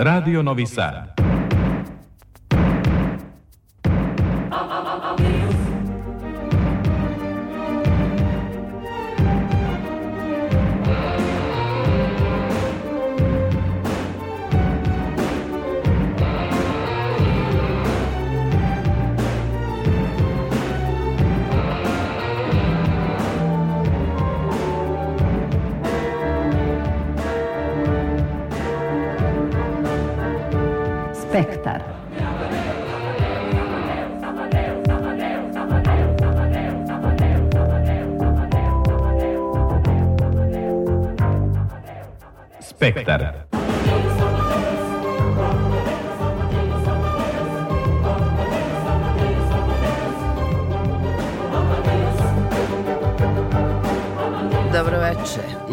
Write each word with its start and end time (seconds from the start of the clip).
Radio 0.00 0.42
Novi 0.42 0.64
Sad. 0.64 1.27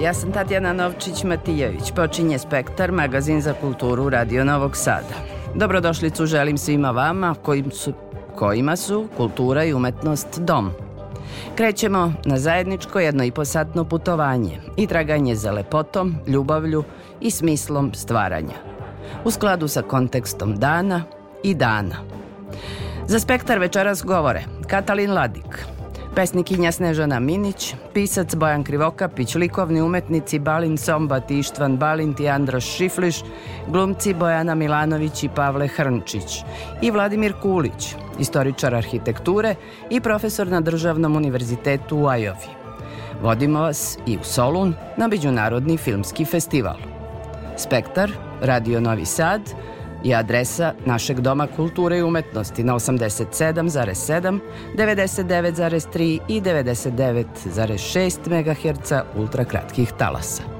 ja 0.05 0.13
sam 0.13 0.31
Tatjana 0.31 0.73
Novčić-Matijević. 0.73 1.93
Počinje 1.95 2.39
Spektar, 2.39 2.91
magazin 2.91 3.41
za 3.41 3.53
kulturu 3.53 4.09
Radio 4.09 4.45
Novog 4.45 4.77
Sada. 4.77 5.15
Dobrodošlicu 5.55 6.25
želim 6.25 6.57
svima 6.57 6.91
vama 6.91 7.35
kojim 7.43 7.71
su, 7.71 7.93
kojima 8.35 8.75
su 8.75 9.07
kultura 9.17 9.63
i 9.63 9.73
umetnost 9.73 10.39
dom. 10.39 10.71
Krećemo 11.55 12.13
na 12.25 12.37
zajedničko 12.37 12.99
jedno 12.99 13.23
i 13.23 13.31
posatno 13.31 13.83
putovanje 13.83 14.59
i 14.77 14.87
traganje 14.87 15.35
za 15.35 15.51
lepotom, 15.51 16.15
ljubavlju 16.27 16.83
i 17.21 17.31
smislom 17.31 17.93
stvaranja. 17.93 18.55
U 19.23 19.31
skladu 19.31 19.67
sa 19.67 19.81
kontekstom 19.81 20.55
dana 20.55 21.03
i 21.43 21.55
dana. 21.55 21.95
Za 23.07 23.19
Spektar 23.19 23.59
večeras 23.59 24.03
govore 24.03 24.43
Katalin 24.67 25.13
Ladik, 25.13 25.65
pesnikinja 26.15 26.71
Snežana 26.71 27.19
Minić, 27.19 27.73
pisac 27.93 28.35
Bojan 28.35 28.63
Krivokapić, 28.63 29.35
likovni 29.35 29.81
umetnici 29.81 30.39
Balin 30.39 30.77
Sombat 30.77 31.31
Ištvan 31.31 31.77
Balint 31.77 32.19
i 32.19 32.27
Androš 32.29 32.65
Šifliš, 32.65 33.19
glumci 33.67 34.13
Bojana 34.13 34.55
Milanović 34.55 35.23
i 35.23 35.29
Pavle 35.35 35.67
Hrnčić 35.67 36.43
i 36.81 36.91
Vladimir 36.91 37.33
Kulić, 37.41 37.95
istoričar 38.19 38.75
arhitekture 38.75 39.55
i 39.89 40.01
profesor 40.01 40.47
na 40.47 40.61
Državnom 40.61 41.15
univerzitetu 41.15 41.97
u 41.97 42.07
Ajovi. 42.07 42.49
Vodimo 43.21 43.61
vas 43.61 43.97
i 44.05 44.17
u 44.17 44.23
Solun 44.23 44.73
na 44.97 45.07
Međunarodni 45.07 45.77
filmski 45.77 46.25
festival. 46.25 46.77
Spektar, 47.57 48.11
Radio 48.41 48.79
Novi 48.79 49.05
Sad– 49.05 49.41
i 50.03 50.13
adresa 50.13 50.73
našeg 50.85 51.19
Doma 51.19 51.47
kulture 51.47 51.97
i 51.97 52.03
umetnosti 52.03 52.63
na 52.63 52.73
87,7, 52.73 54.39
99,3 54.75 56.19
i 56.27 56.41
99,6 56.41 58.29
MHz 58.29 58.91
ultrakratkih 59.15 59.91
talasa. 59.97 60.54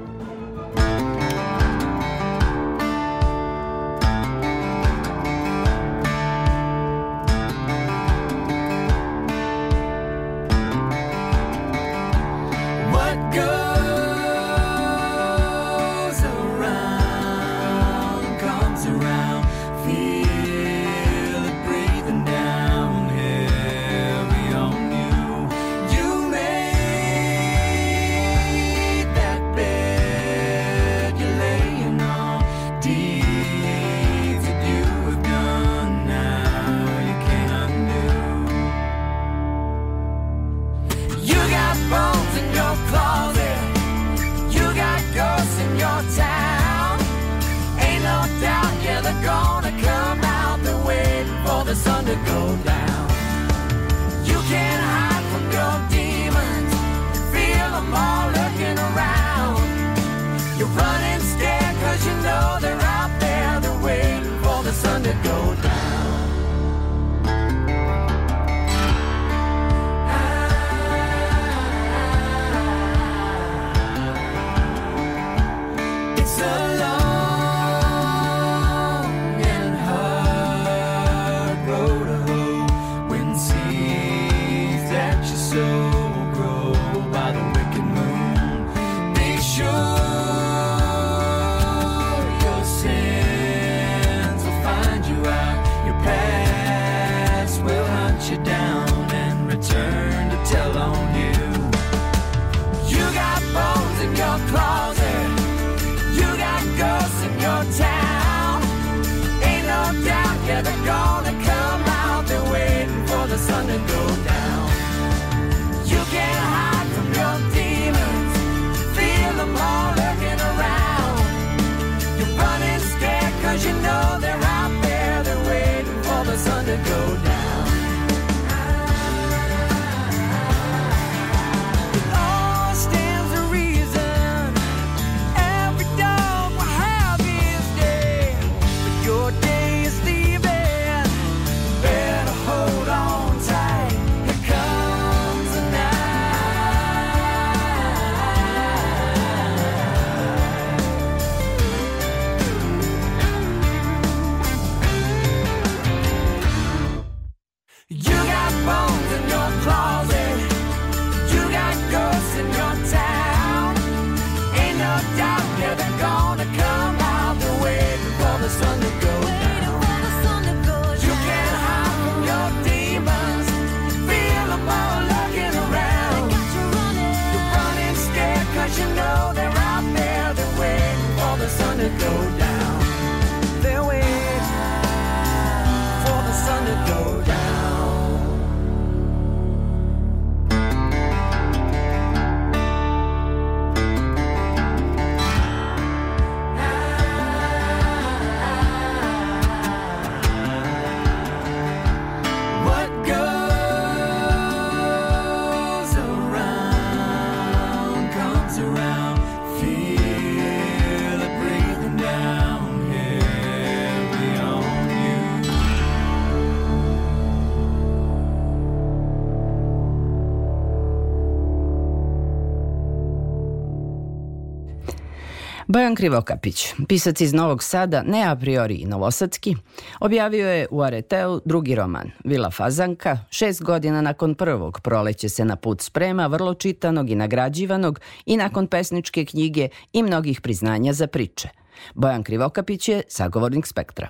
Bojan 225.68 225.94
Krivokapić, 225.94 226.74
pisac 226.88 227.20
iz 227.20 227.32
Novog 227.32 227.62
Sada, 227.62 228.02
ne 228.02 228.22
a 228.22 228.36
priori 228.36 228.74
i 228.74 228.84
novosadski, 228.84 229.56
objavio 230.00 230.48
je 230.50 230.66
u 230.70 230.82
Areteu 230.82 231.40
drugi 231.44 231.74
roman, 231.74 232.10
Vila 232.24 232.50
Fazanka, 232.50 233.18
šest 233.30 233.62
godina 233.62 234.00
nakon 234.00 234.34
prvog 234.34 234.80
proleće 234.80 235.28
se 235.28 235.44
na 235.44 235.56
put 235.56 235.82
sprema, 235.82 236.26
vrlo 236.26 236.54
čitanog 236.54 237.10
i 237.10 237.14
nagrađivanog 237.14 238.00
i 238.26 238.36
nakon 238.36 238.66
pesničke 238.66 239.24
knjige 239.24 239.68
i 239.92 240.02
mnogih 240.02 240.40
priznanja 240.40 240.92
za 240.92 241.06
priče. 241.06 241.48
Bojan 241.94 242.22
Krivokapić 242.22 242.88
je 242.88 243.02
sagovornik 243.08 243.66
Spektra. 243.66 244.08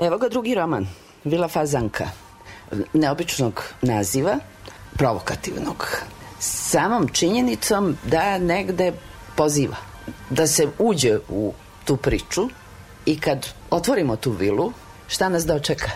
Evo 0.00 0.18
ga 0.18 0.28
drugi 0.28 0.54
roman, 0.54 0.86
Vila 1.24 1.48
Fazanka, 1.48 2.04
neobičnog 2.92 3.62
naziva, 3.82 4.38
provokativnog, 4.92 5.88
samom 6.38 7.08
činjenicom 7.08 7.96
da 8.10 8.38
negde 8.38 8.92
poziva 9.36 9.93
da 10.30 10.46
se 10.46 10.68
uđe 10.78 11.18
u 11.28 11.52
tu 11.84 11.96
priču 11.96 12.48
i 13.06 13.20
kad 13.20 13.46
otvorimo 13.70 14.16
tu 14.16 14.30
vilu, 14.30 14.72
šta 15.08 15.28
nas 15.28 15.46
dočeka? 15.46 15.90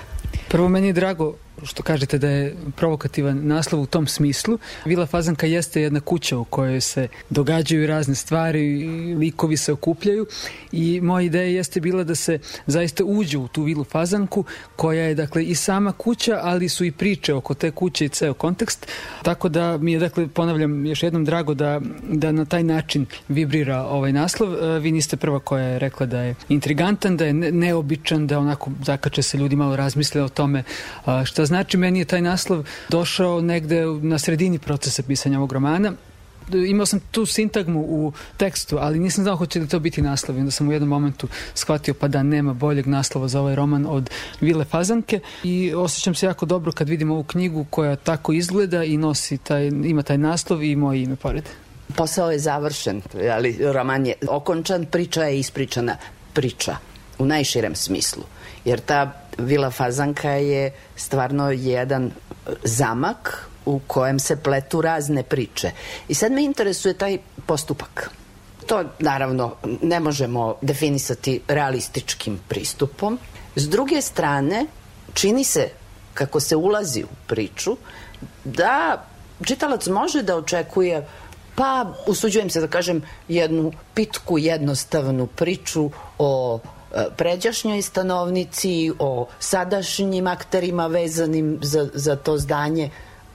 Prvo, 0.49 0.69
meni 0.69 0.87
je 0.87 0.93
drago 0.93 1.35
što 1.65 1.83
kažete 1.83 2.19
da 2.19 2.29
je 2.29 2.57
provokativan 2.77 3.47
naslov 3.47 3.83
u 3.83 3.87
tom 3.87 4.07
smislu. 4.07 4.59
Vila 4.85 5.07
Fazanka 5.07 5.47
jeste 5.47 5.83
jedna 5.83 6.01
kuća 6.01 6.39
u 6.39 6.45
kojoj 6.45 6.81
se 6.81 7.09
događaju 7.31 7.87
razne 7.87 8.15
stvari, 8.15 8.87
likovi 9.15 9.57
se 9.57 9.73
okupljaju 9.73 10.27
i 10.73 11.01
moja 11.01 11.23
ideja 11.23 11.47
jeste 11.47 11.81
bila 11.81 12.05
da 12.05 12.15
se 12.15 12.39
zaista 12.67 13.05
uđe 13.05 13.39
u 13.39 13.49
tu 13.49 13.63
vilu 13.63 13.85
Fazanku 13.85 14.45
koja 14.77 15.03
je 15.03 15.15
dakle 15.15 15.45
i 15.45 15.55
sama 15.55 15.93
kuća, 15.93 16.41
ali 16.43 16.69
su 16.69 16.85
i 16.85 16.93
priče 16.93 17.35
oko 17.35 17.55
te 17.55 17.71
kuće 17.71 18.05
i 18.05 18.09
ceo 18.09 18.35
kontekst. 18.35 18.87
Tako 19.23 19.49
da 19.49 19.79
mi 19.79 19.93
je 19.93 19.99
dakle 19.99 20.29
ponavljam 20.29 20.87
još 20.87 21.03
jednom 21.03 21.25
drago 21.25 21.55
da, 21.55 21.81
da 22.03 22.33
na 22.33 22.45
taj 22.45 22.63
način 22.63 23.07
vibrira 23.29 23.83
ovaj 23.83 24.13
naslov. 24.13 24.55
E, 24.55 24.79
vi 24.79 24.93
niste 24.93 25.17
prva 25.17 25.39
koja 25.39 25.65
je 25.65 25.79
rekla 25.79 26.07
da 26.07 26.21
je 26.21 26.35
intrigantan, 26.49 27.17
da 27.17 27.27
je 27.27 27.33
neobičan, 27.33 28.27
da 28.27 28.39
onako 28.39 28.71
zakače 28.85 29.23
se 29.23 29.39
ljudi 29.39 29.57
malo 29.57 29.77
razmisle 29.77 30.23
o 30.23 30.29
tome 30.29 30.63
šta 31.25 31.47
znači 31.49 31.77
meni 31.77 31.99
je 31.99 32.05
taj 32.05 32.23
naslov 32.23 32.65
došao 32.89 33.41
negde 33.41 33.85
na 34.03 34.19
sredini 34.19 34.59
procesa 34.59 35.03
pisanja 35.03 35.39
ovog 35.39 35.53
romana 35.53 35.93
imao 36.55 36.87
sam 36.87 37.00
tu 37.11 37.27
sintagmu 37.27 37.81
u 37.81 38.12
tekstu, 38.37 38.79
ali 38.81 38.99
nisam 38.99 39.25
znao 39.25 39.37
hoće 39.37 39.61
li 39.61 39.69
to 39.69 39.79
biti 39.79 40.03
naslov. 40.03 40.37
I 40.37 40.41
onda 40.41 40.50
sam 40.50 40.69
u 40.69 40.73
jednom 40.73 40.89
momentu 40.89 41.29
shvatio 41.55 41.95
pa 41.95 42.09
da 42.09 42.23
nema 42.23 42.53
boljeg 42.53 42.87
naslova 42.87 43.29
za 43.29 43.41
ovaj 43.41 43.55
roman 43.55 43.87
od 43.89 44.11
Vile 44.41 44.65
Fazanke 44.65 45.21
i 45.45 45.75
osjećam 45.75 46.15
se 46.15 46.27
jako 46.27 46.47
dobro 46.47 46.73
kad 46.73 46.89
vidim 46.89 47.11
ovu 47.11 47.23
knjigu 47.23 47.67
koja 47.71 47.97
tako 47.97 48.33
izgleda 48.33 48.85
i 48.85 48.97
nosi 48.97 49.39
taj, 49.39 49.67
ima 49.67 50.03
taj 50.03 50.19
naslov 50.19 50.62
i 50.62 50.77
moje 50.77 51.03
ime 51.03 51.17
pored. 51.17 51.45
Posao 51.97 52.31
je 52.31 52.39
završen, 52.39 53.03
ali 53.33 53.59
roman 53.73 54.06
je 54.06 54.15
okončan, 54.29 54.85
priča 54.85 55.23
je 55.23 55.39
ispričana 55.39 55.97
priča 56.33 56.77
u 57.19 57.27
najširem 57.27 57.75
smislu. 57.75 58.23
Jer 58.65 58.81
ta 58.81 59.28
Vila 59.38 59.70
Fazanka 59.70 60.31
je 60.31 60.73
stvarno 60.96 61.50
jedan 61.50 62.11
zamak 62.64 63.49
u 63.67 63.81
kojem 63.87 64.19
se 64.19 64.37
pletu 64.37 64.81
razne 64.81 65.23
priče. 65.23 65.70
I 66.08 66.14
sad 66.14 66.32
me 66.32 66.44
interesuje 66.44 66.94
taj 66.94 67.19
postupak. 67.46 68.11
To 68.67 68.85
naravno 68.99 69.56
ne 69.82 70.00
možemo 70.00 70.56
definisati 70.62 71.40
realističkim 71.49 72.40
pristupom. 72.49 73.19
S 73.56 73.69
druge 73.69 74.02
strane, 74.02 74.67
čini 75.14 75.44
se 75.44 75.69
kako 76.14 76.40
se 76.40 76.56
ulazi 76.56 77.05
u 77.05 77.14
priču 77.26 77.76
da 78.44 79.05
čitalac 79.44 79.87
može 79.87 80.23
da 80.23 80.37
očekuje 80.37 81.06
pa 81.55 81.93
usuđujem 82.06 82.50
se 82.50 82.61
da 82.61 82.67
kažem 82.67 83.02
jednu 83.29 83.73
pitku 83.94 84.38
jednostavnu 84.38 85.26
priču 85.26 85.90
o 86.19 86.58
E, 86.64 86.78
pređašnjoj 87.17 87.82
stanovnici, 87.82 88.93
o 88.99 89.26
sadašnjim 89.38 90.26
akterima 90.26 90.87
vezanim 90.87 91.58
za, 91.62 91.88
za 91.94 92.17
to 92.17 92.38
zdanje, 92.38 92.90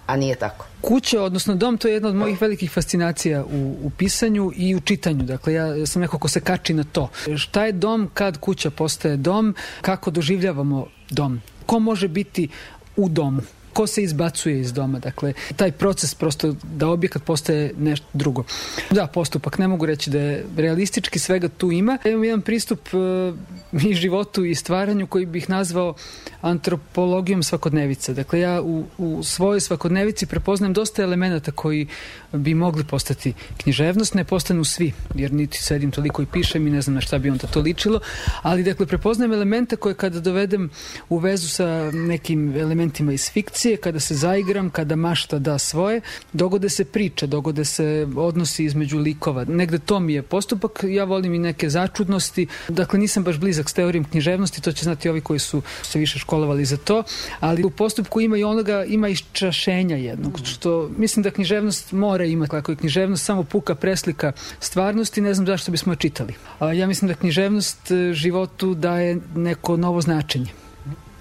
a 0.08 0.18
nije 0.18 0.36
tako. 0.36 0.66
Kuća, 0.82 1.22
odnosno 1.22 1.56
dom, 1.56 1.78
to 1.78 1.88
je 1.88 1.94
jedna 1.94 2.10
od 2.10 2.16
mojih 2.16 2.42
velikih 2.42 2.72
fascinacija 2.72 3.44
u, 3.44 3.76
u 3.84 3.90
pisanju 3.98 4.52
i 4.56 4.76
u 4.76 4.80
čitanju. 4.80 5.24
Dakle, 5.24 5.54
ja 5.54 5.86
sam 5.86 6.02
neko 6.02 6.20
ko 6.20 6.28
se 6.28 6.40
kači 6.40 6.74
na 6.74 6.84
to. 6.84 7.10
Šta 7.38 7.66
je 7.66 7.72
dom 7.72 8.10
kad 8.14 8.38
kuća 8.38 8.70
postaje 8.70 9.18
dom? 9.18 9.56
Kako 9.82 10.12
doživljavamo 10.12 10.88
dom? 11.10 11.42
Ko 11.66 11.80
može 11.80 12.08
biti 12.08 12.50
u 12.96 13.10
domu? 13.10 13.42
Ko 13.74 13.88
se 13.88 14.04
izbacuje 14.04 14.60
iz 14.60 14.74
doma. 14.74 15.00
Dakle, 15.00 15.34
taj 15.56 15.72
proces 15.72 16.16
prosto 16.16 16.56
da 16.64 16.88
objekat 16.88 17.24
postaje 17.24 17.74
nešto 17.78 18.06
drugo. 18.14 18.44
Da, 18.92 19.08
postupak, 19.08 19.58
ne 19.58 19.68
mogu 19.68 19.86
reći 19.86 20.10
da 20.10 20.20
je 20.20 20.46
realistički 20.58 21.20
svega 21.20 21.50
tu 21.50 21.72
ima. 21.72 21.98
Imam 22.06 22.24
jedan 22.24 22.42
pristup 22.42 22.80
uh, 22.94 23.84
i 23.84 23.94
životu 23.94 24.46
i 24.46 24.56
stvaranju 24.56 25.08
koji 25.08 25.26
bih 25.26 25.50
nazvao 25.50 25.94
antropologijom 26.42 27.44
svakodnevice. 27.44 28.14
Dakle, 28.14 28.40
ja 28.40 28.62
u, 28.62 28.86
u 28.98 29.24
svojoj 29.24 29.60
svakodnevici 29.60 30.26
prepoznajem 30.26 30.74
dosta 30.74 31.04
elemenata 31.04 31.52
koji 31.52 31.88
bi 32.32 32.54
mogli 32.54 32.84
postati 32.84 33.34
književnost, 33.58 34.14
ne 34.14 34.24
postanu 34.24 34.64
svi, 34.64 34.94
jer 35.16 35.34
niti 35.34 35.64
sedim 35.64 35.92
toliko 35.92 36.22
i 36.22 36.26
pišem 36.26 36.68
i 36.68 36.72
ne 36.72 36.82
znam 36.82 36.96
na 36.96 37.02
šta 37.02 37.18
bi 37.18 37.30
onda 37.30 37.48
to 37.48 37.60
ličilo, 37.60 38.00
ali 38.42 38.64
dakle 38.64 38.86
prepoznajem 38.86 39.34
elemente 39.34 39.76
koje 39.76 39.96
kada 39.96 40.20
dovedem 40.20 40.70
u 41.10 41.18
vezu 41.18 41.48
sa 41.48 41.92
nekim 41.92 42.56
elementima 42.58 43.14
iz 43.14 43.32
fikcije, 43.32 43.63
kada 43.82 44.00
se 44.00 44.16
zaigram, 44.16 44.70
kada 44.70 44.96
mašta 44.96 45.40
da 45.40 45.58
svoje, 45.58 46.02
dogode 46.34 46.70
se 46.70 46.86
priče, 46.86 47.28
dogode 47.28 47.66
se 47.66 48.08
odnosi 48.16 48.66
između 48.66 48.98
likova. 48.98 49.46
Negde 49.48 49.80
to 49.80 50.00
mi 50.00 50.14
je 50.14 50.22
postupak, 50.22 50.84
ja 50.88 51.04
volim 51.04 51.34
i 51.34 51.40
neke 51.40 51.70
začudnosti, 51.70 52.48
dakle 52.68 53.00
nisam 53.00 53.24
baš 53.24 53.38
blizak 53.38 53.70
s 53.70 53.74
teorijom 53.74 54.06
književnosti, 54.06 54.62
to 54.62 54.72
će 54.72 54.84
znati 54.84 55.10
ovi 55.10 55.22
koji 55.22 55.40
su 55.40 55.62
se 55.82 56.00
više 56.00 56.20
školovali 56.20 56.66
za 56.66 56.78
to, 56.78 57.04
ali 57.40 57.64
u 57.64 57.70
postupku 57.70 58.22
ima 58.22 58.38
i 58.38 58.44
onoga, 58.44 58.84
ima 58.84 59.08
iščašenja 59.10 59.96
jednog, 59.96 60.40
što 60.44 60.90
mislim 60.98 61.24
da 61.24 61.32
književnost 61.32 61.92
mora 61.92 62.26
imati 62.26 62.52
kako 62.52 62.72
je 62.72 62.76
književnost 62.76 63.26
samo 63.26 63.44
puka 63.44 63.76
preslika 63.76 64.32
stvarnosti, 64.60 65.22
ne 65.22 65.34
znam 65.34 65.48
zašto 65.48 65.72
bismo 65.72 65.94
je 65.94 65.98
čitali. 65.98 66.34
Ja 66.76 66.88
mislim 66.88 67.08
da 67.08 67.16
književnost 67.16 67.92
e, 67.92 68.14
životu 68.14 68.74
daje 68.74 69.18
neko 69.36 69.78
novo 69.78 70.02
značenje 70.02 70.63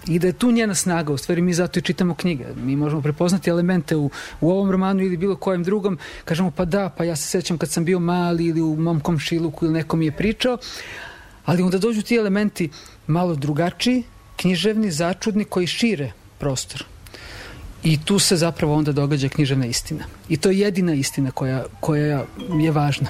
i 0.06 0.18
da 0.18 0.26
je 0.26 0.32
tu 0.32 0.50
njena 0.52 0.74
snaga, 0.74 1.12
u 1.12 1.16
stvari 1.16 1.42
mi 1.42 1.54
zato 1.54 1.78
i 1.78 1.82
čitamo 1.82 2.14
knjige. 2.14 2.44
Mi 2.56 2.76
možemo 2.76 3.02
prepoznati 3.02 3.50
elemente 3.50 3.96
u, 3.96 4.10
u 4.40 4.50
ovom 4.50 4.70
romanu 4.70 5.02
ili 5.02 5.16
bilo 5.16 5.36
kojem 5.36 5.64
drugom, 5.64 5.98
kažemo 6.24 6.50
pa 6.50 6.64
da, 6.64 6.88
pa 6.88 7.04
ja 7.04 7.16
se 7.16 7.28
sećam 7.28 7.58
kad 7.58 7.70
sam 7.70 7.84
bio 7.84 7.98
mali 7.98 8.46
ili 8.46 8.60
u 8.60 8.76
mom 8.76 9.00
komšiluku 9.00 9.64
ili 9.64 9.74
neko 9.74 9.96
mi 9.96 10.04
je 10.04 10.12
pričao, 10.12 10.58
ali 11.44 11.62
onda 11.62 11.78
dođu 11.78 12.02
ti 12.02 12.16
elementi 12.16 12.70
malo 13.06 13.34
drugačiji, 13.34 14.02
književni, 14.36 14.90
začudni, 14.90 15.44
koji 15.44 15.66
šire 15.66 16.12
prostor. 16.38 16.84
I 17.82 17.98
tu 18.04 18.18
se 18.18 18.36
zapravo 18.36 18.74
onda 18.74 18.92
događa 18.92 19.28
književna 19.28 19.66
istina. 19.66 20.04
I 20.28 20.36
to 20.36 20.50
je 20.50 20.58
jedina 20.58 20.94
istina 20.94 21.30
koja, 21.30 21.64
koja 21.80 22.24
je 22.60 22.70
važna. 22.70 23.08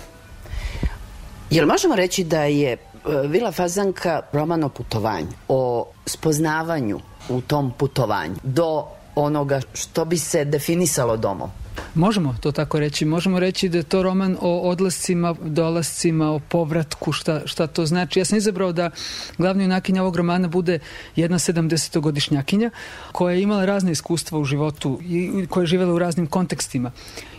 Jel 1.50 1.66
možemo 1.66 1.96
reći 1.96 2.24
da 2.24 2.42
je 2.44 2.76
Vila 3.04 3.52
Fazanka 3.52 4.20
roman 4.32 4.64
o 4.64 4.68
putovanju, 4.68 5.28
o 5.48 5.86
spoznavanju 6.06 7.00
u 7.28 7.40
tom 7.40 7.72
putovanju 7.78 8.34
do 8.42 8.84
onoga 9.14 9.60
što 9.74 10.04
bi 10.04 10.18
se 10.18 10.44
definisalo 10.44 11.16
domom? 11.16 11.50
Možemo 11.94 12.36
to 12.40 12.52
tako 12.52 12.80
reći. 12.80 13.04
Možemo 13.04 13.40
reći 13.40 13.68
da 13.68 13.78
je 13.78 13.84
to 13.84 14.02
roman 14.02 14.36
o 14.40 14.60
odlascima, 14.70 15.34
dolascima, 15.44 16.30
o 16.30 16.38
povratku, 16.38 17.12
šta, 17.12 17.40
šta 17.44 17.66
to 17.66 17.86
znači. 17.86 18.18
Ja 18.18 18.24
sam 18.24 18.38
izabrao 18.38 18.72
da 18.72 18.90
glavni 19.38 19.64
junakinja 19.64 20.02
ovog 20.02 20.16
romana 20.16 20.48
bude 20.48 20.78
jedna 21.16 21.38
70-godišnjakinja 21.38 22.70
koja 23.12 23.34
je 23.34 23.42
imala 23.42 23.64
razne 23.64 23.92
iskustva 23.92 24.38
u 24.38 24.44
životu 24.44 24.98
i 25.02 25.46
koja 25.50 25.62
je 25.62 25.66
živela 25.66 25.94
u 25.94 25.98
raznim 25.98 26.26
kontekstima 26.26 26.90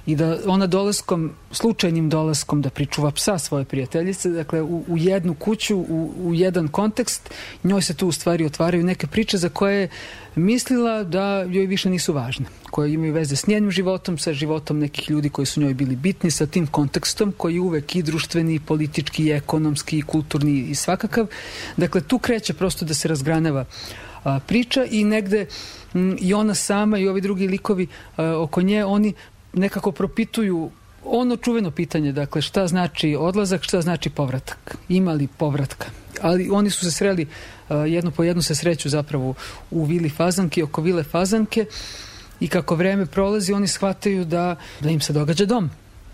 i 0.05 0.15
da 0.15 0.38
ona 0.48 0.67
dolaskom, 0.67 1.31
slučajnim 1.51 2.10
dolaskom 2.10 2.62
da 2.62 2.69
pričuva 2.69 3.12
psa 3.12 3.38
svoje 3.38 3.65
prijateljice, 3.65 4.29
dakle 4.29 4.62
u, 4.62 4.83
u 4.88 4.98
jednu 4.98 5.33
kuću, 5.33 5.77
u, 5.77 6.13
u 6.24 6.33
jedan 6.33 6.67
kontekst, 6.67 7.29
njoj 7.63 7.81
se 7.81 7.93
tu 7.93 8.07
u 8.07 8.12
stvari 8.12 8.45
otvaraju 8.45 8.83
neke 8.83 9.07
priče 9.07 9.38
za 9.38 9.50
koje 9.50 9.81
je 9.81 9.89
mislila 10.36 11.03
da 11.03 11.45
joj 11.50 11.65
više 11.65 11.89
nisu 11.89 12.13
važne, 12.13 12.45
koje 12.72 12.93
imaju 12.93 13.13
veze 13.13 13.36
s 13.36 13.48
njenim 13.48 13.72
životom, 13.72 14.17
sa 14.17 14.33
životom 14.33 14.79
nekih 14.79 15.10
ljudi 15.10 15.29
koji 15.29 15.45
su 15.45 15.62
njoj 15.62 15.74
bili 15.74 15.95
bitni, 15.95 16.31
sa 16.31 16.45
tim 16.45 16.67
kontekstom 16.67 17.33
koji 17.38 17.55
je 17.55 17.62
uvek 17.62 17.95
i 17.95 18.03
društveni, 18.03 18.55
i 18.55 18.60
politički, 18.60 19.24
i 19.24 19.31
ekonomski, 19.31 19.98
i 19.98 20.01
kulturni 20.01 20.60
i 20.60 20.75
svakakav. 20.75 21.27
Dakle, 21.77 22.01
tu 22.01 22.19
kreće 22.19 22.53
prosto 22.53 22.86
da 22.86 22.93
se 22.93 23.07
razgranava 23.07 23.65
priča 24.48 24.86
i 24.86 25.03
negde 25.03 25.45
i 26.19 26.33
ona 26.33 26.55
sama 26.55 26.98
i 26.98 27.07
ovi 27.07 27.22
drugi 27.22 27.48
likovi 27.48 27.88
oko 28.17 28.62
nje, 28.62 28.86
oni 28.86 29.13
nekako 29.53 29.91
propituju 29.91 30.72
ono 31.05 31.38
čuveno 31.38 31.72
pitanje, 31.72 32.12
dakle, 32.12 32.41
šta 32.41 32.67
znači 32.67 33.15
odlazak, 33.19 33.63
šta 33.63 33.81
znači 33.81 34.10
povratak. 34.10 34.77
Ima 34.89 35.13
li 35.13 35.27
povratka? 35.27 35.88
Ali 36.22 36.50
oni 36.50 36.69
su 36.69 36.86
se 36.86 36.91
sreli, 36.91 37.27
jedno 37.69 38.12
po 38.12 38.24
jednu 38.24 38.41
se 38.41 38.55
sreću 38.55 38.89
zapravo 38.89 39.33
u 39.72 39.86
vili 39.86 40.10
Fazanke, 40.10 40.63
oko 40.63 40.81
vile 40.81 41.03
Fazanke 41.03 41.65
i 42.39 42.48
kako 42.48 42.75
vreme 42.75 43.05
prolazi, 43.05 43.53
oni 43.53 43.67
shvataju 43.67 44.25
da, 44.25 44.55
da 44.79 44.89
im 44.89 45.01
se 45.01 45.13
događa 45.13 45.45
dom. 45.45 45.69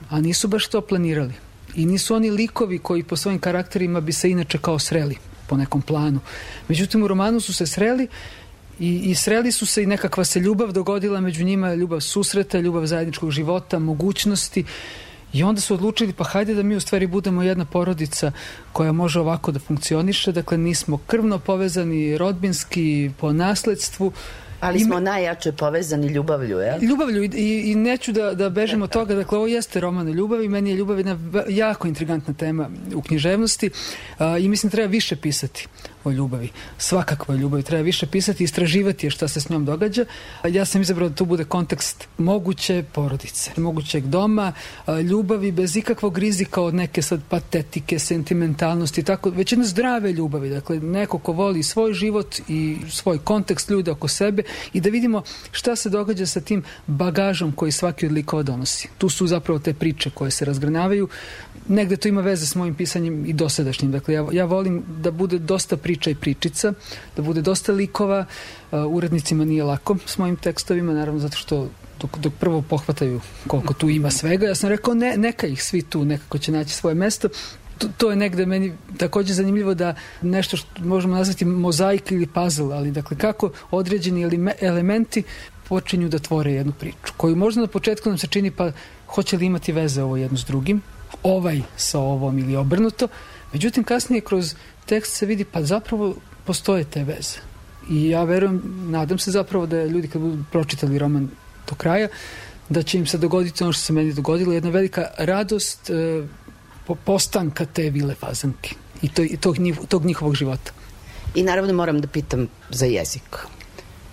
A 0.09 0.21
nisu 0.21 0.47
baš 0.47 0.67
to 0.67 0.81
planirali. 0.81 1.33
I 1.75 1.85
nisu 1.85 2.15
oni 2.15 2.31
likovi 2.31 2.79
koji 2.79 3.03
po 3.03 3.15
svojim 3.15 3.39
karakterima 3.39 4.01
bi 4.01 4.13
se 4.13 4.29
inače 4.29 4.57
kao 4.57 4.79
sreli 4.79 5.17
po 5.47 5.57
nekom 5.57 5.81
planu. 5.81 6.19
Međutim, 6.67 7.03
u 7.03 7.07
romanu 7.07 7.39
su 7.39 7.53
se 7.53 7.67
sreli 7.67 8.07
i, 8.79 9.11
i 9.11 9.15
sreli 9.15 9.51
su 9.51 9.65
se 9.65 9.83
i 9.83 9.85
nekakva 9.85 10.23
se 10.23 10.39
ljubav 10.39 10.71
dogodila 10.71 11.21
među 11.21 11.43
njima, 11.43 11.73
ljubav 11.73 11.99
susreta, 11.99 12.59
ljubav 12.59 12.85
zajedničkog 12.85 13.31
života, 13.31 13.79
mogućnosti. 13.79 14.63
I 15.33 15.43
onda 15.43 15.61
su 15.61 15.73
odlučili 15.73 16.13
pa 16.13 16.23
hajde 16.23 16.53
da 16.53 16.63
mi 16.63 16.75
u 16.75 16.79
stvari 16.79 17.07
budemo 17.07 17.43
jedna 17.43 17.65
porodica 17.65 18.31
koja 18.71 18.91
može 18.91 19.19
ovako 19.19 19.51
da 19.51 19.59
funkcioniše, 19.59 20.31
dakle 20.31 20.57
nismo 20.57 20.97
krvno 21.07 21.39
povezani, 21.39 22.17
rodbinski, 22.17 23.11
po 23.19 23.33
nasledstvu, 23.33 24.11
Ali 24.59 24.79
smo 24.79 24.99
najjače 24.99 25.51
povezani 25.51 26.07
ljubavlju, 26.07 26.57
je? 26.57 26.77
Ljubavlju 26.81 27.23
i, 27.23 27.71
i 27.71 27.75
neću 27.75 28.11
da, 28.11 28.33
da 28.33 28.49
bežim 28.49 28.81
od 28.81 28.89
toga, 28.89 29.15
dakle 29.15 29.37
ovo 29.37 29.47
jeste 29.47 29.79
roman 29.79 30.07
o 30.07 30.11
ljubavi, 30.11 30.47
meni 30.47 30.69
je 30.69 30.75
ljubav 30.75 30.97
jedna 30.97 31.17
jako 31.49 31.87
intrigantna 31.87 32.33
tema 32.33 32.69
u 32.95 33.01
književnosti 33.01 33.69
a, 34.17 34.37
i 34.37 34.49
mislim 34.49 34.69
treba 34.71 34.91
više 34.91 35.15
pisati 35.15 35.67
o 36.03 36.11
ljubavi, 36.11 36.49
svakakvoj 36.77 37.37
ljubavi 37.37 37.63
treba 37.63 37.83
više 37.83 38.07
pisati, 38.07 38.43
istraživati 38.43 39.07
je 39.07 39.11
šta 39.11 39.27
se 39.27 39.41
s 39.41 39.49
njom 39.49 39.65
događa. 39.65 40.05
Ja 40.49 40.65
sam 40.65 40.81
izabrao 40.81 41.09
da 41.09 41.15
tu 41.15 41.25
bude 41.25 41.43
kontekst 41.43 42.07
moguće 42.17 42.83
porodice, 42.93 43.51
mogućeg 43.57 44.05
doma, 44.05 44.53
ljubavi 45.09 45.51
bez 45.51 45.77
ikakvog 45.77 46.17
rizika 46.17 46.61
od 46.61 46.75
neke 46.75 47.01
sad 47.01 47.21
patetike, 47.29 47.99
sentimentalnosti, 47.99 49.03
tako, 49.03 49.29
već 49.29 49.51
jedne 49.51 49.65
zdrave 49.65 50.13
ljubavi, 50.13 50.49
dakle 50.49 50.79
neko 50.79 51.17
ko 51.19 51.31
voli 51.31 51.63
svoj 51.63 51.93
život 51.93 52.35
i 52.47 52.77
svoj 52.89 53.17
kontekst 53.17 53.69
ljude 53.69 53.91
oko 53.91 54.07
sebe 54.07 54.43
i 54.73 54.81
da 54.81 54.89
vidimo 54.89 55.23
šta 55.51 55.75
se 55.75 55.89
događa 55.89 56.25
sa 56.25 56.41
tim 56.41 56.63
bagažom 56.87 57.51
koji 57.51 57.71
svaki 57.71 58.05
od 58.05 58.11
likova 58.11 58.43
donosi. 58.43 58.89
Tu 58.97 59.09
su 59.09 59.27
zapravo 59.27 59.59
te 59.59 59.73
priče 59.73 60.09
koje 60.09 60.31
se 60.31 60.45
razgranavaju. 60.45 61.07
Negde 61.67 61.97
to 61.97 62.07
ima 62.07 62.21
veze 62.21 62.45
s 62.45 62.55
mojim 62.55 62.75
pisanjem 62.75 63.25
i 63.25 63.33
dosadašnjim. 63.33 63.91
Dakle, 63.91 64.13
ja, 64.13 64.27
ja 64.31 64.45
volim 64.45 64.83
da 64.87 65.11
bude 65.11 65.39
dosta 65.39 65.77
priča 65.89 66.09
i 66.09 66.15
pričica, 66.15 66.73
da 67.15 67.21
bude 67.25 67.41
dosta 67.41 67.73
likova. 67.73 68.25
Urednicima 68.71 69.45
nije 69.45 69.63
lako 69.63 69.95
s 70.05 70.17
mojim 70.17 70.35
tekstovima, 70.35 70.93
naravno 70.93 71.19
zato 71.19 71.37
što 71.37 71.67
dok, 72.01 72.17
dok 72.17 72.33
prvo 72.39 72.61
pohvataju 72.61 73.21
koliko 73.47 73.73
tu 73.73 73.89
ima 73.89 74.11
svega, 74.11 74.47
ja 74.47 74.55
sam 74.55 74.69
rekao 74.69 74.93
ne, 74.93 75.17
neka 75.17 75.47
ih 75.47 75.63
svi 75.63 75.81
tu 75.81 76.05
nekako 76.05 76.37
će 76.37 76.51
naći 76.51 76.73
svoje 76.73 76.95
mesto 76.95 77.29
to, 77.79 77.87
to 77.97 78.09
je 78.09 78.15
negde 78.15 78.45
meni 78.45 78.73
takođe 78.97 79.33
zanimljivo 79.33 79.73
da 79.73 79.95
nešto 80.21 80.57
što 80.57 80.83
možemo 80.83 81.15
nazvati 81.15 81.45
mozaik 81.45 82.11
ili 82.11 82.27
puzzle, 82.27 82.75
ali 82.75 82.91
dakle 82.91 83.17
kako 83.17 83.51
određeni 83.71 84.29
elementi 84.61 85.23
počinju 85.69 86.09
da 86.09 86.19
tvore 86.19 86.53
jednu 86.53 86.73
priču, 86.79 87.13
koju 87.17 87.35
možda 87.35 87.61
na 87.61 87.67
početku 87.67 88.09
nam 88.09 88.17
se 88.17 88.27
čini 88.27 88.51
pa 88.51 88.71
hoće 89.07 89.37
li 89.37 89.45
imati 89.45 89.71
veze 89.71 90.03
ovo 90.03 90.17
jedno 90.17 90.37
s 90.37 90.45
drugim, 90.45 90.81
ovaj 91.23 91.61
sa 91.77 91.99
ovom 91.99 92.39
ili 92.39 92.55
obrnuto, 92.55 93.07
međutim 93.53 93.83
kasnije 93.83 94.21
kroz 94.21 94.55
tekst 94.89 95.13
se 95.13 95.25
vidi 95.25 95.45
pa 95.45 95.61
zapravo 95.63 96.15
postoje 96.45 96.83
te 96.83 97.03
veze. 97.03 97.45
I 97.89 98.09
ja 98.09 98.23
verujem, 98.23 98.61
nadam 98.91 99.19
se 99.19 99.31
zapravo 99.31 99.65
da 99.65 99.85
ljudi 99.85 100.07
kad 100.07 100.21
budu 100.21 100.43
pročitali 100.51 100.99
roman 100.99 101.29
do 101.69 101.75
kraja, 101.75 102.07
da 102.69 102.83
će 102.83 102.97
im 102.97 103.05
se 103.05 103.17
dogoditi 103.17 103.63
ono 103.63 103.73
što 103.73 103.83
se 103.83 103.93
meni 103.93 104.13
dogodilo, 104.13 104.53
jedna 104.53 104.69
velika 104.69 105.07
radost, 105.17 105.89
e, 105.89 106.23
postanka 107.05 107.65
te 107.65 107.89
vile 107.89 108.15
fazanke 108.15 108.75
i, 109.01 109.09
to, 109.09 109.23
i 109.23 109.37
tog, 109.37 109.57
tog 109.87 110.05
njihovog 110.05 110.35
života. 110.35 110.71
I 111.35 111.43
naravno 111.43 111.73
moram 111.73 112.01
da 112.01 112.07
pitam 112.07 112.47
za 112.69 112.85
jezik. 112.85 113.37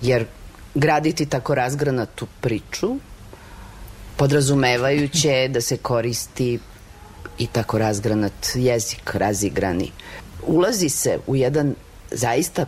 Jer 0.02 0.26
graditi 0.74 1.26
tako 1.26 1.54
razgranatu 1.54 2.26
priču 2.40 2.96
podrazumevajuće 4.16 5.48
da 5.48 5.60
se 5.60 5.76
koristi 5.76 6.58
i 7.38 7.46
tako 7.46 7.78
razgranat 7.78 8.52
jezik, 8.54 9.14
razigrani. 9.14 9.90
Ulazi 10.46 10.88
se 10.88 11.18
u 11.26 11.36
jedan 11.36 11.74
zaista 12.10 12.66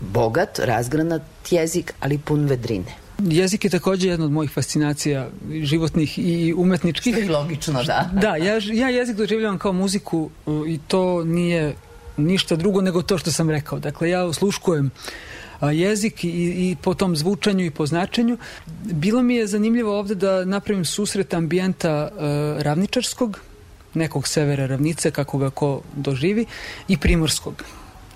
bogat, 0.00 0.58
razgranat 0.58 1.22
jezik, 1.50 1.94
ali 2.00 2.18
pun 2.18 2.46
vedrine. 2.46 3.04
Jezik 3.18 3.64
je 3.64 3.70
takođe 3.70 4.08
jedna 4.08 4.24
od 4.24 4.32
mojih 4.32 4.50
fascinacija 4.50 5.28
životnih 5.62 6.18
i 6.18 6.54
umetničkih. 6.56 7.14
Što 7.14 7.22
je 7.22 7.30
logično, 7.30 7.82
da. 7.82 8.10
Da, 8.22 8.36
ja, 8.36 8.60
ja 8.72 8.88
jezik 8.88 9.16
doživljavam 9.16 9.58
kao 9.58 9.72
muziku 9.72 10.30
i 10.68 10.78
to 10.88 11.24
nije 11.24 11.74
ništa 12.16 12.56
drugo 12.56 12.80
nego 12.80 13.02
to 13.02 13.18
što 13.18 13.32
sam 13.32 13.50
rekao. 13.50 13.78
Dakle, 13.78 14.10
ja 14.10 14.24
osluškujem 14.24 14.90
jezik 15.72 16.24
i, 16.24 16.28
i 16.28 16.76
po 16.82 16.94
tom 16.94 17.16
zvučanju 17.16 17.64
i 17.64 17.70
po 17.70 17.86
značenju. 17.86 18.38
Bilo 18.84 19.22
mi 19.22 19.34
je 19.34 19.46
zanimljivo 19.46 19.98
ovde 19.98 20.14
da 20.14 20.44
napravim 20.44 20.84
susret 20.84 21.34
ambijenta 21.34 22.08
uh, 22.12 22.62
ravničarskog, 22.62 23.40
nekog 23.94 24.28
severa 24.28 24.66
ravnice, 24.66 25.10
kako 25.10 25.38
ga 25.38 25.50
ko 25.50 25.80
doživi, 25.96 26.46
i 26.88 26.96
primorskog. 26.96 27.64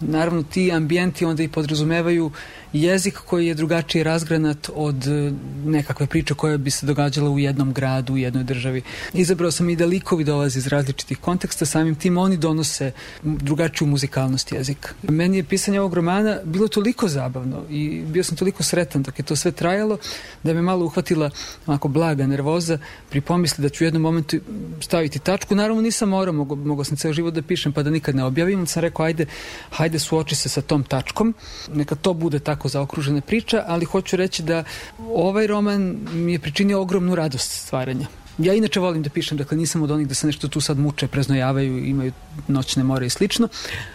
Naravno, 0.01 0.43
ti 0.43 0.73
ambijenti 0.73 1.25
onda 1.25 1.43
i 1.43 1.49
podrazumevaju 1.49 2.31
jezik 2.73 3.19
koji 3.27 3.47
je 3.47 3.55
drugačije 3.55 4.05
razgranat 4.05 4.71
od 4.75 5.07
e, 5.07 5.33
nekakve 5.65 6.07
priče 6.07 6.35
koja 6.35 6.57
bi 6.57 6.71
se 6.71 6.87
događala 6.87 7.31
u 7.31 7.39
jednom 7.39 7.73
gradu, 7.73 8.13
u 8.13 8.17
jednoj 8.17 8.45
državi. 8.45 8.83
Izabrao 9.13 9.51
sam 9.51 9.71
i 9.71 9.77
da 9.77 9.87
likovi 9.87 10.25
dolaze 10.25 10.59
iz 10.59 10.67
različitih 10.67 11.19
konteksta, 11.19 11.67
samim 11.67 11.95
tim 11.95 12.19
oni 12.19 12.37
donose 12.37 12.93
drugačiju 13.23 13.89
muzikalnost 13.89 14.53
jezika. 14.53 14.89
Meni 15.03 15.37
je 15.37 15.45
pisanje 15.45 15.81
ovog 15.81 15.95
romana 15.95 16.39
bilo 16.45 16.69
toliko 16.69 17.09
zabavno 17.09 17.63
i 17.71 18.03
bio 18.07 18.25
sam 18.25 18.37
toliko 18.37 18.63
sretan 18.63 19.03
dok 19.03 19.19
je 19.19 19.25
to 19.25 19.37
sve 19.37 19.53
trajalo 19.53 19.99
da 20.43 20.55
me 20.55 20.63
malo 20.63 20.85
uhvatila 20.85 21.31
onako 21.67 21.89
blaga 21.89 22.27
nervoza 22.27 22.79
pri 23.11 23.21
pomisli 23.21 23.63
da 23.63 23.69
ću 23.69 23.85
u 23.85 23.87
jednom 23.87 24.03
momentu 24.03 24.37
staviti 24.81 25.19
tačku. 25.19 25.55
Naravno 25.55 25.83
nisam 25.83 26.09
morao, 26.09 26.33
mogo, 26.33 26.55
mogo 26.55 26.85
sam 26.85 26.97
ceo 26.97 27.13
život 27.13 27.35
da 27.35 27.43
pišem 27.43 27.73
pa 27.73 27.83
da 27.83 27.91
nikad 27.91 28.15
ne 28.15 28.25
objavim. 28.25 28.67
Sam 28.67 28.83
rekao 28.83 29.07
ajde, 29.07 29.27
hajde 29.71 29.99
suoči 29.99 30.35
se 30.35 30.49
sa 30.49 30.61
tom 30.61 30.85
tačkom, 30.85 31.35
neka 31.73 31.95
to 31.95 32.15
bude 32.15 32.39
tako 32.39 32.58
tako 32.59 32.69
zaokružena 32.69 33.21
priča, 33.21 33.65
ali 33.67 33.85
hoću 33.85 34.17
reći 34.17 34.43
da 34.43 34.65
ovaj 34.99 35.47
roman 35.47 35.99
mi 36.13 36.33
je 36.33 36.39
pričinio 36.39 36.81
ogromnu 36.81 37.15
radost 37.15 37.51
stvaranja. 37.51 38.07
Ja 38.39 38.55
inače 38.55 38.81
volim 38.81 39.03
da 39.03 39.11
pišem, 39.11 39.39
dakle 39.39 39.57
nisam 39.57 39.83
od 39.83 39.91
onih 39.91 40.09
da 40.09 40.15
se 40.15 40.27
nešto 40.27 40.49
tu 40.49 40.61
sad 40.61 40.79
muče, 40.79 41.09
preznojavaju, 41.09 41.79
imaju 41.85 42.13
noćne 42.49 42.83
more 42.85 43.07
i 43.07 43.11
slično, 43.11 43.49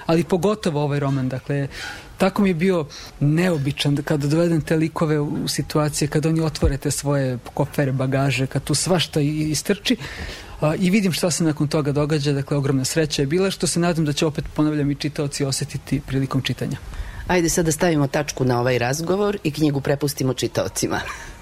ali 0.06 0.24
pogotovo 0.24 0.84
ovaj 0.84 1.00
roman, 1.00 1.30
dakle 1.30 1.68
tako 2.18 2.42
mi 2.42 2.50
je 2.50 2.54
bio 2.54 2.86
neobičan 3.20 3.98
kada 4.04 4.28
dovedem 4.28 4.62
te 4.62 4.76
likove 4.76 5.20
u 5.20 5.48
situacije 5.48 6.08
kada 6.08 6.30
oni 6.30 6.42
otvore 6.42 6.78
te 6.78 6.92
svoje 6.92 7.38
kofere, 7.54 7.92
bagaže, 7.92 8.48
kad 8.48 8.64
tu 8.64 8.76
svašta 8.76 9.22
istrči 9.22 9.98
a, 10.62 10.76
i 10.76 10.90
vidim 10.90 11.12
šta 11.12 11.32
se 11.32 11.44
nakon 11.44 11.68
toga 11.68 11.92
događa, 11.92 12.32
dakle 12.32 12.58
ogromna 12.58 12.86
sreća 12.86 13.22
je 13.22 13.26
bila 13.26 13.52
što 13.52 13.68
se 13.68 13.80
nadam 13.80 14.06
da 14.06 14.14
će 14.14 14.26
opet 14.26 14.46
ponavljam 14.56 14.92
i 14.92 14.96
čitaoci 14.96 15.46
osetiti 15.46 16.02
prilikom 16.08 16.42
čitanja. 16.42 16.78
Ajde 17.28 17.50
sad 17.50 17.66
da 17.66 17.72
stavimo 17.72 18.08
tačku 18.08 18.46
na 18.46 18.60
ovaj 18.60 18.78
razgovor 18.78 19.38
i 19.44 19.52
knjigu 19.52 19.82
prepustimo 19.82 20.34
čitaocima. 20.34 21.00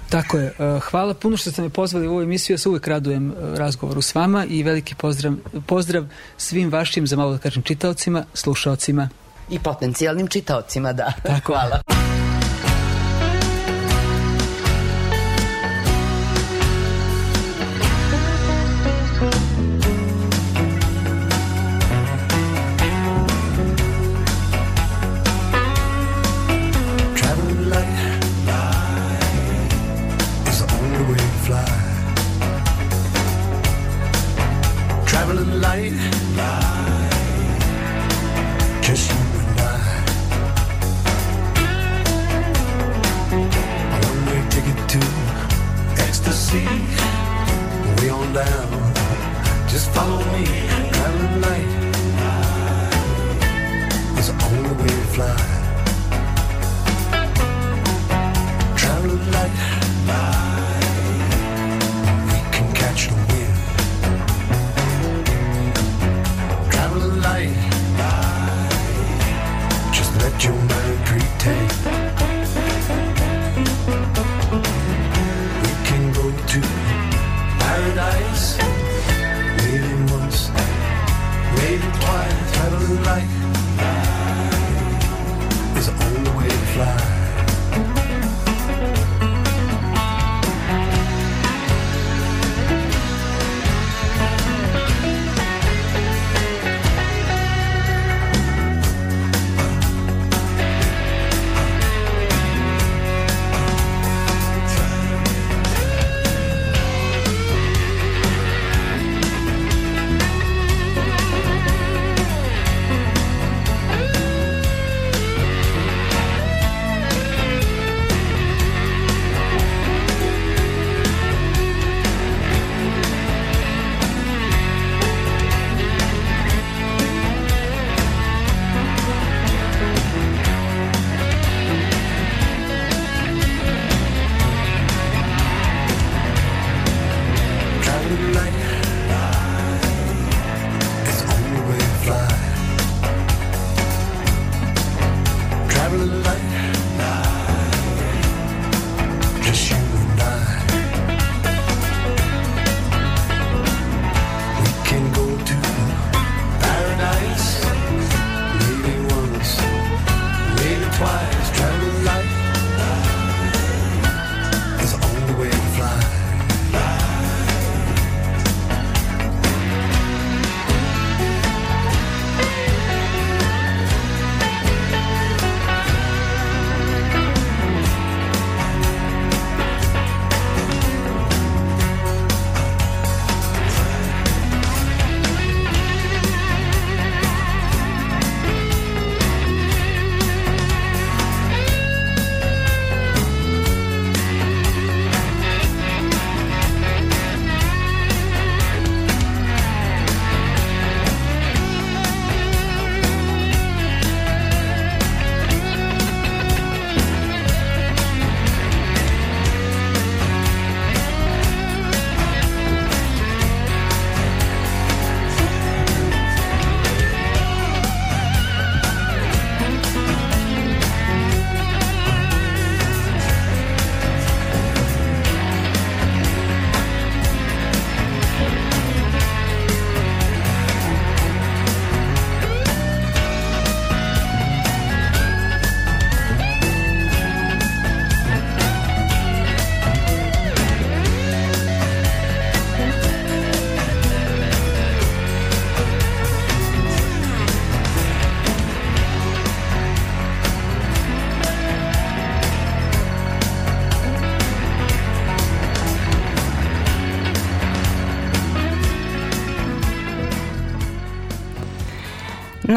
Tako 0.09 0.37
je. 0.37 0.45
E, 0.45 0.79
hvala 0.79 1.13
puno 1.13 1.37
što 1.37 1.51
ste 1.51 1.61
me 1.61 1.69
pozvali 1.69 2.07
u 2.07 2.11
ovu 2.11 2.21
emisiju. 2.21 2.53
Ja 2.53 2.57
se 2.57 2.69
uvek 2.69 2.87
radujem 2.87 3.31
e, 3.31 3.33
razgovoru 3.57 4.01
s 4.01 4.15
vama 4.15 4.45
i 4.45 4.63
veliki 4.63 4.95
pozdrav, 4.95 5.33
pozdrav 5.67 6.05
svim 6.37 6.71
vašim, 6.71 7.07
za 7.07 7.15
malo 7.15 7.31
da 7.31 7.37
kažem, 7.37 7.63
čitaocima, 7.63 8.25
slušaocima. 8.33 9.09
I 9.49 9.59
potencijalnim 9.59 10.27
čitaocima, 10.27 10.93
da. 10.93 11.13
Tako. 11.23 11.53
Hvala. 11.53 12.00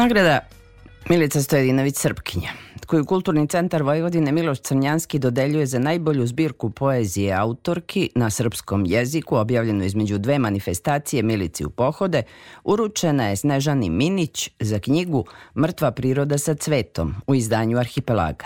Nagrada 0.05 0.39
Milica 1.09 1.41
Stojedinović 1.41 1.95
Srpkinja, 1.97 2.49
koju 2.87 3.05
Kulturni 3.05 3.47
centar 3.47 3.83
Vojvodine 3.83 4.31
Miloš 4.31 4.59
Crnjanski 4.59 5.19
dodeljuje 5.19 5.65
za 5.65 5.79
najbolju 5.79 6.27
zbirku 6.27 6.69
poezije 6.69 7.33
autorki 7.33 8.09
na 8.15 8.29
srpskom 8.29 8.85
jeziku, 8.85 9.35
objavljenu 9.35 9.83
između 9.83 10.17
dve 10.17 10.39
manifestacije 10.39 11.23
Milici 11.23 11.65
u 11.65 11.69
pohode, 11.69 12.23
uručena 12.63 13.27
je 13.27 13.35
Snežani 13.35 13.89
Minić 13.89 14.49
za 14.59 14.79
knjigu 14.79 15.25
Mrtva 15.55 15.91
priroda 15.91 16.37
sa 16.37 16.55
cvetom 16.55 17.15
u 17.27 17.35
izdanju 17.35 17.77
Arhipelaga. 17.77 18.45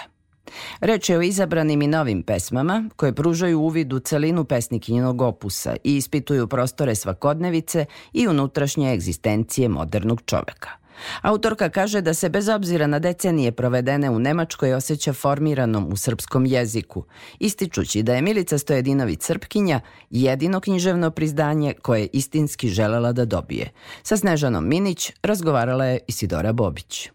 Reč 0.81 1.09
je 1.09 1.17
o 1.17 1.21
izabranim 1.21 1.81
i 1.81 1.87
novim 1.87 2.23
pesmama 2.23 2.89
koje 2.95 3.15
pružaju 3.15 3.59
uvid 3.59 3.93
u 3.93 3.99
celinu 3.99 4.45
pesnikinjenog 4.45 5.21
opusa 5.21 5.75
i 5.83 5.95
ispituju 5.97 6.47
prostore 6.47 6.95
svakodnevice 6.95 7.85
i 8.13 8.27
unutrašnje 8.27 8.93
egzistencije 8.93 9.69
modernog 9.69 10.21
čoveka. 10.25 10.78
Autorka 11.21 11.69
kaže 11.69 12.01
da 12.01 12.13
se 12.13 12.29
bez 12.29 12.49
obzira 12.49 12.87
na 12.87 12.99
decenije 12.99 13.51
provedene 13.51 14.09
u 14.09 14.19
Nemačkoj 14.19 14.73
osjeća 14.73 15.13
formiranom 15.13 15.93
u 15.93 15.97
srpskom 15.97 16.45
jeziku, 16.45 17.03
ističući 17.39 18.03
da 18.03 18.15
je 18.15 18.21
Milica 18.21 18.57
Stojedinović 18.57 19.21
Srpkinja 19.21 19.79
jedino 20.09 20.59
književno 20.59 21.11
prizdanje 21.11 21.73
koje 21.81 22.01
je 22.01 22.09
istinski 22.13 22.69
želela 22.69 23.11
da 23.11 23.25
dobije. 23.25 23.71
Sa 24.03 24.17
Snežanom 24.17 24.67
Minić 24.67 25.11
razgovarala 25.23 25.85
je 25.85 25.99
Isidora 26.07 26.53
Bobić. 26.53 27.09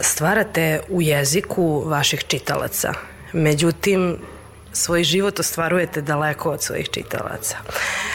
Stvarate 0.00 0.80
u 0.90 1.02
jeziku 1.02 1.82
vaših 1.86 2.24
čitalaca. 2.24 2.92
Međutim, 3.32 4.18
svoj 4.72 5.04
život 5.04 5.40
ostvarujete 5.40 6.02
daleko 6.02 6.50
od 6.50 6.62
svojih 6.62 6.88
čitalaca. 6.90 7.56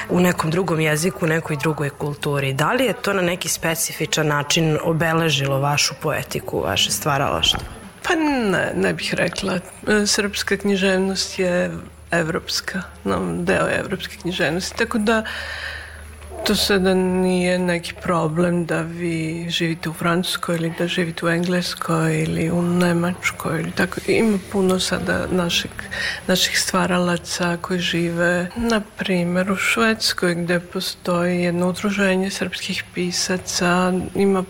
U 0.10 0.20
nekom 0.20 0.52
drugom 0.52 0.80
jeziku, 0.80 1.26
u 1.26 1.28
nekoj 1.28 1.58
drugoj 1.58 1.90
kulturi. 1.90 2.54
Da 2.54 2.72
li 2.74 2.86
je 2.86 2.94
to 2.94 3.14
na 3.14 3.22
neki 3.22 3.50
specifičan 3.50 4.28
način 4.28 4.78
obeležilo 4.84 5.60
vašu 5.60 5.96
poetiku, 6.02 6.62
vaše 6.62 6.92
stvaralaštvo? 6.92 7.60
Pa 8.04 8.16
ne, 8.16 8.72
ne 8.76 8.94
bih 8.94 9.14
rekla. 9.14 9.60
Srpska 10.06 10.58
književnost 10.58 11.40
je 11.40 11.72
evropska, 12.12 12.82
no, 13.04 13.20
deo 13.44 13.68
evropske 13.80 14.18
književnosti, 14.22 14.78
tako 14.78 14.98
da 14.98 15.24
To 16.46 16.56
sada 16.56 16.94
nije 16.94 17.60
neki 17.60 17.94
problem 18.04 18.66
da 18.66 18.82
vi 18.82 19.46
živite 19.50 19.90
u 19.90 19.94
Francuskoj 19.94 20.56
ili 20.56 20.74
da 20.80 20.88
živite 20.88 21.26
u 21.26 21.30
Engleskoj 21.30 22.24
ili 22.24 22.52
u 22.52 22.62
Nemačkoj 22.62 23.60
ili 23.60 23.72
tako. 23.72 24.00
Ima 24.08 24.38
puno 24.52 24.80
sada 24.80 25.28
našeg, 25.32 25.72
naših 26.28 26.60
stvaralaca 26.60 27.58
koji 27.62 27.80
žive, 27.80 28.50
na 28.56 28.82
primjer, 28.98 29.52
u 29.52 29.56
Švedskoj 29.56 30.36
gde 30.36 30.60
postoji 30.60 31.42
jedno 31.42 31.70
udruženje 31.70 32.30
srpskih 32.30 32.84
pisaca, 32.94 33.94
ima 34.16 34.44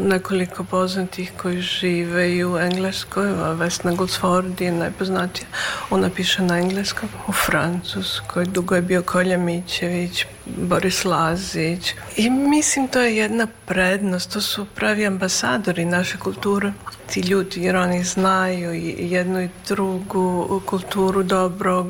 nekoliko 0.00 0.64
poznatih 0.64 1.32
koji 1.36 1.60
žive 1.60 2.36
i 2.36 2.44
u 2.44 2.58
Engleskoj, 2.58 3.54
Vesna 3.54 3.92
Gosford 3.92 4.60
je 4.60 4.72
najpoznatija. 4.72 5.46
Ona 5.90 6.10
piše 6.10 6.42
na 6.42 6.58
engleskom. 6.58 7.08
U 7.28 7.32
Francuskoj 7.32 8.44
dugo 8.44 8.74
je 8.74 8.82
bio 8.82 9.02
Kolja 9.02 9.38
Mićević, 9.38 10.26
Boris 10.46 11.04
Lazić. 11.04 11.94
I 12.16 12.30
mislim 12.30 12.88
to 12.88 13.00
je 13.00 13.16
jedna 13.16 13.46
prednost, 13.66 14.32
to 14.32 14.40
su 14.40 14.66
pravi 14.74 15.06
ambasadori 15.06 15.84
naše 15.84 16.18
kulture. 16.18 16.72
Ti 17.12 17.20
ljudi, 17.20 17.62
jer 17.62 17.76
oni 17.76 18.04
znaju 18.04 18.72
jednu 18.98 19.42
i 19.42 19.48
drugu 19.68 20.60
kulturu 20.66 21.22
dobro, 21.22 21.86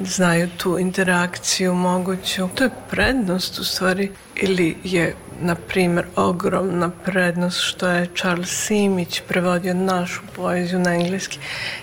znaju 0.00 0.48
tu 0.56 0.78
interakciju 0.78 1.74
moguću. 1.74 2.48
To 2.54 2.64
je 2.64 2.70
prednost 2.90 3.58
u 3.58 3.64
stvari 3.64 4.10
ili 4.36 4.76
je 4.84 5.14
na 5.40 5.54
primjer, 5.54 6.06
ogromna 6.16 6.90
prednost 7.04 7.60
što 7.60 7.88
je 7.88 8.08
Charles 8.16 8.66
Simić 8.66 9.22
prevodio 9.28 9.74
našu 9.74 10.20
poeziju 10.36 10.78
na 10.78 10.94
engleski, 10.94 11.38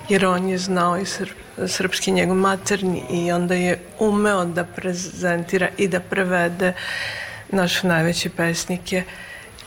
jer 0.10 0.26
on 0.26 0.50
je 0.50 0.58
znao 0.58 0.98
i 0.98 1.06
srp, 1.06 1.38
srpski 1.68 2.12
njegov 2.12 2.36
maternji 2.36 3.04
i 3.10 3.32
onda 3.32 3.56
je 3.56 3.80
umeo 4.00 4.46
da 4.46 4.64
prezentira 4.64 5.70
i 5.78 5.88
da 5.88 6.00
prevede 6.00 6.74
naše 7.50 7.88
najveće 7.88 8.30
pesnike 8.30 9.04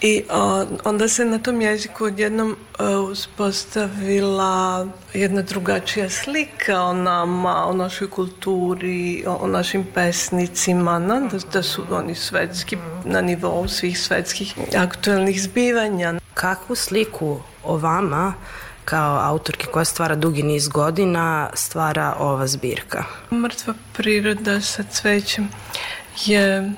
I 0.02 0.22
onda 0.84 1.08
se 1.08 1.24
na 1.24 1.38
tom 1.38 1.60
jeziku 1.60 2.04
odjednom 2.04 2.56
o, 2.78 3.00
uspostavila 3.00 4.86
jedna 5.14 5.42
drugačija 5.42 6.10
slika 6.10 6.82
o 6.82 6.92
nama, 6.92 7.66
o 7.66 7.72
našoj 7.72 8.10
kulturi, 8.10 9.24
o, 9.26 9.34
o 9.34 9.46
našim 9.46 9.86
pesnicima, 9.94 10.98
na, 10.98 11.20
da, 11.20 11.38
da 11.52 11.62
su 11.62 11.82
oni 11.90 12.14
svetski, 12.14 12.76
na 13.04 13.20
nivou 13.20 13.68
svih 13.68 14.00
svetskih 14.00 14.54
aktuelnih 14.78 15.42
zbivanja. 15.42 16.14
Kakvu 16.34 16.76
sliku 16.76 17.40
o 17.64 17.76
vama 17.76 18.34
kao 18.84 19.18
autorki 19.18 19.66
koja 19.66 19.84
stvara 19.84 20.14
dugi 20.14 20.42
niz 20.42 20.68
godina 20.68 21.50
stvara 21.54 22.14
ova 22.18 22.46
zbirka? 22.46 23.04
Mrtva 23.30 23.74
priroda 23.92 24.60
sa 24.60 24.82
cvećem 24.82 25.48
je 26.26 26.72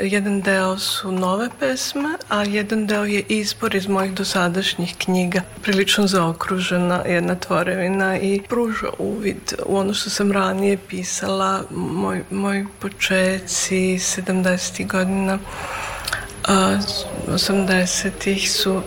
jedan 0.00 0.40
deo 0.40 0.78
su 0.78 1.12
nove 1.12 1.48
pesme, 1.60 2.08
a 2.28 2.42
jedan 2.42 2.86
deo 2.86 3.04
je 3.04 3.22
izbor 3.28 3.74
iz 3.74 3.86
mojih 3.88 4.14
dosadašnjih 4.14 4.94
knjiga. 4.98 5.42
Prilično 5.62 6.06
zaokružena 6.06 7.02
jedna 7.06 7.34
tvorevina 7.34 8.18
i 8.18 8.40
pruža 8.48 8.88
uvid 8.98 9.54
u 9.66 9.76
ono 9.76 9.94
što 9.94 10.10
sam 10.10 10.32
ranije 10.32 10.78
pisala, 10.88 11.62
moj, 11.70 12.22
moj 12.30 12.66
počeci 12.78 13.76
70. 13.76 14.86
godina, 14.86 15.38
a 16.44 16.78
80. 17.28 18.46
su 18.48 18.82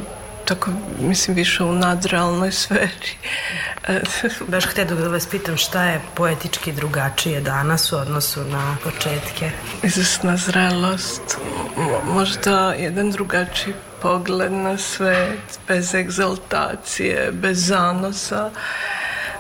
tako, 0.48 0.72
mislim, 1.00 1.36
više 1.36 1.64
u 1.64 1.72
nadrealnoj 1.72 2.52
sferi. 2.52 3.12
Baš 4.52 4.66
htio 4.66 4.86
da 4.86 5.08
vas 5.08 5.26
pitam 5.26 5.58
šta 5.58 5.84
je 5.84 6.02
poetički 6.16 6.72
drugačije 6.72 7.42
danas 7.42 7.92
u 7.94 7.98
odnosu 7.98 8.44
na 8.44 8.78
početke? 8.84 9.52
Izvesna 9.84 10.38
zrelost, 10.38 11.38
možda 12.06 12.74
jedan 12.74 13.12
drugačiji 13.12 13.74
pogled 14.02 14.52
na 14.52 14.78
svet, 14.78 15.60
bez 15.68 15.96
egzaltacije, 15.96 17.32
bez 17.32 17.68
zanosa. 17.68 18.52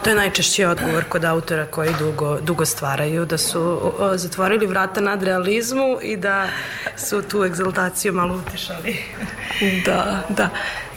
To 0.03 0.09
je 0.09 0.15
najčešći 0.15 0.65
odgovor 0.65 1.03
kod 1.03 1.25
autora 1.25 1.65
koji 1.65 1.93
dugo, 1.99 2.39
dugo 2.41 2.65
stvaraju, 2.65 3.25
da 3.25 3.37
su 3.37 3.91
o, 3.99 4.17
zatvorili 4.17 4.65
vrata 4.65 5.01
nad 5.01 5.23
realizmu 5.23 5.97
i 6.01 6.17
da 6.17 6.47
su 6.97 7.21
tu 7.21 7.43
egzaltaciju 7.43 8.13
malo 8.13 8.35
utišali. 8.35 8.97
da, 9.85 10.23
da. 10.29 10.49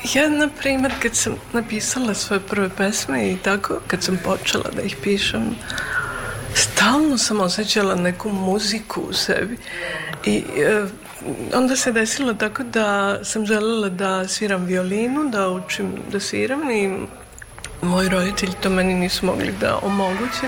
Ja, 0.04 0.28
na 0.28 0.48
primjer, 0.48 0.92
kad 1.02 1.16
sam 1.16 1.36
napisala 1.52 2.14
svoje 2.14 2.40
prve 2.40 2.68
pesme 2.68 3.30
i 3.30 3.36
tako, 3.36 3.80
kad 3.86 4.02
sam 4.02 4.18
počela 4.24 4.70
da 4.76 4.82
ih 4.82 4.96
pišem, 5.02 5.56
stalno 6.54 7.18
sam 7.18 7.40
osjećala 7.40 7.94
neku 7.94 8.28
muziku 8.28 9.00
u 9.00 9.12
sebi. 9.12 9.58
I 10.24 10.44
e, 10.56 10.84
onda 11.54 11.76
se 11.76 11.92
desilo 11.92 12.34
tako 12.34 12.62
da 12.62 13.18
sam 13.24 13.46
želela 13.46 13.88
da 13.88 14.28
sviram 14.28 14.64
violinu, 14.64 15.30
da 15.30 15.48
učim 15.48 15.92
da 16.12 16.20
sviram 16.20 16.70
i 16.70 17.06
moji 17.82 18.08
roditelji 18.08 18.52
to 18.62 18.70
meni 18.70 18.94
nisu 18.94 19.26
mogli 19.26 19.54
da 19.60 19.78
omoguće. 19.82 20.46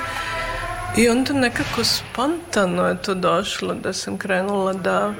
I 0.96 1.08
onda 1.08 1.32
nekako 1.32 1.84
spontano 1.84 2.86
je 2.88 3.02
to 3.02 3.14
došlo 3.14 3.74
da 3.74 3.92
sam 3.92 4.18
krenula 4.18 4.72
da 4.72 5.14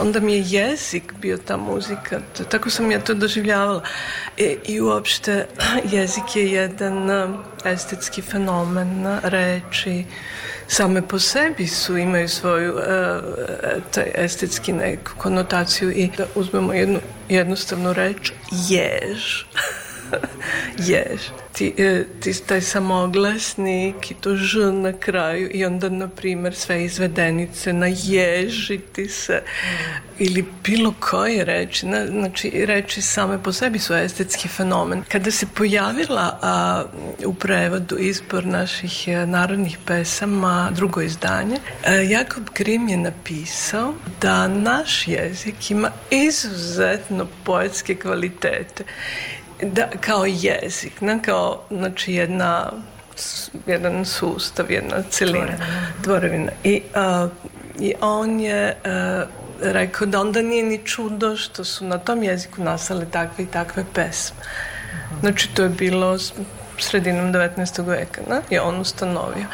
onda 0.00 0.20
mi 0.20 0.32
je 0.32 0.44
jezik 0.46 1.12
bio 1.20 1.38
ta 1.38 1.56
muzika, 1.56 2.20
tako 2.50 2.70
sam 2.70 2.90
ja 2.90 3.00
to 3.00 3.14
doživljavala. 3.14 3.82
I, 4.36 4.56
i 4.64 4.80
uopšte 4.80 5.46
jezik 5.92 6.36
je 6.36 6.52
jedan 6.52 7.10
estetski 7.64 8.22
fenomen 8.22 9.18
reči, 9.22 10.04
same 10.68 11.02
po 11.02 11.18
sebi 11.18 11.66
su, 11.66 11.96
imaju 11.96 12.28
svoju 12.28 12.74
uh, 12.74 12.82
taj 13.90 14.10
estetski 14.14 14.72
neku 14.72 15.10
konotaciju 15.16 15.90
i 15.90 16.10
da 16.16 16.26
uzmemo 16.34 16.72
jednu 16.72 17.00
jednostavnu 17.28 17.92
reč, 17.92 18.32
jež. 18.68 19.44
jež. 20.88 21.20
Ti, 21.52 21.74
e, 21.78 22.04
ti, 22.20 22.32
taj 22.46 22.60
samoglasnik 22.60 24.10
i 24.10 24.14
to 24.14 24.36
ž 24.36 24.58
na 24.72 24.92
kraju 24.92 25.50
i 25.52 25.64
onda, 25.64 25.88
na 25.88 26.08
primer, 26.08 26.54
sve 26.54 26.84
izvedenice 26.84 27.72
na 27.72 27.86
ježiti 27.86 29.08
se 29.08 29.42
ili 30.18 30.44
bilo 30.64 30.94
koje 31.00 31.44
reči. 31.44 31.86
Na, 31.86 32.06
znači, 32.06 32.64
reči 32.66 33.02
same 33.02 33.42
po 33.42 33.52
sebi 33.52 33.78
su 33.78 33.94
estetski 33.94 34.48
fenomen. 34.48 35.02
Kada 35.08 35.30
se 35.30 35.46
pojavila 35.54 36.38
a, 36.42 36.84
u 37.26 37.34
prevodu 37.34 37.96
izbor 37.98 38.46
naših 38.46 39.08
e, 39.08 39.26
narodnih 39.26 39.78
pesama, 39.86 40.70
drugo 40.74 41.00
izdanje, 41.00 41.56
a, 41.86 41.94
e, 41.94 42.08
Jakob 42.08 42.44
Grim 42.54 42.88
je 42.88 42.96
napisao 42.96 43.94
da 44.20 44.48
naš 44.48 45.08
jezik 45.08 45.70
ima 45.70 45.90
izuzetno 46.10 47.26
poetske 47.44 47.94
kvalitete 47.94 48.84
da, 49.62 49.88
kao 50.00 50.24
jezik, 50.26 51.00
ne 51.00 51.22
kao 51.22 51.62
znači 51.70 52.12
jedna 52.12 52.72
jedan 53.66 54.04
sustav, 54.04 54.70
jedna 54.70 55.02
celina, 55.10 55.58
tvorevina. 56.04 56.52
I, 56.64 56.82
uh, 57.24 57.30
I 57.80 57.94
on 58.00 58.40
je 58.40 58.76
uh, 58.84 59.28
rekao 59.62 60.06
da 60.06 60.20
onda 60.20 60.42
nije 60.42 60.62
ni 60.62 60.78
čudo 60.84 61.36
što 61.36 61.64
su 61.64 61.84
na 61.84 61.98
tom 61.98 62.22
jeziku 62.22 62.62
nastale 62.62 63.06
takve 63.10 63.44
i 63.44 63.46
takve 63.46 63.84
pesme. 63.94 64.36
Znači, 65.20 65.48
to 65.54 65.62
je 65.62 65.68
bilo 65.68 66.18
sredinom 66.78 67.32
19. 67.32 67.86
veka, 67.86 68.20
ne? 68.30 68.40
je 68.50 68.60
on 68.60 68.80
ustanovio. 68.80 69.46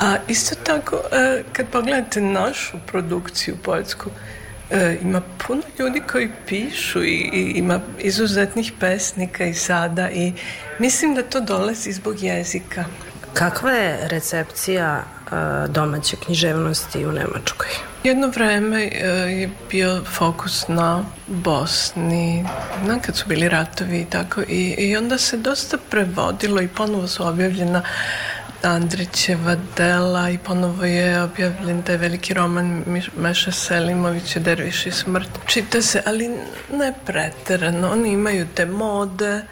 A 0.00 0.16
isto 0.28 0.54
tako, 0.64 1.00
e, 1.12 1.42
kad 1.52 1.66
pogledate 1.66 2.20
našu 2.20 2.76
produkciju 2.86 3.56
poetsku, 3.62 4.10
e, 4.70 4.98
ima 5.02 5.22
puno 5.46 5.62
ljudi 5.78 6.02
koji 6.12 6.28
pišu 6.46 7.04
i, 7.04 7.30
i 7.32 7.52
ima 7.56 7.80
izuzetnih 7.98 8.72
pesnika 8.80 9.44
i 9.44 9.54
sada 9.54 10.10
i 10.10 10.32
mislim 10.78 11.14
da 11.14 11.22
to 11.22 11.40
dolazi 11.40 11.92
zbog 11.92 12.22
jezika. 12.22 12.84
Kakva 13.34 13.70
je 13.70 14.08
recepcija 14.08 15.02
e, 15.04 15.68
domaće 15.68 16.16
književnosti 16.16 17.06
u 17.06 17.12
Nemačkoj? 17.12 17.68
Jedno 18.04 18.28
vreme 18.28 18.82
e, 18.84 19.08
je 19.08 19.50
bio 19.70 20.04
fokus 20.04 20.68
na 20.68 21.04
Bosni, 21.26 22.46
na 22.86 22.98
kad 22.98 23.16
su 23.16 23.24
bili 23.28 23.48
ratovi 23.48 24.00
i 24.00 24.04
tako 24.04 24.42
i, 24.48 24.74
i 24.78 24.96
onda 24.96 25.18
se 25.18 25.36
dosta 25.36 25.78
prevodilo 25.90 26.60
i 26.60 26.68
ponovo 26.68 27.08
su 27.08 27.26
objavljena 27.26 27.82
Andrićeva 28.74 29.56
dela 29.76 30.30
i 30.30 30.38
ponovo 30.38 30.84
je 30.84 31.22
objavljen 31.22 31.82
taj 31.82 31.96
veliki 31.96 32.34
roman 32.34 32.84
Meša 33.16 33.52
Selimovića 33.52 34.40
Derviš 34.40 34.86
i 34.86 34.90
smrt. 34.90 35.28
Čita 35.46 35.82
se, 35.82 36.02
ali 36.06 36.28
ne 36.72 36.92
preterano. 37.06 37.90
Oni 37.92 38.12
imaju 38.12 38.46
te 38.54 38.66
mode, 38.66 39.42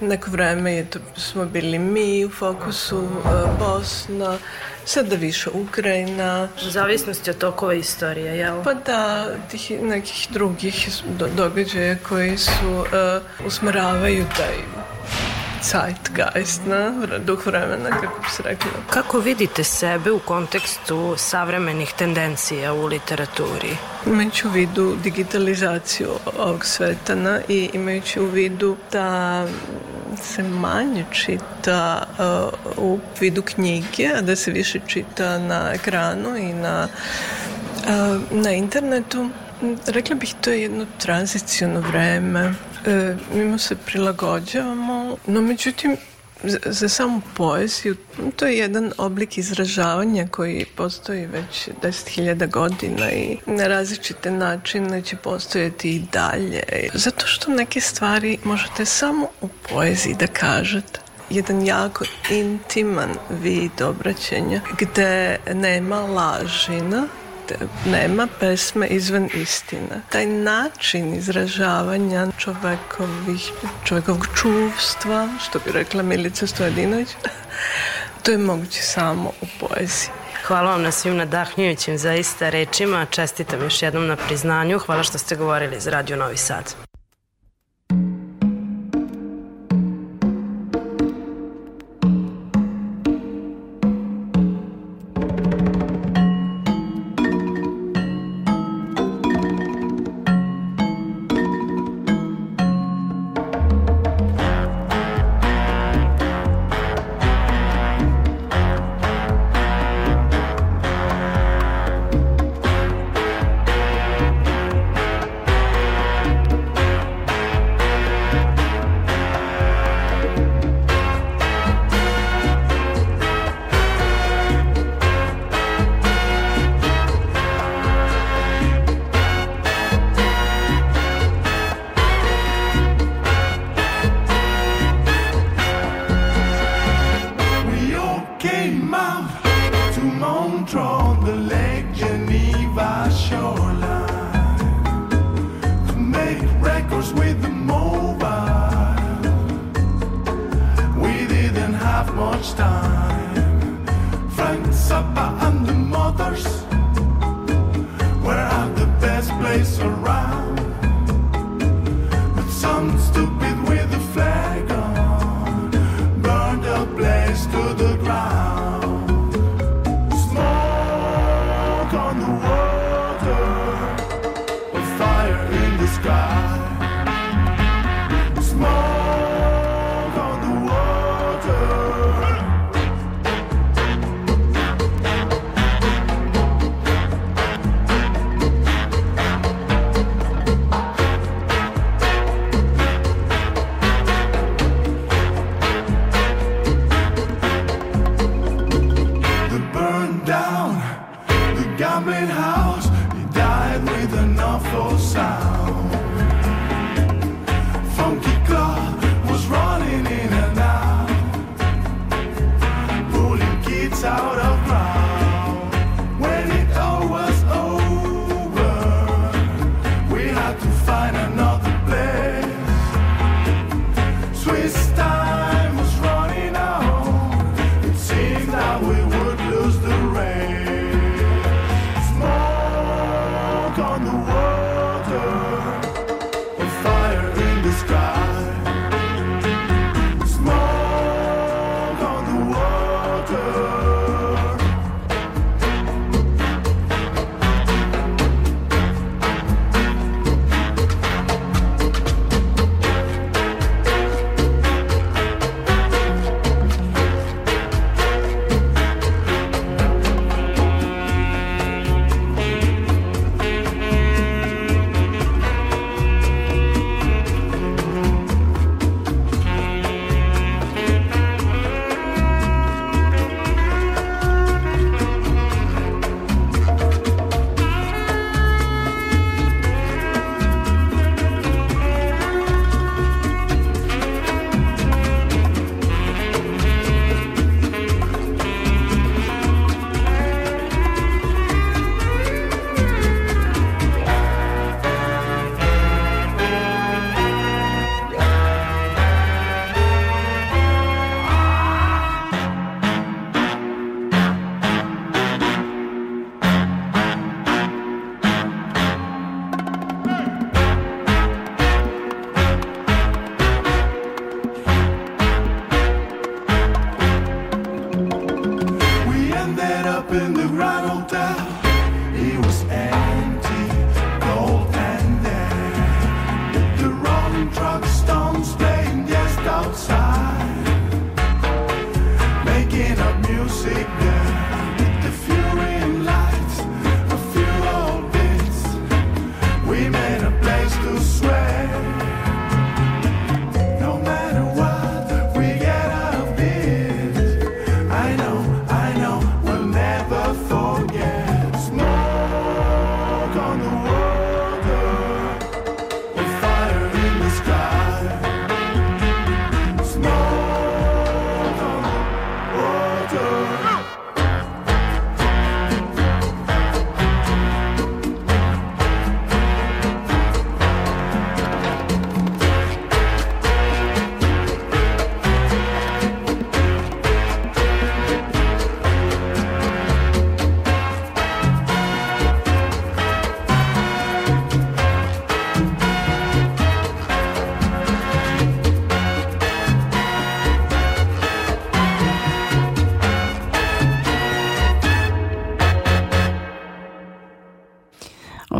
Neko 0.00 0.30
vreme 0.30 0.72
je 0.74 0.84
to, 0.84 0.98
smo 1.16 1.44
bili 1.44 1.78
mi 1.78 2.24
u 2.24 2.30
fokusu, 2.30 3.02
e, 3.04 3.28
Bosna, 3.58 4.38
sada 4.84 5.16
više 5.16 5.50
Ukrajina, 5.50 6.48
U 6.66 6.70
zavisnosti 6.70 7.30
od 7.30 7.38
tokova 7.38 7.74
istorije, 7.74 8.36
jel? 8.36 8.64
pa 8.64 8.74
da, 8.74 9.26
tih 9.50 9.70
nekih 9.82 10.28
drugih 10.30 10.88
do, 11.18 11.28
događaja 11.36 11.96
koji 12.08 12.38
su 12.38 12.70
uh, 12.78 13.46
usmeravaju 13.46 14.24
taj 14.36 14.54
zeitgeist, 15.62 16.66
na, 16.66 16.92
duh 17.18 17.46
vremena, 17.46 17.90
kako 17.90 18.20
bi 18.20 18.30
se 18.30 18.42
reklo. 18.42 18.70
Kako 18.90 19.18
vidite 19.18 19.64
sebe 19.64 20.12
u 20.12 20.18
kontekstu 20.18 21.14
savremenih 21.16 21.92
tendencija 21.98 22.72
u 22.72 22.86
literaturi? 22.86 23.76
Imajući 24.06 24.46
u 24.46 24.50
vidu 24.50 24.96
digitalizaciju 25.02 26.10
ovog 26.38 26.64
sveta 26.64 27.14
na, 27.14 27.40
i 27.48 27.70
imajući 27.72 28.20
u 28.20 28.26
vidu 28.26 28.76
da 28.92 29.46
se 30.22 30.42
manje 30.42 31.04
čita 31.10 32.06
uh, 32.76 32.84
u 32.84 32.98
vidu 33.20 33.42
knjige, 33.42 34.08
a 34.18 34.20
da 34.20 34.36
se 34.36 34.50
više 34.50 34.80
čita 34.86 35.38
na 35.38 35.70
ekranu 35.74 36.36
i 36.36 36.52
na, 36.52 36.88
uh, 37.76 38.42
na 38.42 38.50
internetu, 38.50 39.30
rekla 39.86 40.16
bih 40.16 40.34
to 40.40 40.50
je 40.50 40.62
jedno 40.62 40.86
tranzicijno 40.98 41.80
vreme. 41.80 42.54
E, 42.86 43.16
mi 43.34 43.44
mu 43.44 43.58
se 43.58 43.76
prilagođavamo, 43.76 44.99
no 45.26 45.40
međutim 45.40 45.96
za, 46.42 46.58
za 46.64 46.88
samu 46.88 47.20
poeziju 47.36 47.96
to 48.36 48.46
je 48.46 48.58
jedan 48.58 48.92
oblik 48.98 49.38
izražavanja 49.38 50.28
koji 50.30 50.66
postoji 50.76 51.26
već 51.26 51.68
10.000 51.82 52.50
godina 52.50 53.10
i 53.12 53.36
na 53.46 53.66
različite 53.66 54.30
načine 54.30 55.02
će 55.02 55.16
postojati 55.16 55.90
i 55.90 56.02
dalje. 56.12 56.62
Zato 56.94 57.26
što 57.26 57.50
neke 57.50 57.80
stvari 57.80 58.38
možete 58.44 58.84
samo 58.84 59.28
u 59.40 59.48
poeziji 59.70 60.14
da 60.14 60.26
kažete 60.26 61.00
jedan 61.30 61.66
jako 61.66 62.04
intiman 62.30 63.10
vid 63.30 63.82
obraćanja 63.82 64.60
gde 64.78 65.38
nema 65.54 66.00
lažina 66.00 67.06
nema 67.86 68.28
pesme 68.40 68.86
izvan 68.86 69.28
istine. 69.34 70.00
Taj 70.08 70.26
način 70.26 71.14
izražavanja 71.14 72.26
čovekovih, 72.38 73.50
čovekovog 73.84 74.26
čuvstva, 74.40 75.28
što 75.44 75.58
bi 75.58 75.72
rekla 75.72 76.02
Milica 76.02 76.46
Stojadinović, 76.46 77.08
to 78.22 78.30
je 78.30 78.38
moguće 78.38 78.82
samo 78.82 79.32
u 79.40 79.46
poeziji. 79.60 80.10
Hvala 80.46 80.70
vam 80.70 80.82
na 80.82 80.90
svim 80.90 81.16
nadahnjujućim 81.16 81.98
zaista 81.98 82.50
rečima. 82.50 83.06
Čestitam 83.10 83.62
još 83.62 83.82
jednom 83.82 84.06
na 84.06 84.16
priznanju. 84.16 84.78
Hvala 84.78 85.02
što 85.02 85.18
ste 85.18 85.36
govorili 85.36 85.80
za 85.80 85.90
Radio 85.90 86.16
Novi 86.16 86.36
Sad. 86.36 86.89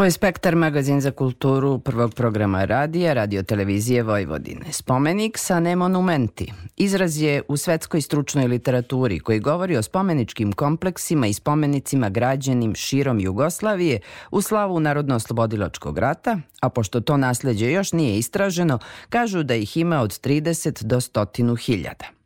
Ovo 0.01 0.05
je 0.05 0.11
Spektar, 0.11 0.57
magazin 0.57 1.01
za 1.01 1.11
kulturu 1.11 1.79
prvog 1.79 2.15
programa 2.15 2.65
radija, 2.65 3.13
radio 3.13 3.43
televizije 3.43 4.03
Vojvodine. 4.03 4.73
Spomenik 4.73 5.39
sa 5.39 5.61
ne 5.61 5.77
monumenti. 5.77 6.53
Izraz 6.77 7.23
je 7.23 7.43
u 7.49 7.57
svetskoj 7.57 8.01
stručnoj 8.01 8.47
literaturi 8.47 9.19
koji 9.21 9.41
govori 9.41 9.77
o 9.77 9.83
spomeničkim 9.83 10.53
kompleksima 10.53 11.27
i 11.27 11.33
spomenicima 11.33 12.09
građenim 12.09 12.75
širom 12.75 13.21
Jugoslavije 13.21 14.01
u 14.31 14.43
slavu 14.43 14.81
Narodno-oslobodilačkog 14.81 15.99
rata, 15.99 16.39
a 16.61 16.69
pošto 16.69 17.01
to 17.01 17.17
nasledđe 17.17 17.73
još 17.73 17.93
nije 17.93 18.19
istraženo, 18.19 18.79
kažu 19.09 19.43
da 19.43 19.55
ih 19.55 19.77
ima 19.77 20.01
od 20.01 20.21
30 20.21 20.83
do 20.83 20.97
100 21.01 21.59
hiljada. 21.67 22.20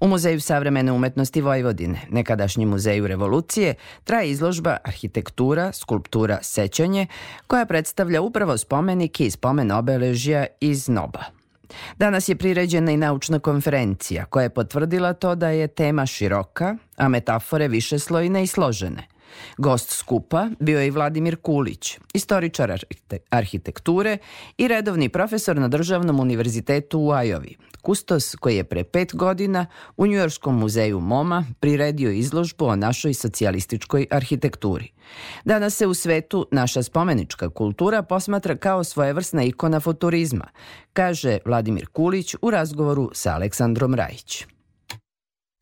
U 0.00 0.08
Muzeju 0.08 0.40
savremene 0.40 0.92
umetnosti 0.92 1.40
Vojvodine, 1.40 2.00
nekadašnjem 2.10 2.68
muzeju 2.68 3.06
revolucije, 3.06 3.74
traje 4.04 4.30
izložba 4.30 4.76
Arhitektura, 4.84 5.72
skulptura, 5.72 6.38
sećanje, 6.42 7.06
koja 7.46 7.66
predstavlja 7.66 8.20
upravo 8.20 8.58
spomenike 8.58 9.26
i 9.26 9.30
spomen 9.30 9.72
obeležja 9.72 10.46
iz 10.60 10.88
Noba. 10.88 11.24
Danas 11.98 12.28
je 12.28 12.36
priređena 12.36 12.92
i 12.92 12.96
naučna 12.96 13.38
konferencija 13.38 14.24
koja 14.24 14.42
je 14.42 14.50
potvrdila 14.50 15.12
to 15.12 15.34
da 15.34 15.48
je 15.48 15.68
tema 15.68 16.06
široka, 16.06 16.76
a 16.96 17.08
metafore 17.08 17.68
višeslojne 17.68 18.42
i 18.42 18.46
složene. 18.46 19.06
Gost 19.58 19.90
skupa 19.90 20.48
bio 20.60 20.80
je 20.80 20.86
i 20.86 20.90
Vladimir 20.90 21.36
Kulić, 21.36 21.98
istoričar 22.14 22.70
arhite- 22.70 23.18
arhitekture 23.30 24.18
i 24.58 24.68
redovni 24.68 25.08
profesor 25.08 25.56
na 25.56 25.68
Državnom 25.68 26.20
univerzitetu 26.20 27.00
u 27.00 27.10
Ajovi, 27.10 27.56
kustos 27.82 28.34
koji 28.34 28.56
je 28.56 28.64
pre 28.64 28.84
pet 28.84 29.14
godina 29.14 29.66
u 29.96 30.06
Njujorskom 30.06 30.58
muzeju 30.58 31.00
MoMA 31.00 31.44
priredio 31.60 32.10
izložbu 32.10 32.64
o 32.64 32.76
našoj 32.76 33.14
socijalističkoj 33.14 34.06
arhitekturi. 34.10 34.92
Danas 35.44 35.74
se 35.74 35.86
u 35.86 35.94
svetu 35.94 36.46
naša 36.50 36.82
spomenička 36.82 37.50
kultura 37.50 38.02
posmatra 38.02 38.56
kao 38.56 38.84
svojevrsna 38.84 39.42
ikona 39.42 39.80
futurizma, 39.80 40.46
kaže 40.92 41.38
Vladimir 41.44 41.86
Kulić 41.86 42.34
u 42.42 42.50
razgovoru 42.50 43.10
sa 43.14 43.34
Aleksandrom 43.34 43.94
Rajić. 43.94 44.46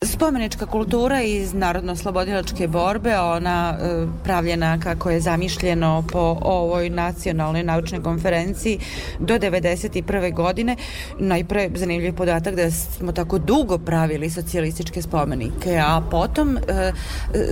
Spomenička 0.04 0.66
kultura 0.66 1.22
iz 1.22 1.54
Narodno-slobodilačke 1.54 2.68
borbe, 2.68 3.18
ona 3.18 3.78
e, 3.80 4.06
pravljena 4.24 4.78
kako 4.80 5.11
je 5.11 5.20
zamišljeno 5.20 6.04
po 6.12 6.38
ovoj 6.42 6.90
nacionalnoj 6.90 7.62
naučnoj 7.62 8.02
konferenciji 8.02 8.78
do 9.18 9.38
91. 9.38 10.34
godine. 10.34 10.76
Najpre 11.18 11.70
zanimljiv 11.74 12.14
podatak 12.14 12.54
da 12.54 12.70
smo 12.70 13.12
tako 13.12 13.38
dugo 13.38 13.78
pravili 13.78 14.30
socijalističke 14.30 15.02
spomenike, 15.02 15.78
a 15.87 16.00
potom 16.11 16.56
e, 16.56 16.92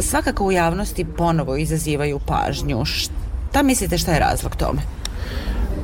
svakako 0.00 0.44
u 0.44 0.52
javnosti 0.52 1.04
ponovo 1.04 1.56
izazivaju 1.56 2.20
pažnju. 2.26 2.84
Šta 2.84 3.62
mislite 3.62 3.98
šta 3.98 4.12
je 4.12 4.20
razlog 4.20 4.56
tome? 4.56 4.82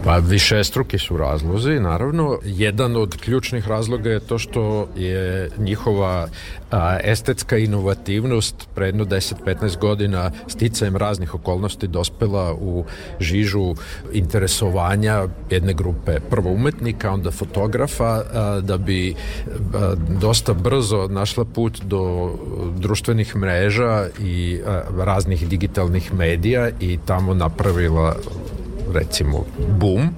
Pa 0.04 0.16
više 0.16 0.64
struki 0.64 0.98
su 0.98 1.16
razlozi, 1.16 1.80
naravno. 1.80 2.38
Jedan 2.44 2.96
od 2.96 3.16
ključnih 3.16 3.68
razloga 3.68 4.10
je 4.10 4.20
to 4.20 4.38
što 4.38 4.88
je 4.96 5.50
njihova 5.58 6.28
a, 6.70 6.98
estetska 7.04 7.58
inovativnost 7.58 8.68
pre 8.74 8.86
jedno 8.86 9.04
10-15 9.04 9.78
godina 9.78 10.30
sticajem 10.46 10.96
raznih 10.96 11.34
okolnosti 11.34 11.88
dospela 11.88 12.54
u 12.54 12.84
žižu 13.20 13.74
interesovanja 14.12 15.26
jedne 15.50 15.72
grupe 15.74 16.20
prvo 16.30 16.50
umetnika, 16.50 17.10
onda 17.10 17.30
fotografa, 17.30 18.04
a, 18.04 18.60
da 18.62 18.76
bi 18.76 19.14
a, 19.74 19.94
dosta 20.20 20.54
brzo 20.54 21.08
našla 21.08 21.44
put 21.44 21.80
do 21.84 22.32
društvenih 22.76 23.36
mreža 23.36 24.06
i 24.20 24.60
a, 24.66 24.82
raznih 25.04 25.48
digitalnih 25.48 26.14
medija 26.14 26.70
i 26.80 26.98
tamo 27.06 27.34
napravila 27.34 28.16
recimo 28.92 29.44
boom. 29.80 30.08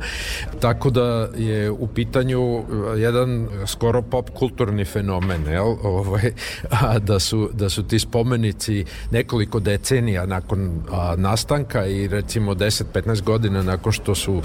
Tako 0.60 0.90
da 0.90 1.28
je 1.36 1.70
u 1.70 1.86
pitanju 1.86 2.64
jedan 2.96 3.48
skoro 3.66 4.02
pop 4.02 4.30
kulturni 4.30 4.84
fenomen, 4.84 5.46
jel? 5.46 5.76
Ovaj, 5.98 6.32
a 6.70 6.98
da 6.98 7.18
su, 7.18 7.50
da 7.52 7.68
su 7.68 7.82
ti 7.82 7.98
spomenici 7.98 8.84
nekoliko 9.10 9.60
decenija 9.60 10.26
nakon 10.26 10.82
a, 10.92 11.14
nastanka 11.16 11.86
i 11.86 12.08
recimo 12.08 12.54
10-15 12.54 13.22
godina 13.22 13.62
nakon 13.62 13.92
što 13.92 14.14
su 14.14 14.42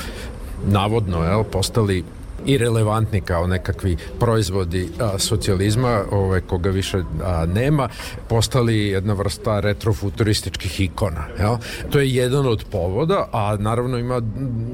navodno 0.67 1.23
jel, 1.23 1.43
postali 1.43 2.03
i 2.45 2.57
relevantni 2.57 3.21
kao 3.21 3.47
nekakvi 3.47 3.97
proizvodi 4.19 4.89
a, 4.99 5.19
socijalizma, 5.19 6.01
ovaj, 6.11 6.41
koga 6.41 6.69
više 6.69 7.03
a, 7.23 7.45
nema, 7.45 7.89
postali 8.27 8.87
jedna 8.87 9.13
vrsta 9.13 9.59
retrofuturističkih 9.59 10.81
ikona. 10.81 11.25
Jel? 11.39 11.57
To 11.89 11.99
je 11.99 12.15
jedan 12.15 12.47
od 12.47 12.65
povoda, 12.71 13.27
a 13.31 13.57
naravno 13.59 13.97
ima 13.97 14.21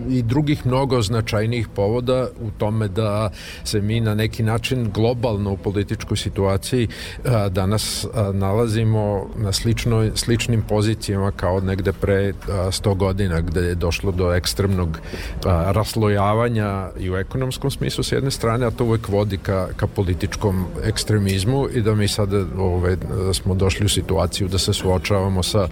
i 0.09 0.21
drugih 0.21 0.65
mnogo 0.65 1.01
značajnijih 1.01 1.67
povoda 1.67 2.27
u 2.41 2.51
tome 2.57 2.87
da 2.87 3.29
se 3.63 3.81
mi 3.81 3.99
na 3.99 4.15
neki 4.15 4.43
način 4.43 4.91
globalno 4.93 5.51
u 5.51 5.57
političkoj 5.57 6.17
situaciji 6.17 6.87
a, 7.25 7.49
danas 7.49 8.05
a, 8.05 8.31
nalazimo 8.33 9.29
na 9.35 9.51
sličnoj, 9.51 10.11
sličnim 10.15 10.61
pozicijama 10.61 11.31
kao 11.31 11.59
negde 11.59 11.93
pre 11.93 12.29
a, 12.29 12.51
100 12.71 12.95
godina 12.95 13.41
gde 13.41 13.61
je 13.61 13.75
došlo 13.75 14.11
do 14.11 14.33
ekstremnog 14.33 14.99
a, 15.45 15.71
raslojavanja 15.71 16.89
i 16.99 17.11
u 17.11 17.15
ekonomskom 17.15 17.54
smislu 17.69 18.03
s 18.03 18.11
jedne 18.11 18.31
strane, 18.31 18.65
a 18.65 18.71
to 18.71 18.85
uvek 18.85 19.07
vodi 19.07 19.37
ka, 19.37 19.67
ka 19.75 19.87
političkom 19.87 20.65
ekstremizmu 20.83 21.67
i 21.73 21.81
da 21.81 21.95
mi 21.95 22.07
sada 22.07 22.45
ove, 22.57 22.97
smo 23.33 23.55
došli 23.55 23.85
u 23.85 23.89
situaciju 23.89 24.47
da 24.47 24.57
se 24.57 24.73
suočavamo 24.73 25.43
sa 25.43 25.67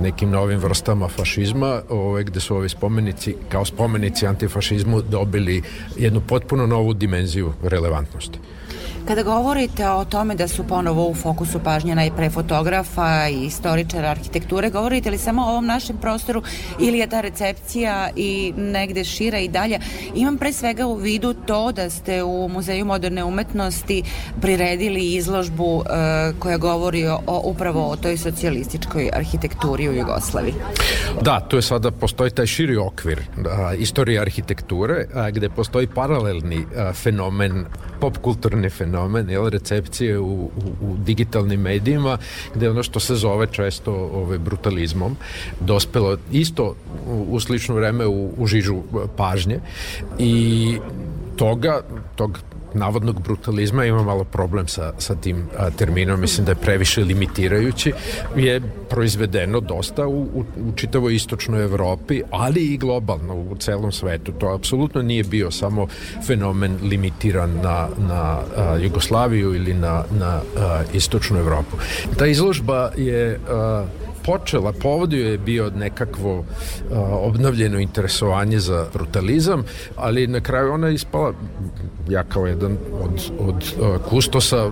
nekim 0.00 0.30
novim 0.30 0.58
vrstama 0.58 1.08
fašizma, 1.08 1.82
ove, 1.88 2.24
gde 2.24 2.40
su 2.40 2.56
ovi 2.56 2.68
spomenici, 2.68 3.36
kao 3.48 3.64
spomenici 3.64 4.26
antifašizmu, 4.26 5.02
dobili 5.02 5.62
jednu 5.96 6.20
potpuno 6.20 6.66
novu 6.66 6.94
dimenziju 6.94 7.52
relevantnosti. 7.62 8.38
Kada 9.08 9.22
govorite 9.22 9.88
o 9.88 10.04
tome 10.04 10.34
da 10.34 10.48
su 10.48 10.64
ponovo 10.64 11.08
u 11.08 11.14
fokusu 11.14 11.60
pažnje 11.64 11.94
najpre 11.94 12.30
fotografa 12.30 13.28
i 13.28 13.44
istoričara 13.44 14.08
arhitekture, 14.08 14.70
govorite 14.70 15.10
li 15.10 15.18
samo 15.18 15.42
o 15.42 15.50
ovom 15.50 15.66
našem 15.66 15.96
prostoru 15.96 16.42
ili 16.80 16.98
je 16.98 17.06
ta 17.06 17.20
recepcija 17.20 18.08
i 18.16 18.52
negde 18.56 19.04
šira 19.04 19.38
i 19.38 19.48
dalje? 19.48 19.78
Imam 20.14 20.38
pre 20.38 20.52
svega 20.52 20.86
u 20.86 20.94
vidu 20.94 21.34
to 21.34 21.72
da 21.72 21.90
ste 21.90 22.22
u 22.22 22.48
Muzeju 22.48 22.84
moderne 22.84 23.24
umetnosti 23.24 24.02
priredili 24.40 25.14
izložbu 25.14 25.82
e, 25.82 26.32
koja 26.38 26.58
govori 26.58 27.06
o, 27.06 27.40
upravo 27.44 27.88
o 27.90 27.96
toj 27.96 28.16
socijalističkoj 28.16 29.10
arhitekturi 29.12 29.88
u 29.88 29.92
Jugoslaviji. 29.92 30.54
Da, 31.22 31.40
tu 31.48 31.56
je 31.56 31.62
sada 31.62 31.90
postoji 31.90 32.30
taj 32.30 32.46
širi 32.46 32.76
okvir 32.76 33.20
a, 33.46 33.74
istorije 33.74 34.20
arhitekture 34.20 35.06
a, 35.14 35.30
gde 35.30 35.48
postoji 35.48 35.86
paralelni 35.86 36.64
a, 36.76 36.92
fenomen 36.92 37.64
pop 38.04 38.18
kulturni 38.20 38.68
fenomen, 38.70 39.30
jel, 39.30 39.48
recepcije 39.48 40.18
u, 40.18 40.26
u, 40.26 40.50
u 40.80 40.96
digitalnim 41.06 41.60
medijima, 41.60 42.18
gde 42.54 42.70
ono 42.70 42.82
što 42.82 43.00
se 43.00 43.14
zove 43.16 43.46
često 43.46 43.92
ove, 43.92 44.38
brutalizmom, 44.38 45.16
dospelo 45.60 46.18
isto 46.32 46.74
u, 47.08 47.26
u 47.30 47.40
slično 47.40 47.74
vreme 47.74 48.06
u, 48.06 48.30
u 48.36 48.46
žižu 48.46 48.82
pažnje. 49.16 49.60
I 50.18 50.34
toga, 51.36 51.80
tog 52.16 52.38
navodnog 52.74 53.22
brutalizma 53.22 53.84
ima 53.84 54.02
malo 54.02 54.24
problem 54.24 54.68
sa, 54.68 54.92
sa 54.98 55.14
tim 55.14 55.48
a, 55.58 55.70
terminom, 55.70 56.20
mislim 56.20 56.44
da 56.44 56.52
je 56.52 56.56
previše 56.56 57.04
limitirajući, 57.04 57.92
je 58.36 58.60
proizvedeno 58.90 59.60
dosta 59.60 60.06
u, 60.06 60.22
u, 60.22 60.44
u 60.68 60.72
čitavoj 60.76 61.14
istočnoj 61.14 61.64
Evropi, 61.64 62.22
ali 62.30 62.60
i 62.60 62.78
globalno 62.78 63.34
u 63.34 63.56
celom 63.56 63.92
svetu. 63.92 64.32
To 64.32 64.54
apsolutno 64.54 65.02
nije 65.02 65.24
bio 65.24 65.50
samo 65.50 65.86
fenomen 66.26 66.78
limitiran 66.82 67.50
na, 67.62 67.88
na 67.98 68.38
a, 68.56 68.76
Jugoslaviju 68.82 69.54
ili 69.54 69.74
na, 69.74 70.04
na 70.18 70.40
a, 70.56 70.82
istočnu 70.92 71.38
Evropu. 71.38 71.76
Ta 72.18 72.26
izložba 72.26 72.90
je 72.96 73.38
a, 73.48 73.84
počela, 74.24 74.72
povodio 74.72 75.30
je 75.30 75.38
bio 75.38 75.70
nekakvo 75.70 76.38
uh, 76.38 76.44
obnovljeno 77.10 77.78
interesovanje 77.78 78.58
za 78.58 78.86
brutalizam, 78.92 79.64
ali 79.96 80.26
na 80.26 80.40
kraju 80.40 80.72
ona 80.72 80.88
je 80.88 80.94
ispala 80.94 81.32
ja 82.08 82.24
kao 82.24 82.46
jedan 82.46 82.76
od, 82.92 83.30
od 83.38 83.54
uh, 83.54 84.08
kustosa 84.08 84.70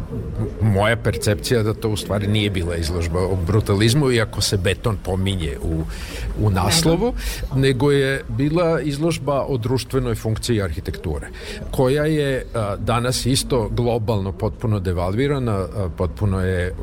moja 0.63 0.97
percepcija 0.97 1.63
da 1.63 1.75
to 1.75 1.89
u 1.89 1.97
stvari 1.97 2.27
nije 2.27 2.51
bila 2.51 2.77
izložba 2.77 3.21
o 3.21 3.37
brutalizmu 3.47 4.11
iako 4.11 4.41
se 4.41 4.57
beton 4.57 4.97
pominje 5.05 5.57
u, 5.63 5.83
u 6.47 6.51
naslovu, 6.51 7.15
nego 7.55 7.93
je 7.93 8.25
bila 8.29 8.81
izložba 8.81 9.45
o 9.49 9.57
društvenoj 9.57 10.15
funkciji 10.15 10.63
arhitekture, 10.63 11.29
koja 11.71 12.05
je 12.05 12.47
a, 12.55 12.77
danas 12.77 13.27
isto 13.27 13.69
globalno 13.69 14.33
potpuno 14.33 14.81
devalvirana, 14.81 15.53
a, 15.53 15.89
potpuno 15.97 16.41
je 16.41 16.75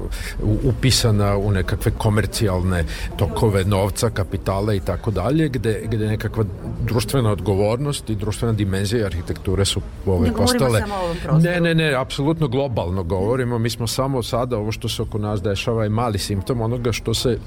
upisana 0.64 1.38
u 1.38 1.52
nekakve 1.52 1.91
komercijalne 1.97 2.86
tokove 3.18 3.64
novca, 3.66 4.10
kapitala 4.10 4.74
i 4.74 4.80
tako 4.80 5.12
dalje, 5.12 5.50
gde, 5.50 5.82
gde 5.86 6.08
nekakva 6.08 6.43
društvena 6.86 7.32
odgovornost 7.32 8.10
i 8.10 8.16
društvena 8.16 8.54
dimenzija 8.54 9.06
arhitekture 9.06 9.66
su 9.66 9.82
ove 10.06 10.30
postale 10.41 10.79
samo 10.79 10.95
o 10.95 10.97
ovom 10.97 11.41
ne, 11.41 11.59
ne, 11.61 11.75
ne, 11.75 11.93
apsolutno 11.93 12.47
globalno 12.47 13.03
govorimo. 13.03 13.59
Mi 13.59 13.69
smo 13.69 13.87
samo 13.87 14.23
sada, 14.23 14.57
ovo 14.57 14.71
što 14.71 14.89
se 14.89 15.01
oko 15.01 15.17
nas 15.17 15.41
dešava 15.41 15.83
je 15.83 15.89
mali 15.89 16.17
simptom 16.17 16.61
onoga 16.61 16.91
što 16.91 17.13
se 17.13 17.37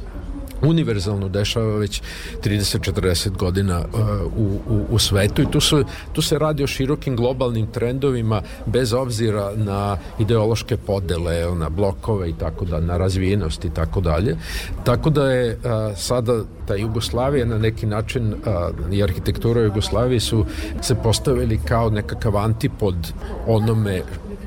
univerzalno 0.62 1.28
dešava 1.28 1.76
već 1.76 2.02
30-40 2.44 3.36
godina 3.36 3.78
uh, 3.80 4.00
u, 4.36 4.60
u, 4.68 4.86
u 4.90 4.98
svetu 4.98 5.42
i 5.42 5.50
tu, 5.50 5.60
su, 5.60 5.84
tu 6.12 6.22
se 6.22 6.38
radi 6.38 6.64
o 6.64 6.66
širokim 6.66 7.16
globalnim 7.16 7.66
trendovima 7.66 8.42
bez 8.66 8.92
obzira 8.92 9.52
na 9.56 9.96
ideološke 10.18 10.76
podele, 10.76 11.54
na 11.54 11.68
blokove 11.68 12.30
i 12.30 12.32
tako 12.32 12.64
da, 12.64 12.80
na 12.80 12.96
razvijenost 12.96 13.64
i 13.64 13.70
tako 13.70 14.00
dalje. 14.00 14.36
Tako 14.84 15.10
da 15.10 15.30
je 15.30 15.52
uh, 15.56 15.96
sada 15.96 16.42
ta 16.66 16.74
Jugoslavija 16.74 17.46
na 17.46 17.58
neki 17.58 17.86
način 17.86 18.32
uh, 18.32 18.92
i 18.92 19.02
arhitektura 19.02 19.60
Jugoslavije 19.60 20.20
su 20.20 20.46
se 20.80 20.94
postavili 20.94 21.60
kao 21.68 21.90
nekakav 21.90 22.36
antipod 22.36 23.12
onome 23.46 24.02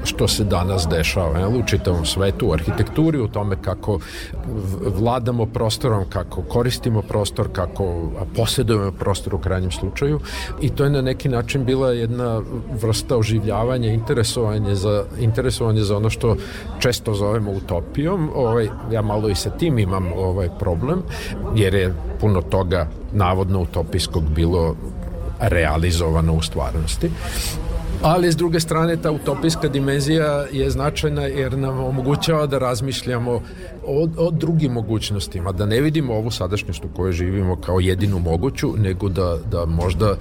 što 0.05 0.27
se 0.27 0.43
danas 0.43 0.87
dešava 0.87 1.39
jel, 1.39 1.57
u 1.57 1.63
čitavom 1.65 2.05
svetu, 2.05 2.47
u 2.47 2.53
arhitekturi, 2.53 3.19
u 3.19 3.27
tome 3.27 3.55
kako 3.61 3.99
vladamo 4.97 5.45
prostorom, 5.45 6.05
kako 6.09 6.41
koristimo 6.41 7.01
prostor, 7.01 7.47
kako 7.51 8.11
posjedujemo 8.35 8.91
prostor 8.91 9.35
u 9.35 9.39
krajnjem 9.39 9.71
slučaju 9.71 10.19
i 10.61 10.69
to 10.69 10.83
je 10.83 10.89
na 10.89 11.01
neki 11.01 11.29
način 11.29 11.65
bila 11.65 11.91
jedna 11.91 12.41
vrsta 12.81 13.17
oživljavanja, 13.17 13.91
interesovanje 13.91 14.75
za, 14.75 15.03
interesovanje 15.19 15.81
za 15.81 15.97
ono 15.97 16.09
što 16.09 16.35
često 16.79 17.13
zovemo 17.13 17.51
utopijom. 17.51 18.29
Ovaj, 18.35 18.69
ja 18.91 19.01
malo 19.01 19.29
i 19.29 19.35
sa 19.35 19.49
tim 19.49 19.79
imam 19.79 20.13
ovaj 20.13 20.49
problem, 20.59 21.01
jer 21.55 21.73
je 21.73 21.93
puno 22.19 22.41
toga 22.41 22.87
navodno 23.13 23.61
utopijskog 23.61 24.23
bilo 24.29 24.75
realizovano 25.39 26.33
u 26.33 26.41
stvarnosti. 26.41 27.09
Ali 28.01 28.31
s 28.31 28.35
druge 28.35 28.59
strane 28.59 28.97
ta 28.97 29.11
utopijska 29.11 29.67
dimenzija 29.67 30.45
je 30.51 30.69
značajna 30.69 31.21
jer 31.21 31.57
nam 31.57 31.79
omogućava 31.79 32.47
da 32.47 32.57
razmišljamo 32.57 33.41
o, 33.87 34.07
o 34.17 34.31
drugim 34.31 34.71
mogućnostima, 34.71 35.51
da 35.51 35.65
ne 35.65 35.81
vidimo 35.81 36.13
ovu 36.13 36.31
sadašnjost 36.31 36.85
u 36.85 36.95
kojoj 36.95 37.11
živimo 37.11 37.55
kao 37.55 37.79
jedinu 37.79 38.19
moguću, 38.19 38.73
nego 38.77 39.09
da, 39.09 39.37
da 39.51 39.65
možda 39.65 40.15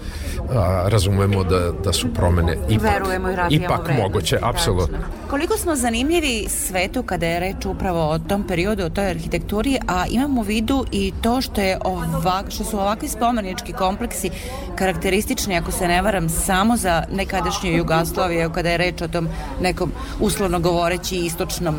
a, 0.51 0.85
razumemo 0.89 1.45
da, 1.45 1.73
da 1.85 1.93
su 1.93 2.09
promene 2.15 2.57
ipak, 2.69 2.93
Verujemo 2.93 3.31
i 3.31 3.55
ipak 3.55 3.91
moguće, 3.99 4.39
apsolutno. 4.43 4.99
Koliko 5.31 5.57
smo 5.57 5.77
zanimljivi 5.77 6.47
svetu 6.49 7.03
kada 7.03 7.27
je 7.27 7.41
reč 7.41 7.67
upravo 7.67 8.11
o 8.11 8.19
tom 8.19 8.45
periodu, 8.47 8.85
o 8.85 8.91
toj 8.91 9.11
arhitekturi, 9.11 9.79
a 9.89 10.05
imamo 10.11 10.41
u 10.41 10.45
vidu 10.45 10.85
i 10.93 11.13
to 11.23 11.41
što 11.41 11.61
je 11.61 11.79
ovak, 11.85 12.51
što 12.51 12.65
su 12.65 12.79
ovakvi 12.79 13.09
spomenički 13.09 13.73
kompleksi 13.73 14.31
karakteristični, 14.75 15.57
ako 15.57 15.73
se 15.73 15.89
ne 15.89 16.03
varam, 16.03 16.29
samo 16.29 16.77
za 16.77 17.05
nekadašnju 17.13 17.77
Jugoslaviju, 17.77 18.51
kada 18.51 18.71
je 18.71 18.79
reč 18.79 19.03
o 19.03 19.09
tom 19.09 19.29
nekom 19.63 19.93
uslovno 20.21 20.61
govoreći 20.61 21.17
istočnom 21.17 21.75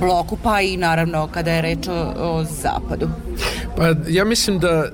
bloku, 0.00 0.36
pa 0.42 0.60
i 0.60 0.76
naravno 0.76 1.28
kada 1.32 1.50
je 1.50 1.62
reč 1.62 1.88
o, 1.88 2.12
o 2.18 2.44
zapadu. 2.44 3.08
Pa 3.76 3.94
ja 4.08 4.24
mislim 4.24 4.58
da 4.58 4.68
e, 4.68 4.90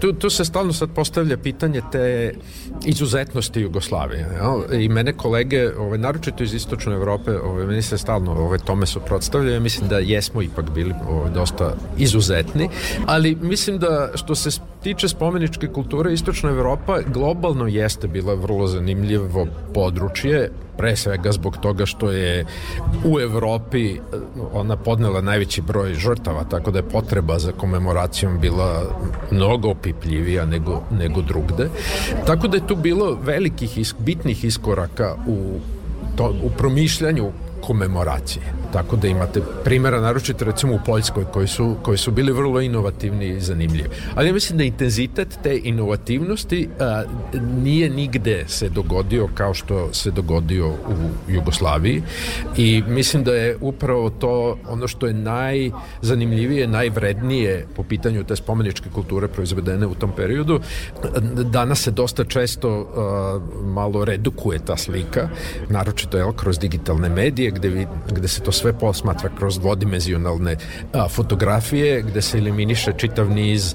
tu, 0.00 0.12
tu 0.12 0.30
se 0.30 0.44
stalno 0.44 0.72
sad 0.72 0.90
postavlja 0.94 1.36
pitanje 1.36 1.82
te 1.92 2.34
izuzetnosti 2.84 3.60
Jugoslavije. 3.60 4.28
Jel? 4.34 4.82
I 4.82 4.88
mene 4.88 5.12
kolege, 5.12 5.70
ove, 5.78 5.98
naročito 5.98 6.44
iz 6.44 6.54
istočne 6.54 6.94
Evrope, 6.94 7.30
ove, 7.30 7.66
meni 7.66 7.82
se 7.82 7.98
stalno 7.98 8.32
ove, 8.32 8.58
tome 8.58 8.86
suprotstavljaju. 8.86 9.60
Mislim 9.60 9.88
da 9.88 9.98
jesmo 9.98 10.42
ipak 10.42 10.70
bili 10.70 10.94
ove, 11.08 11.30
dosta 11.30 11.74
izuzetni, 11.98 12.68
ali 13.06 13.34
mislim 13.34 13.78
da 13.78 14.10
što 14.14 14.34
se 14.34 14.50
tiče 14.82 15.08
spomeničke 15.08 15.68
kulture, 15.68 16.12
istočna 16.12 16.50
Evropa 16.50 16.98
globalno 17.06 17.66
jeste 17.66 18.08
bila 18.08 18.34
vrlo 18.34 18.66
zanimljivo 18.66 19.46
područje, 19.74 20.50
pre 20.76 20.96
svega 20.96 21.32
zbog 21.32 21.56
toga 21.56 21.86
što 21.86 22.10
je 22.10 22.44
u 23.04 23.20
Evropi 23.20 23.94
e, 23.94 23.98
ona 24.52 24.76
podnela 24.76 25.20
najveći 25.20 25.62
broj 25.62 25.94
žrtava, 25.94 26.44
tako 26.44 26.70
da 26.70 26.78
je 26.78 26.88
potreba 26.88 27.38
za 27.38 27.52
komemoracijom 27.52 28.38
bila 28.40 28.82
mnogo 29.30 29.70
opipljivija 29.70 30.44
nego, 30.44 30.82
nego 30.90 31.22
drugde. 31.22 31.68
Tako 32.26 32.48
da 32.48 32.56
je 32.56 32.66
tu 32.66 32.76
bilo 32.76 33.18
velikih, 33.22 33.94
bitnih 33.98 34.44
iskoraka 34.44 35.14
u, 35.26 35.60
to, 36.16 36.34
u 36.42 36.50
promišljanju 36.50 37.32
komemoracije. 37.66 38.61
Tako 38.72 38.96
da 38.96 39.08
imate 39.08 39.40
primjera 39.64 40.00
naročito 40.00 40.44
recimo 40.44 40.74
u 40.74 40.80
Poljskoj 40.86 41.24
koji 41.24 41.48
su, 41.48 41.76
koji 41.82 41.98
su 41.98 42.10
bili 42.10 42.32
vrlo 42.32 42.60
inovativni 42.60 43.28
i 43.28 43.40
zanimljivi. 43.40 43.88
Ali 44.14 44.28
ja 44.28 44.32
mislim 44.32 44.58
da 44.58 44.64
intenzitet 44.64 45.38
te 45.42 45.60
inovativnosti 45.64 46.68
a, 46.80 47.02
nije 47.62 47.90
nigde 47.90 48.44
se 48.48 48.68
dogodio 48.68 49.28
kao 49.34 49.54
što 49.54 49.94
se 49.94 50.10
dogodio 50.10 50.68
u 50.68 51.32
Jugoslaviji 51.32 52.02
i 52.56 52.82
mislim 52.88 53.24
da 53.24 53.34
je 53.34 53.56
upravo 53.60 54.10
to 54.10 54.58
ono 54.68 54.88
što 54.88 55.06
je 55.06 55.14
najzanimljivije, 55.14 56.66
najvrednije 56.66 57.66
po 57.76 57.82
pitanju 57.82 58.24
te 58.24 58.36
spomeničke 58.36 58.88
kulture 58.94 59.28
proizvedene 59.28 59.86
u 59.86 59.94
tom 59.94 60.12
periodu. 60.16 60.60
Danas 61.44 61.80
se 61.80 61.90
dosta 61.90 62.24
često 62.24 62.68
a, 62.70 63.40
malo 63.64 64.04
redukuje 64.04 64.58
ta 64.58 64.76
slika, 64.76 65.28
naročito 65.68 66.18
je 66.18 66.24
kroz 66.36 66.58
digitalne 66.58 67.08
medije 67.08 67.50
gde, 67.50 67.68
vi, 67.68 67.86
gde 68.10 68.28
se 68.28 68.40
to 68.40 68.52
sve 68.62 68.72
posmatra 68.72 69.30
kroz 69.38 69.58
dvodimenzionalne 69.58 70.56
a, 70.92 71.08
fotografije, 71.08 72.02
gde 72.02 72.22
se 72.22 72.38
eliminiše 72.38 72.92
čitav 72.96 73.30
niz 73.30 73.74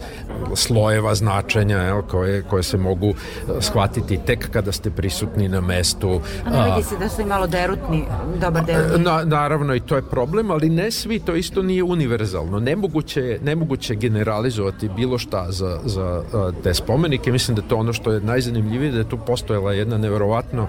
slojeva 0.56 1.16
značenja 1.16 1.78
jel, 1.78 2.02
koje, 2.02 2.42
koje 2.42 2.64
se 2.64 2.78
mogu 2.78 3.14
a, 3.14 3.62
shvatiti 3.62 4.20
tek 4.26 4.50
kada 4.52 4.72
ste 4.72 4.90
prisutni 4.92 5.50
na 5.50 5.62
mestu. 5.62 6.22
Ne 6.52 6.64
vidi 6.70 6.84
se 6.84 6.98
da 6.98 7.10
su 7.10 7.22
i 7.22 7.26
malo 7.26 7.48
derutni, 7.48 8.04
dobar 8.42 8.66
derutni. 8.66 9.04
Na, 9.04 9.24
naravno 9.24 9.76
i 9.76 9.80
to 9.80 9.96
je 9.96 10.02
problem, 10.02 10.52
ali 10.52 10.70
ne 10.70 10.92
svi, 10.92 11.20
to 11.20 11.36
isto 11.36 11.62
nije 11.62 11.84
univerzalno. 11.84 12.60
Nemoguće 12.60 13.40
nemoguće 13.44 13.96
generalizovati 13.96 14.90
bilo 14.90 15.18
šta 15.18 15.46
za, 15.50 15.80
za 15.86 16.24
a, 16.34 16.52
te 16.64 16.74
spomenike. 16.74 17.32
Mislim 17.32 17.56
da 17.56 17.62
to 17.62 17.76
ono 17.76 17.94
što 17.94 18.12
je 18.12 18.22
najzanimljivije 18.22 18.92
da 18.92 18.98
je 18.98 19.10
tu 19.10 19.18
postojala 19.18 19.74
jedna 19.74 19.98
neverovatno 19.98 20.68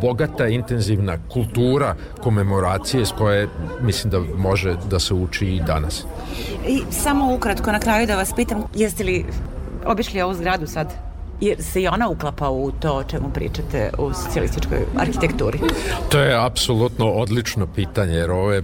bogata, 0.00 0.46
intenzivna 0.46 1.18
kultura 1.28 1.94
komemoracije 2.22 3.06
s 3.06 3.12
koje 3.18 3.48
mislim 3.80 4.10
da 4.10 4.20
može 4.36 4.76
da 4.90 4.98
se 4.98 5.14
uči 5.14 5.46
i 5.46 5.60
danas. 5.66 6.04
I 6.68 6.82
samo 6.90 7.34
ukratko 7.34 7.72
na 7.72 7.80
kraju 7.80 8.06
da 8.06 8.16
vas 8.16 8.32
pitam, 8.36 8.62
jeste 8.74 9.04
li 9.04 9.24
obišli 9.86 10.22
ovu 10.22 10.34
zgradu 10.34 10.66
sad? 10.66 10.94
Jer 11.40 11.62
se 11.62 11.82
i 11.82 11.88
ona 11.88 12.08
uklapa 12.08 12.50
u 12.50 12.72
to 12.72 12.92
o 12.92 13.04
čemu 13.04 13.30
pričate 13.34 13.90
u 13.98 14.12
socijalističkoj 14.12 14.78
arhitekturi. 14.96 15.58
To 16.08 16.20
je 16.20 16.46
apsolutno 16.46 17.10
odlično 17.10 17.66
pitanje, 17.66 18.14
jer 18.14 18.30
ovo 18.30 18.52
je 18.52 18.62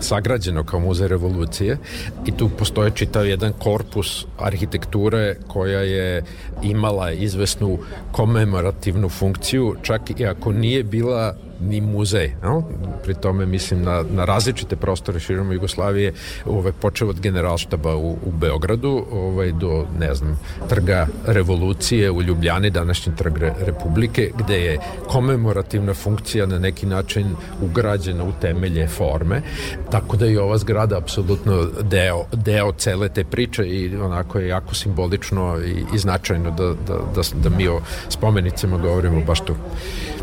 sagrađeno 0.00 0.64
kao 0.64 0.80
muzej 0.80 1.08
revolucije 1.08 1.78
i 2.26 2.32
tu 2.32 2.48
postoje 2.48 2.90
čitav 2.90 3.26
jedan 3.26 3.52
korpus 3.58 4.26
arhitekture 4.38 5.36
koja 5.48 5.80
je 5.80 6.22
imala 6.62 7.10
izvesnu 7.10 7.78
komemorativnu 8.12 9.08
funkciju, 9.08 9.76
čak 9.82 10.20
i 10.20 10.26
ako 10.26 10.52
nije 10.52 10.82
bila 10.82 11.34
ni 11.62 11.80
muzej. 11.80 12.32
No? 12.42 12.62
Pri 13.02 13.14
tome 13.14 13.46
mislim 13.46 13.82
na, 13.82 14.04
na 14.10 14.24
različite 14.24 14.76
prostore 14.76 15.20
širom 15.20 15.52
Jugoslavije, 15.52 16.12
ovaj, 16.46 16.72
počeo 16.72 17.08
od 17.08 17.20
generalštaba 17.20 17.96
u, 17.96 18.10
u 18.10 18.30
Beogradu 18.32 19.04
ovaj, 19.12 19.52
do, 19.52 19.86
ne 19.98 20.14
znam, 20.14 20.38
trga 20.68 21.06
revolucije 21.26 22.10
u 22.10 22.22
Ljubljani, 22.22 22.70
današnji 22.70 23.16
trg 23.16 23.38
Re, 23.38 23.54
Republike, 23.60 24.30
gde 24.38 24.60
je 24.60 24.78
komemorativna 25.08 25.94
funkcija 25.94 26.46
na 26.46 26.58
neki 26.58 26.86
način 26.86 27.36
ugrađena 27.62 28.24
u 28.24 28.32
temelje 28.40 28.88
forme, 28.88 29.42
tako 29.90 30.16
da 30.16 30.26
je 30.26 30.40
ova 30.40 30.58
zgrada 30.58 30.98
apsolutno 30.98 31.66
deo, 31.82 32.24
deo 32.32 32.72
cele 32.72 33.08
te 33.08 33.24
priče 33.24 33.66
i 33.66 33.96
onako 33.96 34.38
je 34.38 34.48
jako 34.48 34.74
simbolično 34.74 35.58
i, 35.64 35.84
i 35.94 35.98
značajno 35.98 36.50
da, 36.50 36.64
da, 36.64 36.98
da, 37.14 37.22
da 37.34 37.56
mi 37.56 37.68
o 37.68 37.80
spomenicama 38.08 38.78
govorimo 38.78 39.20
baš 39.20 39.40
tu. 39.40 39.54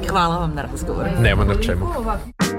Hvala 0.10 0.38
vam 0.38 0.56
na 0.56 0.62
razgovoru. 0.62 1.10
Nema 1.22 1.29
na 1.36 1.56
čemu. 1.56 1.86
Why'd 1.86 2.59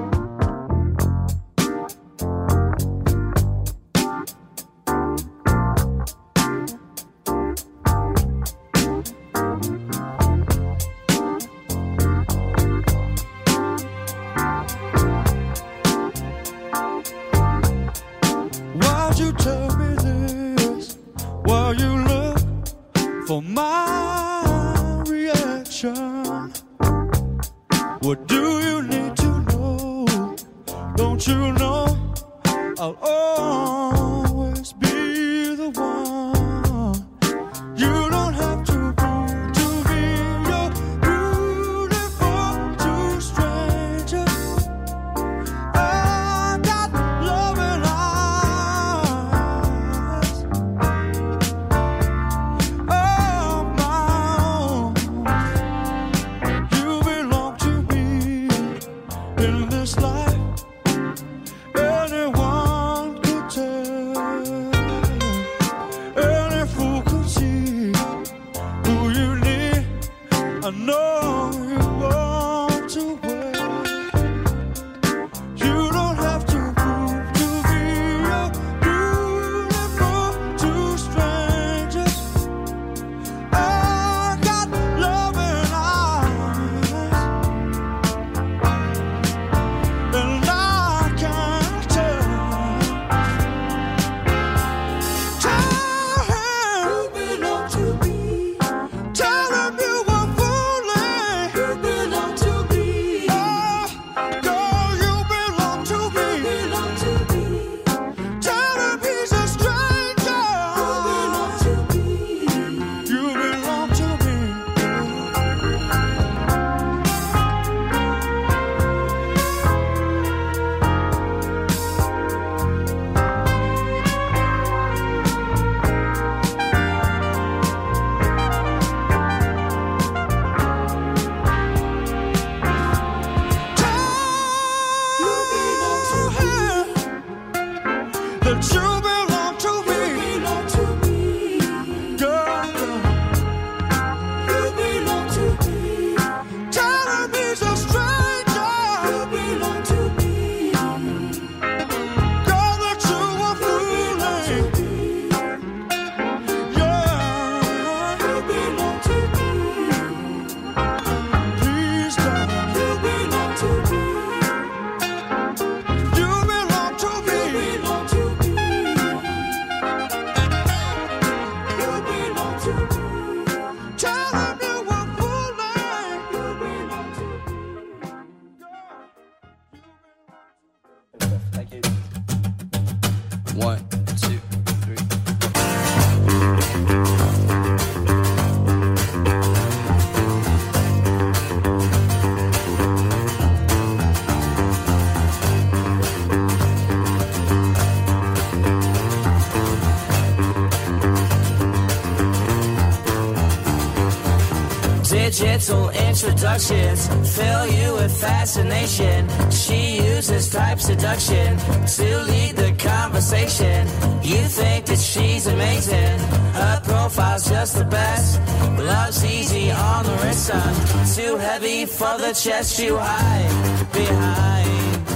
introductions 206.23 207.09
fill 207.35 207.67
you 207.67 207.95
with 207.95 208.13
fascination. 208.21 209.27
She 209.51 210.03
uses 210.03 210.51
type 210.51 210.79
seduction 210.79 211.57
to 211.57 212.25
lead 212.25 212.57
the 212.57 212.73
conversation. 212.79 213.87
You 214.23 214.43
think 214.45 214.87
that 214.87 214.99
she's 214.99 215.47
amazing. 215.47 216.19
Her 216.53 216.81
profile's 216.85 217.49
just 217.49 217.77
the 217.77 217.85
best. 217.85 218.41
Love's 218.79 219.25
easy 219.25 219.71
on 219.71 220.05
the 220.05 220.13
wrist, 220.23 220.47
son. 220.49 220.75
Too 221.15 221.37
heavy 221.37 221.87
for 221.87 222.19
the 222.19 222.33
chest 222.35 222.79
you 222.79 222.99
hide 222.99 223.93
behind. 223.93 225.07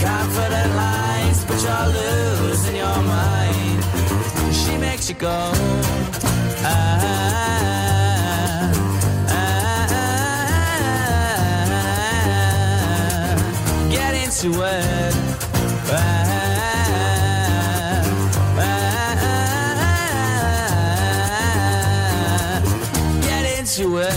Confident 0.00 0.76
lines, 0.76 1.44
but 1.44 1.60
you're 1.66 1.88
losing 1.98 2.76
your 2.76 3.02
mind. 3.02 3.84
She 4.54 4.76
makes 4.78 5.08
you 5.08 5.16
go. 5.16 5.50
Ah, 6.68 7.15
Get 23.22 23.58
into 23.58 23.96
it. 23.96 24.12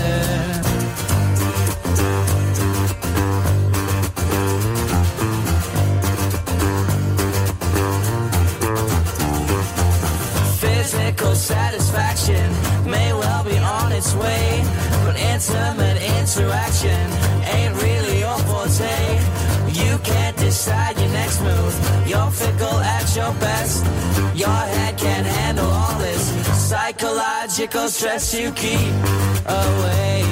Physical 10.60 11.34
satisfaction 11.36 12.52
may 12.86 13.14
well 13.14 13.44
be 13.46 13.58
on 13.58 13.94
its 13.94 14.14
way, 14.16 14.66
but 15.06 15.16
intimate 15.18 16.02
interaction 16.02 17.19
decide 20.60 20.99
your 20.99 21.10
next 21.12 21.39
move. 21.41 21.74
You're 22.05 22.32
fickle 22.32 22.80
at 22.95 23.16
your 23.16 23.34
best. 23.45 23.86
Your 24.36 24.62
head 24.76 24.97
can't 24.97 25.26
handle 25.26 25.72
all 25.72 25.97
this 25.99 26.24
psychological 26.70 27.88
stress 27.88 28.34
you 28.34 28.51
keep 28.51 28.93
away 29.45 30.24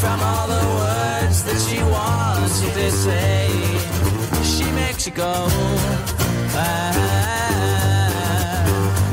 from 0.00 0.20
all 0.30 0.46
the 0.56 0.66
words 0.82 1.38
that 1.46 1.60
she 1.66 1.78
wants 1.96 2.62
you 2.62 2.70
to 2.70 2.90
say. 3.04 3.48
She 4.52 4.66
makes 4.80 5.06
you 5.06 5.12
go. 5.12 5.34
Ah, 6.58 6.92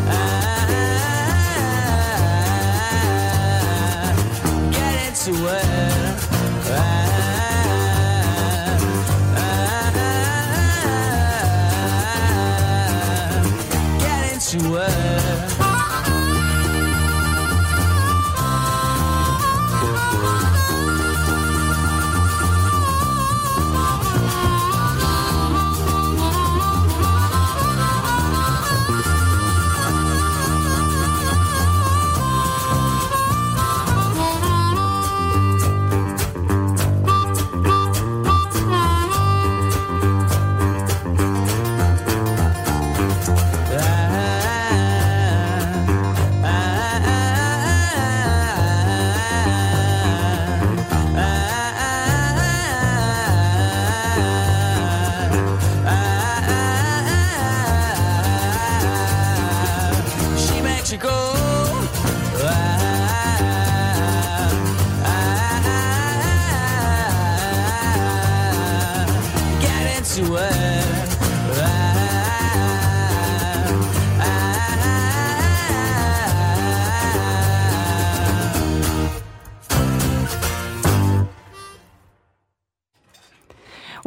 ah, 0.05 0.27
ah, 3.73 4.13
get 4.71 4.93
into 5.07 5.33
it. 5.57 5.92
away. 14.61 15.02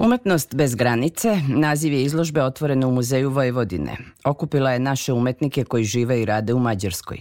Umetnost 0.07 0.55
bez 0.55 0.75
granice, 0.75 1.41
naziv 1.49 1.93
je 1.93 2.03
izložbe 2.03 2.43
otvorene 2.43 2.87
u 2.87 2.91
Muzeju 2.91 3.31
Vojvodine. 3.31 3.97
Okupila 4.25 4.71
je 4.71 4.79
naše 4.79 5.13
umetnike 5.13 5.65
koji 5.65 5.85
žive 5.85 6.21
i 6.23 6.25
rade 6.25 6.55
u 6.55 6.59
Mađarskoj. 6.59 7.21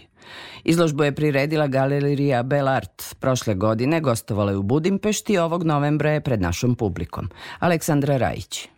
Izložbu 0.64 1.04
je 1.04 1.16
priredila 1.16 1.68
galerija 1.68 2.44
Belart. 2.44 3.16
Prošle 3.20 3.56
godine 3.56 4.02
gostovala 4.02 4.52
je 4.52 4.58
u 4.58 4.64
Budimpešti 4.64 5.34
i 5.34 5.38
ovog 5.38 5.64
novembra 5.64 6.12
je 6.12 6.22
pred 6.22 6.42
našom 6.42 6.76
publikom. 6.76 7.30
Aleksandra 7.60 8.18
Rajić. 8.18 8.70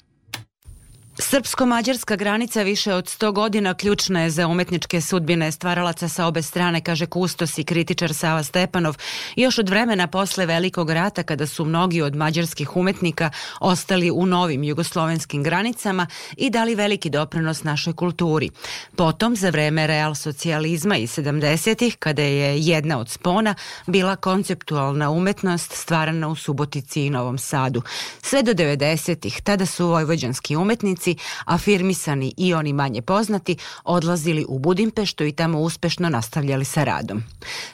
Srpsko-mađarska 1.19 2.15
granica 2.15 2.61
više 2.61 2.93
od 2.93 3.05
100 3.05 3.31
godina 3.31 3.73
ključna 3.73 4.21
je 4.21 4.29
za 4.29 4.47
umetničke 4.47 5.01
sudbine 5.01 5.51
stvaralaca 5.51 6.09
sa 6.09 6.25
obe 6.25 6.41
strane, 6.41 6.81
kaže 6.81 7.05
kustos 7.05 7.57
i 7.57 7.63
kritičar 7.63 8.13
Sava 8.13 8.43
Stepanov, 8.43 8.97
još 9.35 9.57
od 9.57 9.69
vremena 9.69 10.07
posle 10.07 10.45
Velikog 10.45 10.89
rata 10.89 11.23
kada 11.23 11.47
su 11.47 11.65
mnogi 11.65 12.01
od 12.01 12.15
mađarskih 12.15 12.75
umetnika 12.75 13.29
ostali 13.59 14.11
u 14.11 14.25
novim 14.25 14.63
jugoslovenskim 14.63 15.43
granicama 15.43 16.07
i 16.37 16.49
dali 16.49 16.75
veliki 16.75 17.09
doprinos 17.09 17.63
našoj 17.63 17.93
kulturi. 17.93 18.49
Potom, 18.95 19.35
za 19.35 19.49
vreme 19.49 19.87
real 19.87 20.15
socijalizma 20.15 20.97
i 20.97 21.07
70-ih, 21.07 21.95
kada 21.99 22.21
je 22.21 22.59
jedna 22.59 22.99
od 22.99 23.09
spona 23.09 23.55
bila 23.87 24.15
konceptualna 24.15 25.09
umetnost 25.09 25.73
stvarana 25.73 26.27
u 26.27 26.35
Subotici 26.35 27.05
i 27.05 27.09
Novom 27.09 27.37
Sadu. 27.37 27.81
Sve 28.21 28.43
do 28.43 28.53
90-ih, 28.53 29.41
tada 29.41 29.65
su 29.65 29.87
vojvođanski 29.87 30.55
umetnici 30.55 31.06
afirmisani 31.45 32.33
i 32.37 32.53
oni 32.53 32.73
manje 32.73 33.01
poznati, 33.01 33.57
odlazili 33.83 34.45
u 34.47 34.59
Budimpeštu 34.59 35.23
i 35.23 35.31
tamo 35.31 35.59
uspešno 35.59 36.09
nastavljali 36.09 36.65
sa 36.65 36.83
radom. 36.83 37.23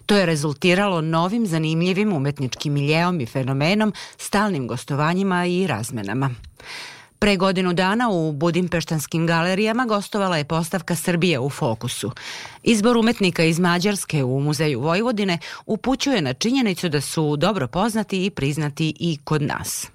To 0.06 0.16
je 0.16 0.26
rezultiralo 0.26 1.02
novim 1.02 1.48
zanimljivim 1.48 2.14
umetničkim 2.14 2.74
miljeom 2.74 3.22
i 3.22 3.26
fenomenom, 3.26 3.94
stalnim 4.18 4.68
gostovanjima 4.68 5.46
i 5.46 5.68
razmenama. 5.68 6.30
Pre 7.24 7.38
godinu 7.38 7.74
dana 7.74 8.10
u 8.10 8.32
Budimpeštanskim 8.32 9.28
galerijama 9.28 9.86
gostovala 9.86 10.38
je 10.38 10.44
postavka 10.44 10.96
Srbije 10.96 11.40
u 11.40 11.50
fokusu. 11.50 12.12
Izbor 12.64 12.98
umetnika 12.98 13.44
iz 13.44 13.60
Mađarske 13.60 14.24
u 14.24 14.40
Muzeju 14.40 14.82
Vojvodine 14.82 15.40
upućuje 15.66 16.22
na 16.22 16.34
činjenicu 16.34 16.90
da 16.90 17.02
su 17.02 17.38
dobro 17.38 17.68
poznati 17.68 18.26
i 18.26 18.30
priznati 18.30 18.94
i 19.00 19.18
kod 19.24 19.42
nas. 19.42 19.93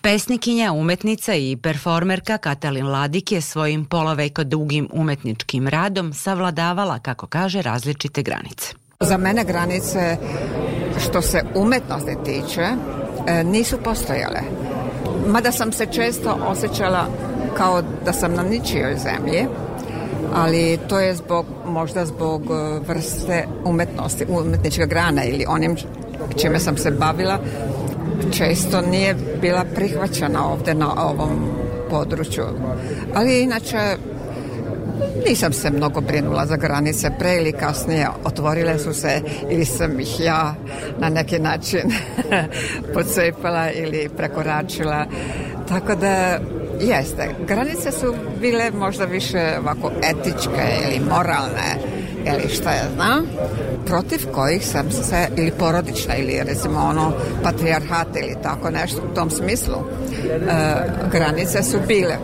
Pesnikinja, 0.00 0.72
umetnica 0.72 1.34
i 1.34 1.56
performerka 1.56 2.38
Katalin 2.38 2.86
Ladik 2.86 3.32
je 3.32 3.40
svojim 3.40 3.84
pola 3.84 4.14
veka 4.14 4.44
dugim 4.44 4.88
umetničkim 4.92 5.68
radom 5.68 6.12
savladavala, 6.12 6.98
kako 6.98 7.26
kaže, 7.26 7.62
različite 7.62 8.22
granice. 8.22 8.74
Za 9.00 9.16
mene 9.16 9.44
granice, 9.44 10.16
što 11.00 11.22
se 11.22 11.42
umetnosti 11.54 12.16
tiče, 12.24 12.66
e, 13.26 13.44
nisu 13.44 13.76
postojale. 13.84 14.40
Mada 15.26 15.52
sam 15.52 15.72
se 15.72 15.86
često 15.92 16.38
osjećala 16.46 17.06
kao 17.56 17.82
da 18.04 18.12
sam 18.12 18.34
na 18.34 18.42
ničijoj 18.42 18.96
zemlji, 18.96 19.46
ali 20.34 20.78
to 20.88 21.00
je 21.00 21.14
zbog, 21.14 21.46
možda 21.66 22.06
zbog 22.06 22.42
e, 22.42 22.80
vrste 22.88 23.46
umetnosti, 23.64 24.24
umetnička 24.28 24.86
grana 24.86 25.24
ili 25.24 25.44
onim 25.48 25.76
čime 26.36 26.58
sam 26.58 26.76
se 26.76 26.90
bavila, 26.90 27.38
često 28.32 28.80
nije 28.80 29.16
bila 29.40 29.64
prihvaćena 29.74 30.48
ovde 30.52 30.74
na 30.74 31.04
ovom 31.04 31.50
području. 31.90 32.44
Ali 33.14 33.42
inače 33.42 33.96
nisam 35.28 35.52
se 35.52 35.70
mnogo 35.70 36.00
brinula 36.00 36.46
za 36.46 36.56
granice, 36.56 37.10
pre 37.18 37.36
ili 37.36 37.52
kasnije 37.52 38.08
otvorile 38.24 38.78
su 38.78 38.94
se 38.94 39.20
ili 39.50 39.64
sam 39.64 40.00
ih 40.00 40.20
ja 40.20 40.54
na 40.98 41.08
neki 41.08 41.38
način 41.38 41.82
pocepala 42.94 43.70
ili 43.70 44.08
prekoračila. 44.16 45.06
Tako 45.68 45.94
da 45.94 46.38
jeste, 46.80 47.28
granice 47.46 47.92
su 47.92 48.14
bile 48.40 48.70
možda 48.70 49.04
više 49.04 49.54
ovako 49.60 49.90
etičke 50.02 50.62
ili 50.84 51.00
moralne 51.10 51.98
ili 52.26 52.48
šta 52.54 52.70
ja 52.70 52.84
znam, 52.94 53.26
protiv 53.86 54.18
kojih 54.32 54.66
sam 54.66 54.90
se, 54.90 55.28
ili 55.36 55.52
porodična, 55.58 56.16
ili 56.16 56.42
recimo 56.44 56.80
ono 56.80 57.12
patrijarhat 57.42 58.16
ili 58.16 58.36
tako 58.42 58.70
nešto 58.70 59.02
u 59.10 59.14
tom 59.14 59.30
smislu, 59.30 59.74
e, 59.74 60.38
granice 61.12 61.62
su 61.62 61.78
bile. 61.86 62.16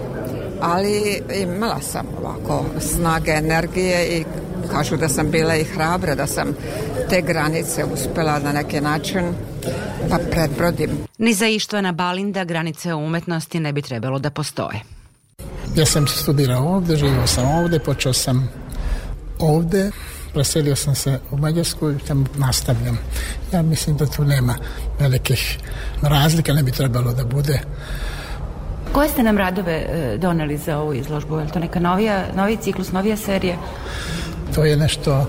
Ali 0.61 1.23
imala 1.43 1.81
sam 1.81 2.07
ovako 2.21 2.65
snage, 2.81 3.31
energije 3.31 4.07
i 4.07 4.25
kažu 4.73 4.97
da 4.97 5.09
sam 5.09 5.31
bila 5.31 5.57
i 5.57 5.65
hrabra, 5.65 6.15
da 6.15 6.27
sam 6.27 6.49
te 7.11 7.23
granice 7.23 7.85
uspela 7.85 8.39
na 8.39 8.53
neki 8.53 8.81
način 8.81 9.35
pa 10.11 10.19
predbrodim. 10.31 10.91
Ni 11.19 11.35
za 11.35 11.47
Ištvana 11.47 11.93
Balinda 11.93 12.45
granice 12.45 12.95
umetnosti 12.95 13.61
ne 13.61 13.73
bi 13.73 13.83
trebalo 13.83 14.19
da 14.19 14.31
postoje. 14.31 14.81
Ja 15.77 15.87
sam 15.87 16.07
studirao 16.07 16.75
ovde, 16.75 16.97
živio 16.97 17.27
sam 17.27 17.49
ovde, 17.51 17.79
počeo 17.79 18.13
sam 18.13 18.49
ovde, 19.39 19.91
preselio 20.33 20.77
sam 20.77 20.95
se 20.95 21.19
u 21.31 21.37
Mađarsku 21.37 21.91
i 21.91 21.99
tamo 21.99 22.27
nastavljam. 22.37 22.99
Ja 23.53 23.63
mislim 23.63 23.97
da 23.97 24.07
tu 24.07 24.25
nema 24.25 24.55
velikih 25.01 25.59
razlika, 26.03 26.53
ne 26.53 26.63
bi 26.63 26.73
trebalo 26.73 27.13
da 27.13 27.25
bude. 27.25 27.61
Koje 28.95 29.09
ste 29.09 29.23
nam 29.23 29.39
radove 29.39 29.73
e, 29.73 30.19
doneli 30.19 30.57
za 30.59 30.79
ovu 30.79 30.95
izložbu? 30.95 31.39
Je 31.39 31.45
li 31.45 31.51
to 31.51 31.59
neka 31.59 31.81
novija, 31.81 32.25
novi 32.37 32.57
ciklus, 32.57 32.93
novija 32.93 33.17
serija? 33.17 33.57
To 34.55 34.65
je 34.65 34.77
nešto 34.77 35.27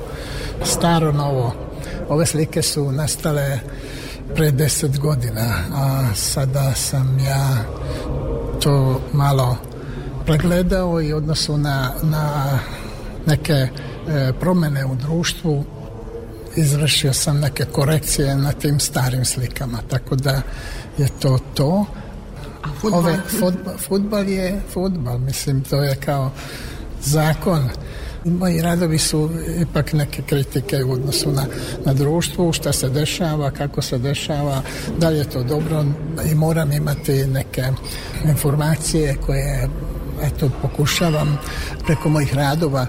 staro 0.64 1.12
novo. 1.12 1.54
Ove 2.10 2.26
slike 2.26 2.62
su 2.62 2.92
nastale 2.92 3.60
pre 4.36 4.52
deset 4.52 5.00
godina, 5.00 5.54
a 5.76 6.16
sada 6.16 6.74
sam 6.74 7.20
ja 7.20 7.58
to 8.64 9.02
malo 9.14 9.58
pregledao 10.26 11.02
i 11.02 11.14
odnosu 11.14 11.58
na, 11.58 11.92
na 12.04 12.46
neke 13.26 13.54
e, 13.54 13.70
promene 14.40 14.86
u 14.86 14.96
društvu 14.96 15.64
izvršio 16.56 17.14
sam 17.14 17.40
neke 17.40 17.66
korekcije 17.66 18.36
na 18.36 18.52
tim 18.52 18.80
starim 18.80 19.26
slikama, 19.26 19.78
tako 19.90 20.16
da 20.16 20.42
je 20.98 21.08
to 21.20 21.40
to. 21.54 21.86
Futbol? 22.82 23.00
Ove, 23.00 23.18
futbol, 23.40 23.74
futbol 23.78 24.30
je 24.30 24.62
futbol, 24.74 25.18
mislim, 25.18 25.64
to 25.64 25.84
je 25.84 25.96
kao 25.96 26.32
zakon 27.02 27.70
Moji 28.26 28.62
radovi 28.62 28.98
su 28.98 29.30
ipak 29.62 29.94
neke 29.94 30.22
kritike 30.22 30.84
u 30.84 30.92
odnosu 30.92 31.32
na, 31.32 31.46
na 31.86 31.94
društvu, 31.94 32.54
šta 32.54 32.74
se 32.74 32.90
dešava, 32.90 33.52
kako 33.52 33.82
se 33.82 33.98
dešava, 33.98 34.62
da 34.98 35.10
li 35.10 35.18
je 35.18 35.30
to 35.30 35.44
dobro 35.44 35.86
i 36.32 36.36
moram 36.36 36.72
imati 36.72 37.28
neke 37.28 37.64
informacije 38.24 39.16
koje 39.26 39.70
eto 40.24 40.50
pokušavam 40.62 41.38
preko 41.86 42.10
mojih 42.10 42.34
radova 42.34 42.88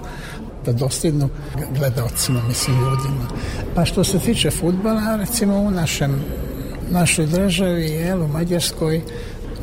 da 0.65 0.71
dostignu 0.71 1.29
gledalcima, 1.77 2.41
mislim 2.47 2.75
ljudima. 2.75 3.27
Pa 3.75 3.85
što 3.85 4.03
se 4.03 4.19
tiče 4.19 4.51
futbala, 4.51 5.15
recimo 5.15 5.57
u 5.57 5.71
našem 5.71 6.23
našoj 6.89 7.25
državi, 7.25 7.85
jel, 7.85 8.23
u 8.23 8.27
Mađarskoj, 8.27 9.01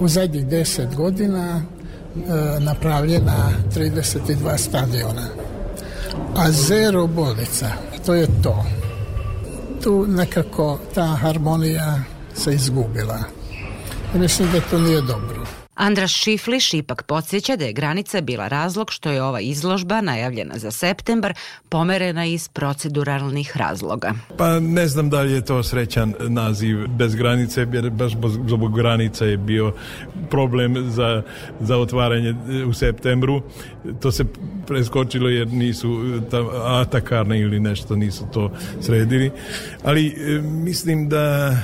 u 0.01 0.09
zadnjih 0.09 0.47
deset 0.47 0.95
godina 0.95 1.61
e, 1.61 1.61
napravljena 2.61 3.51
32 3.77 4.59
stadiona. 4.59 5.29
A 6.37 6.51
zero 6.51 7.07
bolnica, 7.07 7.71
to 8.07 8.15
je 8.15 8.27
to. 8.43 8.65
Tu 9.83 10.07
nekako 10.09 10.79
ta 10.95 11.07
harmonija 11.07 12.03
se 12.35 12.55
izgubila. 12.55 13.19
Mislim 14.15 14.53
da 14.53 14.61
to 14.61 14.79
nije 14.79 15.01
dobro. 15.01 15.64
Andras 15.75 16.11
Šifliš 16.11 16.75
ipak 16.75 17.03
podsjeća 17.03 17.57
da 17.57 17.65
je 17.65 17.73
granica 17.73 18.21
bila 18.21 18.49
razlog 18.49 18.93
što 18.93 19.11
je 19.11 19.23
ova 19.23 19.41
izložba, 19.41 20.01
najavljena 20.01 20.59
za 20.59 20.71
septembar, 20.71 21.35
pomerena 21.69 22.25
iz 22.25 22.49
proceduralnih 22.49 23.57
razloga. 23.57 24.13
Pa 24.39 24.61
ne 24.61 24.89
znam 24.89 25.11
da 25.11 25.21
li 25.21 25.33
je 25.33 25.45
to 25.45 25.63
srećan 25.63 26.15
naziv 26.21 26.87
bez 26.87 27.15
granice, 27.15 27.67
jer 27.73 27.91
baš 27.91 28.13
zbog 28.49 28.77
granica 28.77 29.25
je 29.25 29.37
bio 29.37 29.73
problem 30.31 30.91
za, 30.91 31.23
za 31.61 31.77
otvaranje 31.77 32.35
u 32.69 32.73
septembru. 32.73 33.43
To 34.01 34.13
se 34.13 34.25
preskočilo 34.67 35.29
jer 35.29 35.49
nisu 35.49 36.21
tam, 36.31 36.47
atakarne 36.65 37.41
ili 37.41 37.61
nešto 37.61 37.97
nisu 37.97 38.25
to 38.33 38.53
sredili. 38.81 39.31
Ali 39.85 40.07
e, 40.07 40.41
mislim 40.43 41.09
da 41.09 41.57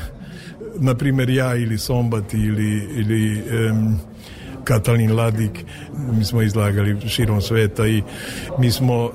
na 0.78 0.94
primjer 0.94 1.30
ja 1.30 1.54
ili 1.54 1.78
Sombat 1.78 2.34
ili, 2.34 2.88
ili 2.96 3.42
um, 3.70 3.98
Katalin 4.64 5.16
Ladik, 5.16 5.64
mi 6.12 6.24
smo 6.24 6.42
izlagali 6.42 7.08
širom 7.08 7.40
sveta 7.40 7.86
i 7.86 8.02
mi 8.58 8.70
smo 8.70 9.04
uh, 9.04 9.12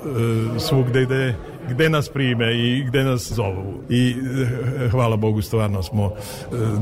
svugde 0.58 1.06
gde 1.06 1.36
gde 1.70 1.90
nas 1.90 2.10
prime 2.10 2.56
i 2.56 2.84
gde 2.84 3.04
nas 3.04 3.32
zovu. 3.32 3.74
I 3.90 4.16
uh, 4.16 4.92
hvala 4.92 5.16
Bogu 5.16 5.42
stvarno 5.42 5.84
smo 5.84 6.06
uh, 6.06 6.14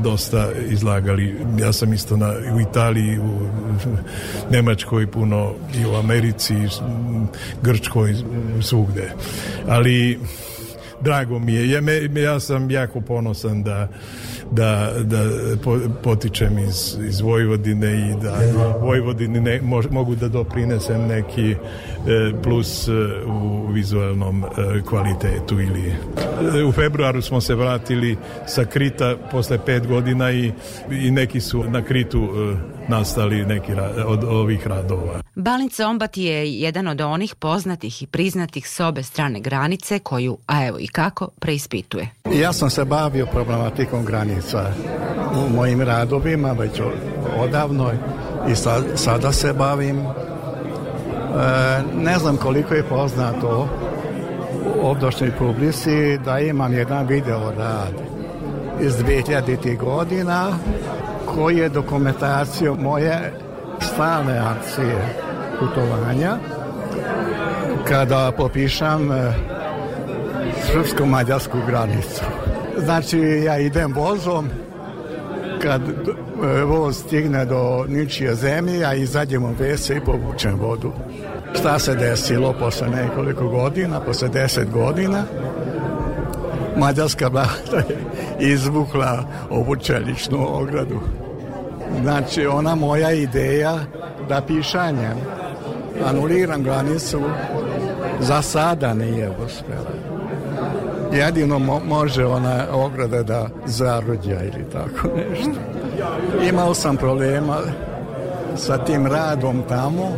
dosta 0.02 0.48
izlagali. 0.68 1.36
Ja 1.60 1.72
sam 1.72 1.92
isto 1.92 2.16
na, 2.16 2.34
u 2.56 2.60
Italiji, 2.60 3.18
u 3.18 3.38
Nemačkoj 4.50 5.10
puno 5.10 5.54
i 5.82 5.86
u 5.86 5.94
Americi, 5.94 6.54
Grčkoj, 7.62 8.14
svugde. 8.60 9.12
Ali 9.68 10.18
drago 11.00 11.38
mi 11.38 11.54
je. 11.54 11.70
Ja, 11.70 11.80
ja 12.22 12.40
sam 12.40 12.70
jako 12.70 13.00
ponosan 13.00 13.62
da 13.62 13.88
da, 14.50 14.92
da 15.04 15.24
potičem 16.02 16.58
iz, 16.58 16.98
iz 17.08 17.20
Vojvodine 17.20 18.10
i 18.10 18.22
da 18.22 18.38
Vojvodini 18.80 19.40
ne, 19.40 19.60
mož, 19.62 19.86
mogu 19.90 20.14
da 20.14 20.28
doprinesem 20.28 21.06
neki 21.06 21.50
e, 21.50 21.56
plus 22.42 22.88
e, 22.88 22.92
u 23.26 23.66
vizualnom 23.66 24.44
e, 24.44 24.46
kvalitetu 24.88 25.60
ili 25.60 25.94
u 26.68 26.72
februaru 26.72 27.22
smo 27.22 27.40
se 27.40 27.54
vratili 27.54 28.16
sa 28.46 28.64
Krita 28.64 29.16
posle 29.30 29.58
pet 29.66 29.86
godina 29.86 30.30
i, 30.30 30.52
i 30.90 31.10
neki 31.10 31.40
su 31.40 31.64
na 31.64 31.82
Kritu 31.82 32.28
nastali 32.88 33.44
neki 33.44 33.72
od 34.06 34.24
ovih 34.24 34.66
radova. 34.66 35.20
Balinca 35.34 35.88
Ombat 35.88 36.16
je 36.16 36.52
jedan 36.52 36.88
od 36.88 37.00
onih 37.00 37.34
poznatih 37.34 38.02
i 38.02 38.06
priznatih 38.06 38.68
s 38.68 38.80
obe 38.80 39.02
strane 39.02 39.40
granice 39.40 39.98
koju, 39.98 40.38
a 40.46 40.66
evo 40.66 40.78
i 40.84 40.88
kako, 40.88 41.28
preispituje. 41.38 42.08
Ja 42.34 42.52
sam 42.52 42.70
se 42.70 42.84
bavio 42.84 43.26
problematikom 43.26 44.04
granica 44.04 44.72
u 45.46 45.54
mojim 45.56 45.80
radovima 45.80 46.52
već 46.52 46.80
odavno 47.38 47.90
i 48.48 48.56
sad, 48.56 48.84
sada 48.94 49.32
se 49.32 49.52
bavim. 49.52 49.98
E, 49.98 50.06
ne 51.96 52.18
znam 52.18 52.36
koliko 52.36 52.74
je 52.74 52.88
poznato 52.88 53.68
u 54.76 54.86
ovdošnjoj 54.86 55.32
publici 55.38 56.18
da 56.24 56.38
imam 56.38 56.72
jedan 56.72 57.06
video 57.06 57.52
rad 57.58 57.94
iz 58.80 58.94
2000. 58.94 59.78
godina 59.78 60.52
koji 61.26 61.56
je 61.56 61.68
dokumentacijom 61.68 62.78
moje 62.80 63.32
stalne 63.80 64.38
akcije 64.38 65.16
putovanja 65.60 66.36
kada 67.88 68.32
popišam 68.36 69.12
e, 69.12 69.32
srpsko-mađarsku 70.72 71.58
granicu. 71.66 72.24
Znači 72.78 73.18
ja 73.18 73.58
idem 73.58 73.92
vozom 73.92 74.48
kad 75.62 75.82
e, 75.82 76.62
voz 76.64 76.96
stigne 76.96 77.44
do 77.44 77.84
ničije 77.88 78.34
zemlje, 78.34 78.78
ja 78.78 78.94
izađem 78.94 79.44
u 79.44 79.54
vese 79.58 79.96
i 79.96 80.00
povučem 80.00 80.58
vodu. 80.60 80.92
Šta 81.58 81.78
se 81.78 81.94
desilo 81.94 82.54
posle 82.60 82.88
nekoliko 82.88 83.48
godina, 83.48 84.00
posle 84.00 84.28
deset 84.28 84.70
godina, 84.70 85.22
mađarska 86.76 87.28
vlada 87.28 87.78
je 88.40 88.52
izvukla 88.52 89.24
ovu 89.50 89.76
čeličnu 89.76 90.58
ogradu. 90.60 91.00
Znači, 92.02 92.46
ona 92.46 92.74
moja 92.74 93.12
ideja 93.12 93.78
da 94.28 94.40
pišanjem 94.40 95.18
anuliram 96.06 96.62
granicu 96.62 97.20
za 98.20 98.42
sada 98.42 98.94
nije 98.94 99.30
uspela. 99.46 100.13
Jedino 101.14 101.58
mo 101.58 101.80
može 101.88 102.26
ona 102.26 102.64
ograda 102.72 103.22
da 103.22 103.46
zarođa 103.66 104.40
ili 104.42 104.64
tako 104.72 105.08
nešto. 105.30 105.60
Imao 106.48 106.74
sam 106.74 106.96
problema 106.96 107.56
sa 108.56 108.78
tim 108.78 109.06
radom 109.06 109.62
tamo. 109.68 110.08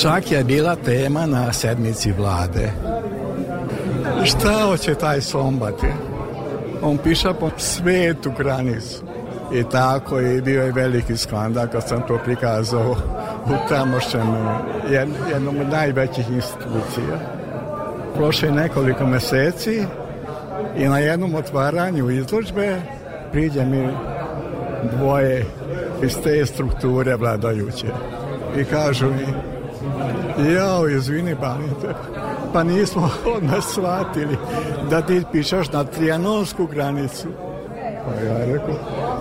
Čak 0.00 0.32
je 0.32 0.44
bila 0.44 0.76
tema 0.76 1.26
na 1.26 1.52
sedmici 1.52 2.12
vlade. 2.12 2.72
Šta 4.24 4.62
hoće 4.66 4.94
taj 4.94 5.20
sombati? 5.20 5.86
On 6.82 6.98
piša 6.98 7.34
po 7.34 7.50
svetu 7.56 8.32
granicu. 8.38 9.02
I 9.54 9.64
tako 9.64 10.20
i 10.20 10.40
bio 10.40 10.62
je 10.62 10.72
veliki 10.72 11.16
skandal 11.16 11.66
kad 11.66 11.88
sam 11.88 12.02
to 12.08 12.18
prikazao 12.24 12.96
u 13.46 13.68
tamošnjem 13.68 14.26
jednom 15.30 15.60
od 15.60 15.68
najvećih 15.68 16.30
institucija. 16.30 17.41
Prošle 18.16 18.50
nekoliko 18.50 19.06
meseci 19.06 19.84
i 20.76 20.88
na 20.88 20.98
jednom 20.98 21.34
otvaranju 21.34 22.10
izložbe 22.10 22.80
priđe 23.32 23.64
mi 23.64 23.88
dvoje 24.96 25.46
iz 26.02 26.18
te 26.24 26.46
strukture 26.46 27.16
vladajuće 27.16 27.86
i 28.56 28.64
kažu 28.64 29.06
mi 29.06 29.52
jao, 30.52 30.88
izvini, 30.88 31.34
banite, 31.34 31.94
pa 32.52 32.64
nismo 32.64 33.10
od 33.36 33.44
nas 33.44 33.72
shvatili 33.72 34.36
da 34.90 35.02
ti 35.02 35.22
pišaš 35.32 35.72
na 35.72 35.84
trijanonsku 35.84 36.66
granicu. 36.66 37.28
Pa 38.04 38.24
ja 38.24 38.44
rekao, 38.44 38.74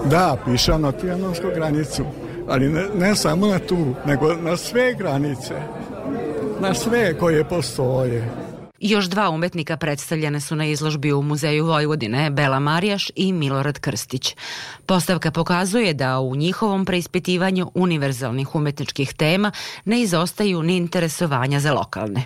da, 0.05 0.37
pišem 0.45 0.81
na 0.81 0.91
trijanonsku 0.91 1.47
granicu, 1.55 2.03
ali 2.49 2.69
ne, 2.69 2.83
ne 2.99 3.15
samo 3.15 3.47
na 3.47 3.59
tu, 3.59 3.77
nego 4.05 4.33
na 4.33 4.57
sve 4.57 4.93
granice, 4.93 5.53
na 6.59 6.73
sve 6.73 7.17
koje 7.17 7.43
postoje. 7.43 8.40
Još 8.83 9.05
dva 9.05 9.29
umetnika 9.29 9.77
predstavljene 9.77 10.39
su 10.39 10.55
na 10.55 10.65
izložbi 10.65 11.13
u 11.13 11.21
Muzeju 11.21 11.65
Vojvodine, 11.65 12.29
Bela 12.29 12.59
Marijaš 12.59 13.11
i 13.15 13.33
Milorad 13.33 13.79
Krstić. 13.79 14.35
Postavka 14.85 15.31
pokazuje 15.31 15.93
da 15.93 16.19
u 16.19 16.35
njihovom 16.35 16.85
preispitivanju 16.85 17.71
univerzalnih 17.73 18.55
umetničkih 18.55 19.13
tema 19.13 19.51
ne 19.85 20.01
izostaju 20.01 20.63
ni 20.63 20.77
interesovanja 20.77 21.59
za 21.59 21.73
lokalne. 21.73 22.23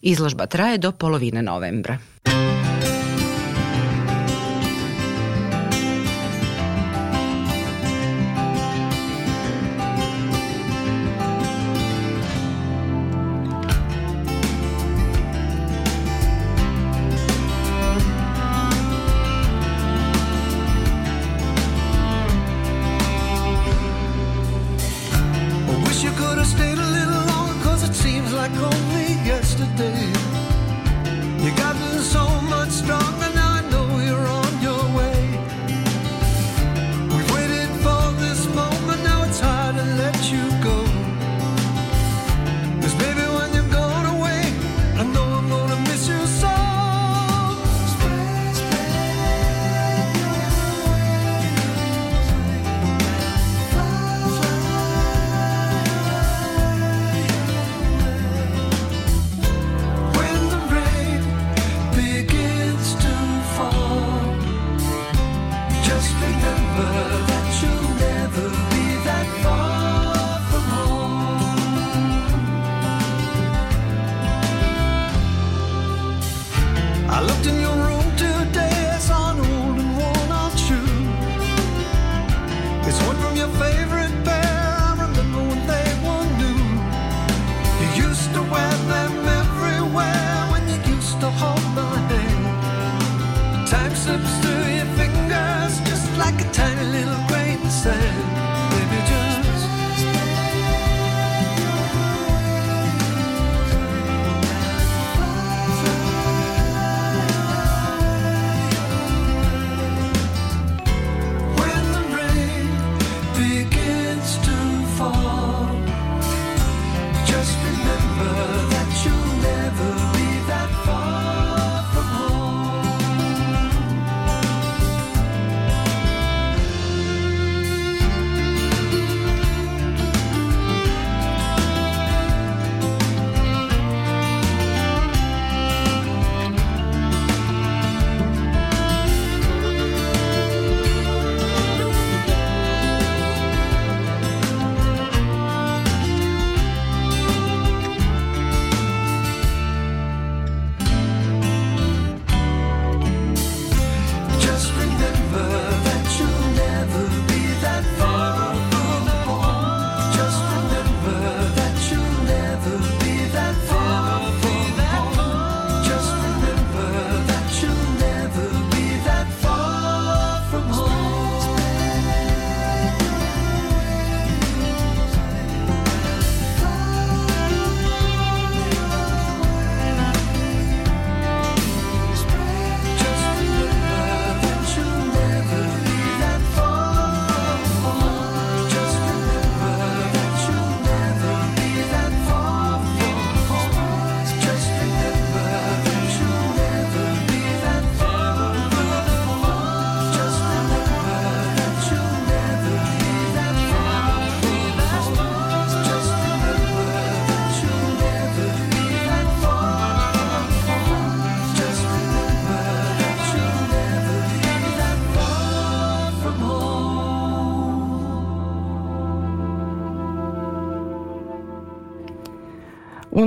Izložba 0.00 0.46
traje 0.46 0.78
do 0.78 0.92
polovine 0.92 1.42
novembra. 1.42 1.98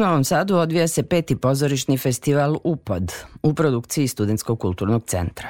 Novom 0.06 0.24
Sadu 0.24 0.58
odvija 0.58 0.88
se 0.88 1.03
peti 1.03 1.36
pozorišni 1.36 1.97
festival 1.97 2.58
UPAD 2.64 3.12
u 3.43 3.53
produkciji 3.53 4.08
Studenskog 4.08 4.60
kulturnog 4.60 5.03
centra. 5.08 5.47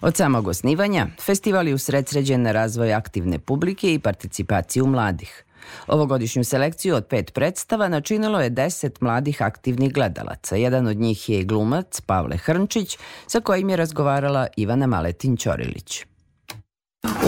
Od 0.00 0.16
samog 0.16 0.48
osnivanja, 0.48 1.06
festival 1.20 1.68
je 1.68 1.74
usredsređen 1.74 2.42
na 2.42 2.52
razvoj 2.52 2.94
aktivne 2.94 3.38
publike 3.38 3.94
i 3.94 3.98
participaciju 3.98 4.86
mladih. 4.86 5.44
Ovogodišnju 5.86 6.44
selekciju 6.44 6.94
od 6.96 7.06
pet 7.06 7.34
predstava 7.34 7.88
načinilo 7.88 8.40
je 8.40 8.50
deset 8.50 9.00
mladih 9.00 9.42
aktivnih 9.42 9.92
gledalaca. 9.92 10.56
Jedan 10.56 10.86
od 10.86 10.96
njih 10.96 11.28
je 11.28 11.40
i 11.40 11.44
glumac 11.44 12.00
Pavle 12.00 12.36
Hrnčić, 12.36 12.98
sa 13.26 13.40
kojim 13.40 13.68
je 13.70 13.76
razgovarala 13.76 14.46
Ivana 14.56 14.86
Maletin-Ćorilić. 14.86 16.09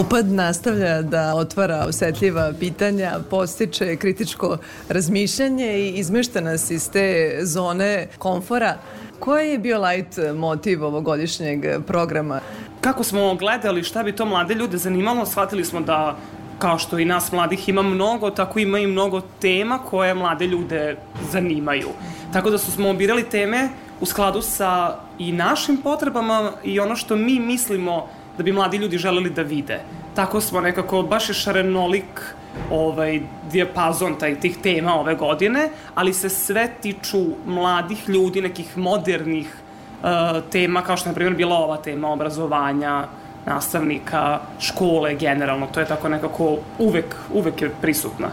Upad 0.00 0.26
nastavlja 0.26 1.02
da 1.02 1.34
otvara 1.34 1.84
osetljiva 1.88 2.52
pitanja, 2.60 3.12
postiče 3.30 3.96
kritičko 3.96 4.58
razmišljanje 4.88 5.78
i 5.78 5.88
izmešta 5.98 6.40
nas 6.40 6.70
iz 6.70 6.90
te 6.90 7.38
zone 7.42 8.08
komfora. 8.18 8.76
Koji 9.18 9.50
je 9.50 9.58
bio 9.58 9.82
light 9.82 10.18
motiv 10.34 10.84
ovogodišnjeg 10.84 11.64
programa? 11.86 12.40
Kako 12.80 13.04
smo 13.04 13.34
gledali 13.34 13.82
šta 13.82 14.02
bi 14.02 14.16
to 14.16 14.24
mlade 14.24 14.54
ljude 14.54 14.78
zanimalo, 14.78 15.26
shvatili 15.26 15.64
smo 15.64 15.80
da 15.80 16.16
kao 16.58 16.78
što 16.78 16.98
i 16.98 17.04
nas 17.04 17.32
mladih 17.32 17.68
ima 17.68 17.82
mnogo, 17.82 18.30
tako 18.30 18.58
ima 18.58 18.78
i 18.78 18.86
mnogo 18.86 19.20
tema 19.40 19.78
koje 19.78 20.14
mlade 20.14 20.46
ljude 20.46 20.96
zanimaju. 21.30 21.88
Tako 22.32 22.50
da 22.50 22.58
smo 22.58 22.94
birali 22.94 23.22
teme 23.22 23.68
u 24.00 24.06
skladu 24.06 24.42
sa 24.42 24.96
i 25.18 25.32
našim 25.32 25.76
potrebama 25.76 26.52
i 26.64 26.80
ono 26.80 26.96
što 26.96 27.16
mi 27.16 27.40
mislimo 27.40 28.08
da 28.36 28.42
bi 28.42 28.52
mladi 28.52 28.76
ljudi 28.76 28.98
želeli 28.98 29.30
da 29.30 29.42
vide. 29.42 29.80
Tako 30.14 30.40
smo 30.40 30.60
nekako, 30.60 31.02
baš 31.02 31.28
je 31.28 31.34
šarenolik 31.34 32.34
ovaj, 32.70 33.20
dijapazon 33.52 34.14
taj, 34.18 34.40
tih 34.40 34.56
tema 34.62 34.94
ove 34.94 35.14
godine, 35.14 35.68
ali 35.94 36.12
se 36.12 36.28
sve 36.28 36.68
tiču 36.80 37.24
mladih 37.46 38.08
ljudi, 38.08 38.40
nekih 38.40 38.78
modernih 38.78 39.56
uh, 40.02 40.08
tema, 40.50 40.82
kao 40.82 40.96
što 40.96 41.08
je, 41.08 41.10
na 41.10 41.14
primjer, 41.14 41.36
bila 41.36 41.56
ova 41.56 41.76
tema 41.76 42.12
obrazovanja, 42.12 43.04
nastavnika, 43.46 44.40
škole 44.60 45.14
generalno. 45.14 45.66
To 45.66 45.80
je 45.80 45.86
tako 45.86 46.08
nekako 46.08 46.56
uvek, 46.78 47.16
uvek 47.32 47.62
je 47.62 47.70
prisutna. 47.80 48.28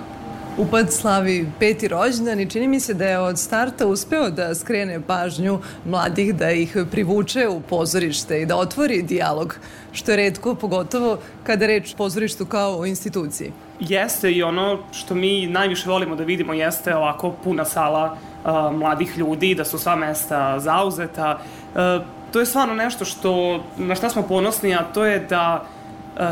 Upad 0.60 0.92
slavi 0.94 1.52
peti 1.60 1.88
rođendan 1.88 2.40
i 2.40 2.50
čini 2.50 2.68
mi 2.68 2.80
se 2.80 2.94
da 2.94 3.06
je 3.06 3.20
od 3.20 3.40
starta 3.40 3.88
uspeo 3.88 4.30
da 4.30 4.56
skrene 4.56 5.02
pažnju 5.08 5.60
mladih, 5.86 6.36
da 6.36 6.52
ih 6.52 6.78
privuče 6.92 7.48
u 7.48 7.62
pozorište 7.62 8.42
i 8.42 8.46
da 8.46 8.58
otvori 8.58 9.02
dijalog, 9.02 9.56
što 9.92 10.12
je 10.12 10.18
redko, 10.18 10.56
pogotovo 10.56 11.18
kada 11.44 11.68
reč 11.68 11.96
pozorištu 11.96 12.46
kao 12.46 12.80
o 12.80 12.86
instituciji. 12.86 13.52
Jeste 13.80 14.32
i 14.32 14.44
ono 14.44 14.80
što 14.92 15.16
mi 15.16 15.48
najviše 15.48 15.90
volimo 15.90 16.16
da 16.16 16.24
vidimo 16.24 16.54
jeste 16.54 16.96
ovako 16.96 17.32
puna 17.44 17.66
sala 17.66 18.18
uh, 18.44 18.76
mladih 18.76 19.18
ljudi, 19.18 19.56
da 19.56 19.66
su 19.66 19.80
sva 19.80 19.96
mesta 19.96 20.60
zauzeta. 20.60 21.40
Uh, 21.40 22.06
to 22.32 22.40
je 22.40 22.46
stvarno 22.46 22.74
nešto 22.74 23.06
što, 23.06 23.64
na 23.78 23.96
šta 23.96 24.10
smo 24.10 24.22
ponosni, 24.22 24.76
a 24.76 24.84
to 24.94 25.06
je 25.06 25.20
da 25.20 25.66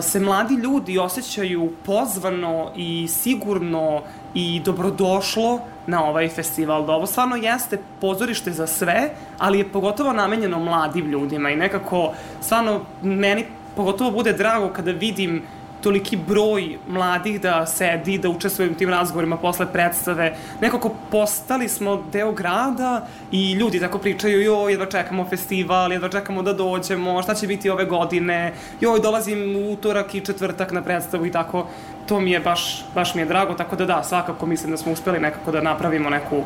se 0.01 0.19
mladi 0.19 0.53
ljudi 0.53 0.97
osjećaju 0.97 1.71
pozvano 1.85 2.71
i 2.75 3.07
sigurno 3.07 4.01
i 4.33 4.61
dobrodošlo 4.65 5.59
na 5.87 6.05
ovaj 6.05 6.29
festival. 6.29 6.85
Da 6.85 6.93
ovo 6.93 7.05
stvarno 7.05 7.35
jeste 7.35 7.77
pozorište 8.01 8.51
za 8.51 8.67
sve, 8.67 9.09
ali 9.37 9.57
je 9.57 9.71
pogotovo 9.71 10.13
namenjeno 10.13 10.59
mladim 10.59 11.05
ljudima 11.05 11.49
i 11.49 11.55
nekako 11.55 12.13
stvarno 12.41 12.81
meni 13.01 13.45
pogotovo 13.75 14.11
bude 14.11 14.33
drago 14.33 14.69
kada 14.69 14.91
vidim 14.91 15.41
toliki 15.87 16.17
broj 16.17 16.77
mladih 16.87 17.41
da 17.41 17.65
sedi, 17.65 18.17
da 18.17 18.29
učestvuju 18.29 18.71
u 18.71 18.75
tim 18.75 18.89
razgovorima 18.89 19.37
posle 19.37 19.65
predstave. 19.71 20.33
Nekako 20.61 20.91
postali 21.11 21.69
smo 21.69 22.03
deo 22.11 22.31
grada 22.31 23.07
i 23.31 23.53
ljudi 23.53 23.79
tako 23.79 23.97
pričaju, 23.97 24.41
joj, 24.41 24.73
jedva 24.73 24.85
čekamo 24.85 25.25
festival, 25.29 25.91
jedva 25.91 26.09
čekamo 26.09 26.43
da 26.43 26.53
dođemo, 26.53 27.21
šta 27.23 27.35
će 27.35 27.47
biti 27.47 27.69
ove 27.69 27.85
godine, 27.85 28.53
joj, 28.81 28.99
dolazim 28.99 29.55
u 29.55 29.71
utorak 29.71 30.15
i 30.15 30.21
četvrtak 30.21 30.71
na 30.71 30.81
predstavu 30.81 31.25
i 31.25 31.31
tako. 31.31 31.67
To 32.07 32.19
mi 32.19 32.31
je 32.31 32.39
baš, 32.39 32.83
baš 32.95 33.15
mi 33.15 33.21
je 33.21 33.25
drago, 33.25 33.53
tako 33.53 33.75
da 33.75 33.85
da, 33.85 34.03
svakako 34.03 34.45
mislim 34.45 34.71
da 34.71 34.77
smo 34.77 34.91
uspeli 34.91 35.19
nekako 35.19 35.51
da 35.51 35.61
napravimo 35.61 36.09
neku, 36.09 36.43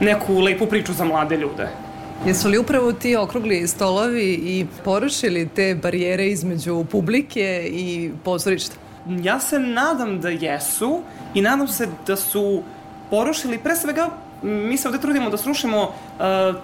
neku 0.00 0.40
lepu 0.40 0.66
priču 0.66 0.92
za 0.92 1.04
mlade 1.04 1.36
ljude. 1.36 1.68
Jesu 2.26 2.48
li 2.48 2.58
upravo 2.58 2.92
ti 2.92 3.16
okrugli 3.16 3.68
stolovi 3.68 4.32
i 4.32 4.66
porušili 4.84 5.48
te 5.48 5.74
barijere 5.82 6.26
između 6.26 6.84
publike 6.90 7.68
i 7.72 8.10
pozorišta? 8.24 8.76
Ja 9.22 9.40
se 9.40 9.58
nadam 9.58 10.20
da 10.20 10.28
jesu 10.28 11.02
i 11.34 11.40
nadam 11.40 11.68
se 11.68 11.88
da 12.06 12.16
su 12.16 12.62
porušili 13.10 13.58
pre 13.58 13.76
svega 13.76 14.10
mi 14.42 14.76
se 14.76 14.88
ovde 14.88 15.00
trudimo 15.00 15.30
da 15.30 15.36
srušimo 15.36 15.82
uh, 15.82 15.90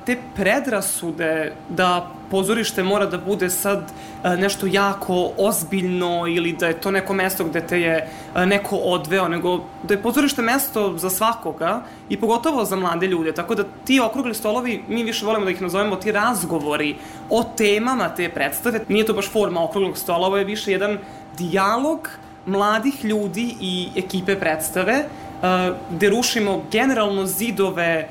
te 0.07 0.17
predrasude 0.37 1.53
da 1.69 2.11
pozorište 2.31 2.83
mora 2.83 3.07
da 3.07 3.19
bude 3.19 3.51
sad 3.51 3.93
e, 4.25 4.37
nešto 4.37 4.67
jako 4.67 5.31
ozbiljno 5.37 6.27
ili 6.29 6.53
da 6.53 6.67
je 6.67 6.81
to 6.81 6.91
neko 6.91 7.15
mesto 7.15 7.45
gde 7.45 7.61
te 7.67 7.81
je 7.81 8.09
e, 8.35 8.47
neko 8.47 8.77
odveo, 8.77 9.29
nego 9.29 9.65
da 9.83 9.95
je 9.95 10.03
pozorište 10.03 10.43
mesto 10.43 10.99
za 10.99 11.11
svakoga 11.11 11.83
i 12.09 12.21
pogotovo 12.21 12.65
za 12.65 12.77
mlade 12.77 13.07
ljude. 13.07 13.33
Tako 13.33 13.55
da 13.55 13.65
ti 13.85 14.01
okrugli 14.01 14.35
stolovi, 14.35 14.83
mi 14.89 15.03
više 15.03 15.27
volimo 15.27 15.45
da 15.45 15.51
ih 15.51 15.63
nazovemo 15.63 15.97
ti 15.97 16.13
razgovori 16.13 16.97
o 17.31 17.43
temama 17.57 18.09
te 18.09 18.29
predstave. 18.29 18.81
Nije 18.89 19.07
to 19.07 19.13
baš 19.13 19.31
forma 19.31 19.65
okruglog 19.65 19.99
stola, 19.99 20.27
ovo 20.27 20.37
je 20.37 20.45
više 20.45 20.73
jedan 20.73 20.99
dijalog 21.39 22.09
mladih 22.47 23.05
ljudi 23.05 23.55
i 23.61 23.89
ekipe 23.97 24.37
predstave 24.37 25.05
uh, 25.05 25.77
gde 25.91 26.09
rušimo 26.11 26.63
generalno 26.71 27.27
zidove 27.27 28.09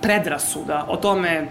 predrasuda 0.00 0.86
o 0.88 0.96
tome 0.96 1.46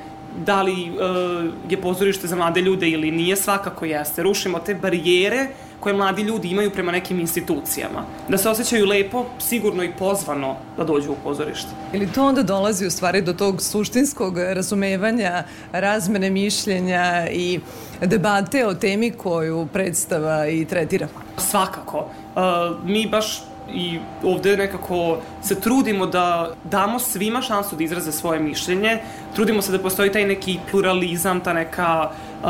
da 0.46 0.62
li 0.62 0.90
uh, 0.90 1.54
je 1.70 1.82
pozorište 1.82 2.28
za 2.28 2.36
mlade 2.36 2.62
ljude 2.62 2.90
ili 2.90 3.12
nije, 3.12 3.36
svakako 3.36 3.86
jeste. 3.86 4.24
Rušimo 4.24 4.60
te 4.60 4.76
barijere 4.76 5.48
koje 5.80 5.96
mladi 5.96 6.22
ljudi 6.22 6.48
imaju 6.48 6.72
prema 6.72 6.92
nekim 6.92 7.20
institucijama. 7.20 8.06
Da 8.30 8.38
se 8.38 8.50
osjećaju 8.50 8.86
lepo, 8.86 9.26
sigurno 9.40 9.84
i 9.84 9.92
pozvano 10.00 10.56
da 10.78 10.84
dođu 10.84 11.12
u 11.12 11.16
pozorište. 11.24 11.70
Ili 11.94 12.08
to 12.08 12.26
onda 12.26 12.44
dolazi 12.44 12.88
u 12.88 12.92
stvari 12.92 13.22
do 13.22 13.34
tog 13.34 13.62
suštinskog 13.62 14.38
razumevanja, 14.38 15.44
razmene 15.72 16.30
mišljenja 16.30 17.28
i 17.32 17.60
debate 18.02 18.68
o 18.68 18.74
temi 18.74 19.12
koju 19.12 19.68
predstava 19.74 20.48
i 20.48 20.66
tretira? 20.66 21.08
Svakako. 21.38 21.98
Uh, 21.98 22.86
mi 22.86 23.08
baš 23.08 23.44
i 23.72 24.00
ovde 24.24 24.58
nekako 24.58 25.18
se 25.42 25.60
trudimo 25.60 26.06
da 26.06 26.52
damo 26.64 27.00
svima 27.00 27.42
šansu 27.42 27.76
da 27.76 27.84
izraze 27.84 28.12
svoje 28.12 28.40
mišljenje, 28.40 29.00
trudimo 29.36 29.62
se 29.62 29.72
da 29.72 29.80
postoji 29.80 30.12
taj 30.12 30.26
neki 30.26 30.60
pluralizam, 30.72 31.40
ta 31.40 31.54
neka, 31.54 32.10
uh, 32.44 32.50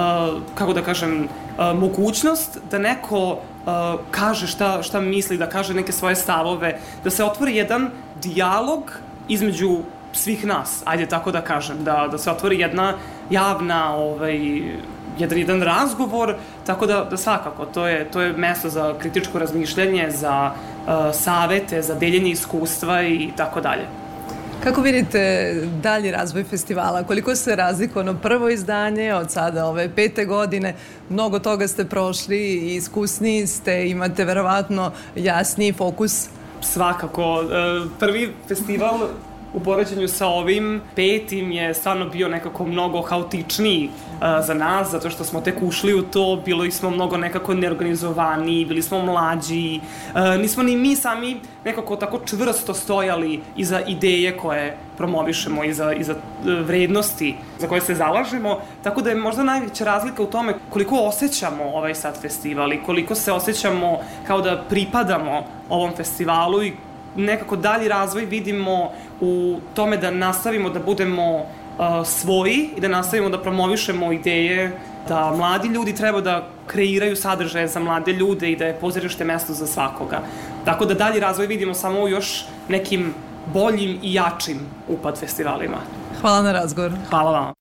kako 0.56 0.74
da 0.74 0.82
kažem, 0.82 1.24
uh, 1.24 1.80
mogućnost 1.80 2.60
da 2.72 2.78
neko 2.78 3.32
uh, 3.32 4.00
kaže 4.12 4.48
šta, 4.48 4.84
šta 4.84 5.02
misli, 5.02 5.38
da 5.38 5.50
kaže 5.50 5.74
neke 5.74 5.92
svoje 5.92 6.16
stavove, 6.16 6.80
da 7.04 7.10
se 7.10 7.24
otvori 7.24 7.56
jedan 7.56 7.90
dijalog 8.22 8.92
između 9.28 9.78
svih 10.14 10.46
nas, 10.46 10.82
ajde 10.86 11.06
tako 11.06 11.32
da 11.32 11.42
kažem, 11.42 11.84
da, 11.84 12.08
da 12.12 12.18
se 12.18 12.32
otvori 12.32 12.60
jedna 12.60 12.94
javna 13.30 13.96
ovaj, 13.96 14.62
jedan, 15.20 15.38
jedan 15.38 15.62
razgovor, 15.62 16.36
tako 16.66 16.86
da, 16.86 17.08
da 17.10 17.18
svakako, 17.18 17.66
to 17.66 17.88
je, 17.88 18.12
to 18.12 18.22
je 18.22 18.34
mesto 18.34 18.70
za 18.70 18.94
kritičko 19.00 19.40
razmišljanje, 19.40 20.12
za 20.12 20.52
uh, 20.52 21.16
savete, 21.16 21.82
za 21.82 21.96
deljenje 21.96 22.32
iskustva 22.32 23.04
i 23.04 23.30
tako 23.38 23.62
dalje. 23.62 23.88
Kako 24.64 24.82
vidite 24.82 25.54
dalji 25.82 26.12
razvoj 26.12 26.44
festivala? 26.44 27.04
Koliko 27.04 27.36
se 27.36 27.56
razlikuje 27.56 28.02
ono 28.02 28.20
prvo 28.20 28.50
izdanje 28.50 29.14
od 29.14 29.32
sada 29.32 29.66
ove 29.66 29.90
pete 29.96 30.26
godine? 30.26 30.76
Mnogo 31.10 31.40
toga 31.40 31.68
ste 31.68 31.86
prošli 31.86 32.38
i 32.38 32.76
iskusniji 32.76 33.48
ste, 33.48 33.90
imate 33.90 34.26
verovatno 34.26 34.92
jasniji 35.16 35.74
fokus? 35.74 36.28
Svakako. 36.62 37.34
Uh, 37.34 37.90
prvi 38.00 38.34
festival 38.48 39.00
u 39.54 39.60
poređenju 39.60 40.08
sa 40.08 40.28
ovim. 40.28 40.82
Petim 40.96 41.52
je 41.52 41.74
stvarno 41.74 42.06
bio 42.06 42.28
nekako 42.28 42.66
mnogo 42.66 43.02
haotičniji 43.02 43.90
uh, 43.90 44.20
za 44.46 44.54
nas, 44.54 44.92
zato 44.92 45.10
što 45.10 45.24
smo 45.24 45.42
tek 45.42 45.56
ušli 45.62 45.94
u 45.94 46.02
to, 46.02 46.42
bilo 46.46 46.72
smo 46.72 46.90
mnogo 46.90 47.18
nekako 47.18 47.54
neorganizovani, 47.54 48.66
bili 48.66 48.82
smo 48.82 49.02
mlađi, 49.02 49.80
uh, 50.16 50.42
nismo 50.42 50.64
ni 50.64 50.76
mi 50.76 50.96
sami 50.96 51.38
nekako 51.66 51.96
tako 51.96 52.20
čvrsto 52.26 52.74
stojali 52.74 53.42
iza 53.58 53.82
ideje 53.82 54.38
koje 54.38 54.78
promovišemo, 54.98 55.64
iza, 55.64 55.94
iza 55.94 56.16
vrednosti 56.44 57.36
za 57.60 57.68
koje 57.68 57.82
se 57.82 57.96
zalažemo, 57.96 58.60
tako 58.84 59.02
da 59.02 59.10
je 59.10 59.16
možda 59.16 59.44
najveća 59.44 59.84
razlika 59.84 60.24
u 60.24 60.28
tome 60.28 60.54
koliko 60.70 60.96
osjećamo 60.96 61.64
ovaj 61.64 61.96
sad 61.96 62.22
festival 62.22 62.74
i 62.74 62.84
koliko 62.86 63.16
se 63.16 63.32
osjećamo 63.32 64.00
kao 64.28 64.42
da 64.42 64.64
pripadamo 64.70 65.46
ovom 65.70 65.92
festivalu 65.96 66.64
i 66.64 66.74
nekako 67.16 67.56
dalji 67.56 67.88
razvoj 67.88 68.26
vidimo 68.26 68.92
u 69.22 69.60
tome 69.74 69.98
da 69.98 70.12
nastavimo 70.12 70.70
da 70.70 70.80
budemo 70.80 71.36
uh, 71.36 71.46
svoji 72.06 72.70
i 72.78 72.82
da 72.82 72.88
nastavimo 72.88 73.30
da 73.30 73.42
promovišemo 73.42 74.12
ideje 74.12 74.72
da 75.08 75.32
mladi 75.32 75.68
ljudi 75.68 75.96
treba 75.96 76.22
da 76.22 76.48
kreiraju 76.68 77.16
sadržaje 77.16 77.68
za 77.68 77.80
mlade 77.80 78.14
ljude 78.14 78.52
i 78.52 78.56
da 78.56 78.66
je 78.66 78.80
pozorište 78.80 79.26
mesto 79.26 79.54
za 79.54 79.68
svakoga. 79.68 80.22
Tako 80.66 80.86
da 80.86 80.94
dalji 80.94 81.20
razvoj 81.20 81.48
vidimo 81.48 81.74
samo 81.74 82.02
u 82.02 82.08
još 82.08 82.46
nekim 82.70 83.14
boljim 83.54 84.00
i 84.02 84.14
jačim 84.14 84.60
upad 84.88 85.20
festivalima. 85.20 85.78
Hvala 86.22 86.42
na 86.42 86.52
razgovor. 86.52 86.92
Hvala 87.10 87.32
vam. 87.32 87.54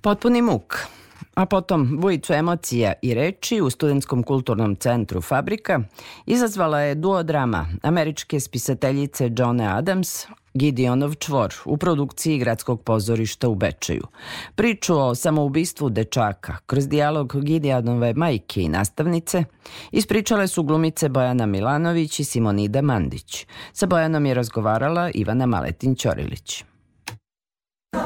Potpuni 0.00 0.42
muk. 0.42 0.91
A 1.34 1.46
potom 1.46 2.00
bujicu 2.00 2.32
emocija 2.32 2.92
i 3.02 3.14
reči 3.14 3.60
u 3.60 3.70
Studentskom 3.70 4.22
kulturnom 4.22 4.76
centru 4.76 5.20
Fabrika 5.20 5.80
izazvala 6.26 6.80
je 6.80 6.94
duodrama 6.94 7.66
američke 7.82 8.40
spisateljice 8.40 9.30
Johne 9.36 9.66
Adams 9.66 10.26
Gideonov 10.54 11.14
čvor 11.14 11.54
u 11.64 11.76
produkciji 11.76 12.38
gradskog 12.38 12.82
pozorišta 12.82 13.48
u 13.48 13.54
Bečeju. 13.54 14.06
Priču 14.54 14.98
o 14.98 15.14
samoubistvu 15.14 15.90
dečaka 15.90 16.56
kroz 16.66 16.88
dijalog 16.88 17.44
Gideonove 17.44 18.14
majke 18.14 18.62
i 18.62 18.68
nastavnice 18.68 19.44
ispričale 19.92 20.48
su 20.48 20.62
glumice 20.62 21.08
Bojana 21.08 21.46
Milanović 21.46 22.20
i 22.20 22.24
Simonida 22.24 22.82
Mandić. 22.82 23.46
Sa 23.72 23.86
Bojanom 23.86 24.26
je 24.26 24.34
razgovarala 24.34 25.10
Ivana 25.14 25.46
Maletin-Ćorilić. 25.46 26.71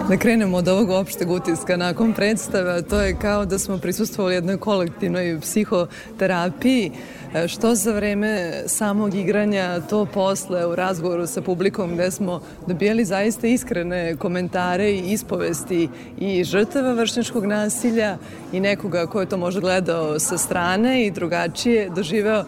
Da 0.09 0.17
krenemo 0.17 0.57
od 0.57 0.69
ovog 0.69 0.91
opšteg 0.91 1.31
utiska 1.31 1.77
nakon 1.77 2.13
predstave, 2.13 2.83
to 2.83 3.01
je 3.01 3.17
kao 3.19 3.45
da 3.45 3.59
smo 3.59 3.79
prisustvovali 3.79 4.35
jednoj 4.35 4.57
kolektivnoj 4.57 5.41
psihoterapiji, 5.41 6.93
e, 7.35 7.49
što 7.49 7.75
za 7.75 7.93
vreme 7.93 8.53
samog 8.67 9.15
igranja, 9.15 9.81
to 9.81 10.07
posle 10.07 10.67
u 10.67 10.75
razgovoru 10.75 11.27
sa 11.27 11.43
publikom 11.43 11.95
gde 11.95 12.11
smo 12.11 12.41
dobijali 12.67 13.05
zaista 13.05 13.47
iskrene 13.47 14.17
komentare 14.17 14.91
i 14.91 15.13
ispovesti 15.13 15.89
i 16.19 16.45
žrtava 16.45 16.93
vršnjačkog 16.93 17.45
nasilja 17.47 18.17
i 18.53 18.61
nekoga 18.61 19.07
ko 19.07 19.21
je 19.21 19.29
to 19.29 19.37
možda 19.37 19.61
gledao 19.61 20.19
sa 20.19 20.39
strane 20.39 21.07
i 21.07 21.11
drugačije 21.11 21.91
doživeo 21.91 22.45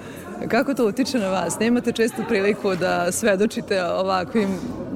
Kako 0.48 0.74
to 0.74 0.86
utiče 0.86 1.18
na 1.18 1.28
vas? 1.28 1.58
Nemate 1.58 1.92
često 1.92 2.22
priliku 2.28 2.76
da 2.76 3.12
svedočite 3.12 3.84
ovakvim 3.84 4.48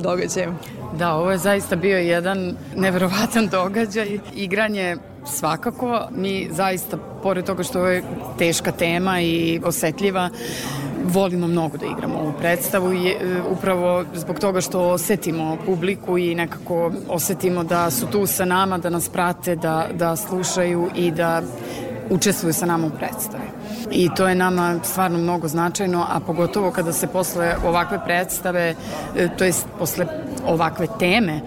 događajima? 0.03 0.82
Da, 0.99 1.15
ovo 1.15 1.31
je 1.31 1.39
zaista 1.39 1.77
bio 1.77 1.99
jedan 1.99 2.57
neverovatan 2.77 3.49
događaj. 3.49 4.19
Igranje 4.35 4.97
svakako. 5.27 6.09
Mi 6.11 6.49
zaista, 6.53 6.97
pored 7.23 7.45
toga 7.45 7.63
što 7.63 7.87
je 7.87 8.03
teška 8.39 8.73
tema 8.73 9.21
i 9.21 9.61
osetljiva, 9.65 10.31
volimo 11.05 11.47
mnogo 11.47 11.77
da 11.77 11.87
igramo 11.87 12.19
ovu 12.19 12.33
predstavu 12.39 12.93
i 12.93 13.09
e, 13.09 13.17
upravo 13.51 14.05
zbog 14.15 14.39
toga 14.39 14.61
što 14.61 14.81
osetimo 14.81 15.57
publiku 15.67 16.19
i 16.19 16.35
nekako 16.35 16.93
osetimo 17.09 17.65
da 17.65 17.91
su 17.91 18.07
tu 18.07 18.27
sa 18.27 18.45
nama, 18.45 18.79
da 18.79 18.91
nas 18.91 19.09
prate, 19.09 19.57
da, 19.57 19.89
da 19.95 20.17
slušaju 20.17 20.91
i 20.95 21.11
da 21.11 21.43
učestvuju 22.11 22.53
sa 22.53 22.67
nama 22.67 22.87
u 22.87 22.91
predstavi. 22.91 23.45
I 23.91 24.09
to 24.17 24.29
je 24.29 24.35
nama 24.35 24.79
stvarno 24.83 25.19
mnogo 25.19 25.49
značajno, 25.49 26.07
a 26.09 26.21
pogotovo 26.21 26.71
kada 26.71 26.93
se 26.93 27.07
posle 27.07 27.57
ovakve 27.67 28.05
predstave, 28.05 28.75
e, 29.17 29.29
to 29.39 29.45
jest 29.45 29.67
posle 29.79 30.07
ovakve 30.47 30.87
teme, 30.99 31.41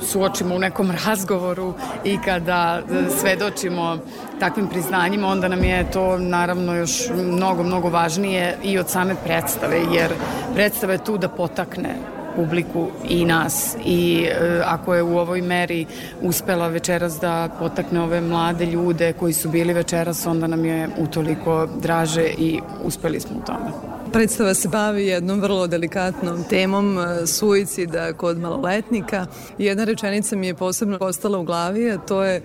suočimo 0.00 0.54
u 0.54 0.58
nekom 0.58 0.90
razgovoru 1.06 1.74
i 2.04 2.18
kada 2.24 2.80
e, 2.80 3.10
svedočimo 3.20 3.98
takvim 4.40 4.68
priznanjima, 4.68 5.28
onda 5.28 5.48
nam 5.48 5.64
je 5.64 5.90
to 5.90 6.18
naravno 6.18 6.74
još 6.74 7.08
mnogo, 7.14 7.62
mnogo 7.62 7.88
važnije 7.88 8.58
i 8.62 8.78
od 8.78 8.88
same 8.88 9.14
predstave, 9.24 9.80
jer 9.92 10.12
predstava 10.54 10.92
je 10.92 11.04
tu 11.04 11.18
da 11.18 11.28
potakne 11.28 12.15
publiku 12.36 12.88
i 13.08 13.24
nas 13.24 13.76
i 13.84 14.26
e, 14.30 14.60
ako 14.64 14.94
je 14.94 15.02
u 15.02 15.18
ovoj 15.18 15.42
meri 15.42 15.86
uspela 16.22 16.68
večeras 16.68 17.20
da 17.20 17.48
potakne 17.58 18.00
ove 18.00 18.20
mlade 18.20 18.66
ljude 18.66 19.12
koji 19.12 19.32
su 19.32 19.48
bili 19.48 19.72
večeras, 19.72 20.26
onda 20.26 20.46
nam 20.46 20.64
je 20.64 20.88
utoliko 20.98 21.68
draže 21.82 22.26
i 22.38 22.60
uspeli 22.84 23.20
smo 23.20 23.36
u 23.36 23.46
tome. 23.46 23.70
Predstava 24.12 24.54
se 24.54 24.68
bavi 24.68 25.06
jednom 25.06 25.40
vrlo 25.40 25.66
delikatnom 25.66 26.44
temom 26.44 26.98
e, 26.98 27.26
suicida 27.26 28.12
kod 28.12 28.38
maloletnika. 28.38 29.26
Jedna 29.58 29.84
rečenica 29.84 30.36
mi 30.36 30.46
je 30.46 30.54
posebno 30.54 30.98
ostala 31.00 31.38
u 31.38 31.44
glavi, 31.44 31.90
a 31.90 31.98
to 31.98 32.24
je 32.24 32.42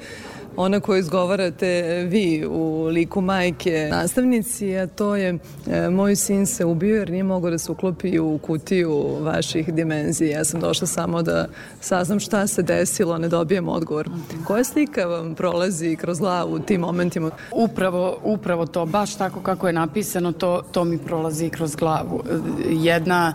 ona 0.58 0.80
koju 0.80 0.99
izgovarate 0.99 1.84
vi 2.10 2.45
u 2.49 2.86
liku 2.86 3.22
majke 3.22 3.88
nastavnici, 3.91 4.78
a 4.78 4.88
to 4.88 5.16
je 5.16 5.38
e, 5.68 5.89
moj 5.89 6.16
sin 6.16 6.45
se 6.45 6.66
ubio 6.66 6.95
jer 6.95 7.10
nije 7.10 7.24
mogao 7.24 7.52
da 7.52 7.58
se 7.58 7.72
uklopi 7.72 8.20
u 8.20 8.38
kutiju 8.38 9.18
vaših 9.22 9.74
dimenzija. 9.74 10.38
Ja 10.38 10.45
sam 10.45 10.60
došla 10.60 10.88
samo 10.88 11.22
da 11.22 11.47
saznam 11.80 12.20
šta 12.20 12.47
se 12.47 12.64
desilo, 12.64 13.18
ne 13.18 13.28
dobijem 13.28 13.70
odgovor. 13.70 14.10
Koja 14.47 14.64
slika 14.64 15.06
vam 15.06 15.36
prolazi 15.36 15.95
kroz 15.95 16.20
glavu 16.20 16.54
u 16.56 16.60
tim 16.60 16.82
momentima? 16.82 17.32
Upravo, 17.52 18.18
upravo 18.24 18.66
to, 18.66 18.86
baš 18.86 19.16
tako 19.16 19.39
kako 19.39 19.68
je 19.68 19.74
napisano, 19.74 20.32
to, 20.32 20.62
to 20.72 20.84
mi 20.84 20.97
prolazi 20.97 21.49
kroz 21.49 21.76
glavu. 21.76 22.24
Jedna 22.70 23.34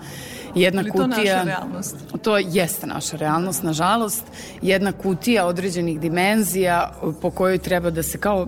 Jedna 0.57 0.81
Ali 0.81 0.91
kutija... 0.91 1.05
to 1.05 1.17
naša 1.17 1.43
realnost? 1.43 1.97
To 2.23 2.39
jeste 2.39 2.87
naša 2.87 3.17
realnost, 3.17 3.63
nažalost. 3.63 4.23
Jedna 4.63 4.93
kutija 4.93 5.47
određenih 5.47 6.01
dimenzija 6.01 6.93
po 7.23 7.31
kojoj 7.31 7.59
treba 7.59 7.91
da 7.91 8.03
se 8.03 8.19
kao 8.19 8.47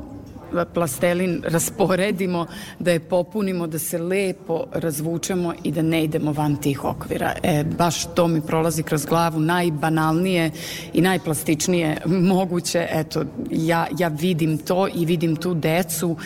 plastelin 0.74 1.42
rasporedimo, 1.46 2.46
da 2.78 2.90
je 2.90 3.00
popunimo, 3.00 3.66
da 3.66 3.78
se 3.78 3.98
lepo 3.98 4.64
razvučemo 4.72 5.54
i 5.62 5.72
da 5.72 5.82
ne 5.82 6.04
idemo 6.04 6.32
van 6.32 6.56
tih 6.56 6.84
okvira. 6.84 7.32
E, 7.42 7.64
baš 7.78 8.14
to 8.14 8.28
mi 8.28 8.40
prolazi 8.40 8.82
kroz 8.82 9.06
glavu 9.06 9.40
najbanalnije 9.40 10.50
i 10.92 11.00
najplastičnije 11.00 11.96
moguće. 12.06 12.86
Eto, 12.90 13.24
ja, 13.50 13.86
ja 13.98 14.09
vidim 14.09 14.59
to 14.59 14.88
i 14.94 15.04
vidim 15.04 15.36
tu 15.36 15.54
decu 15.54 16.16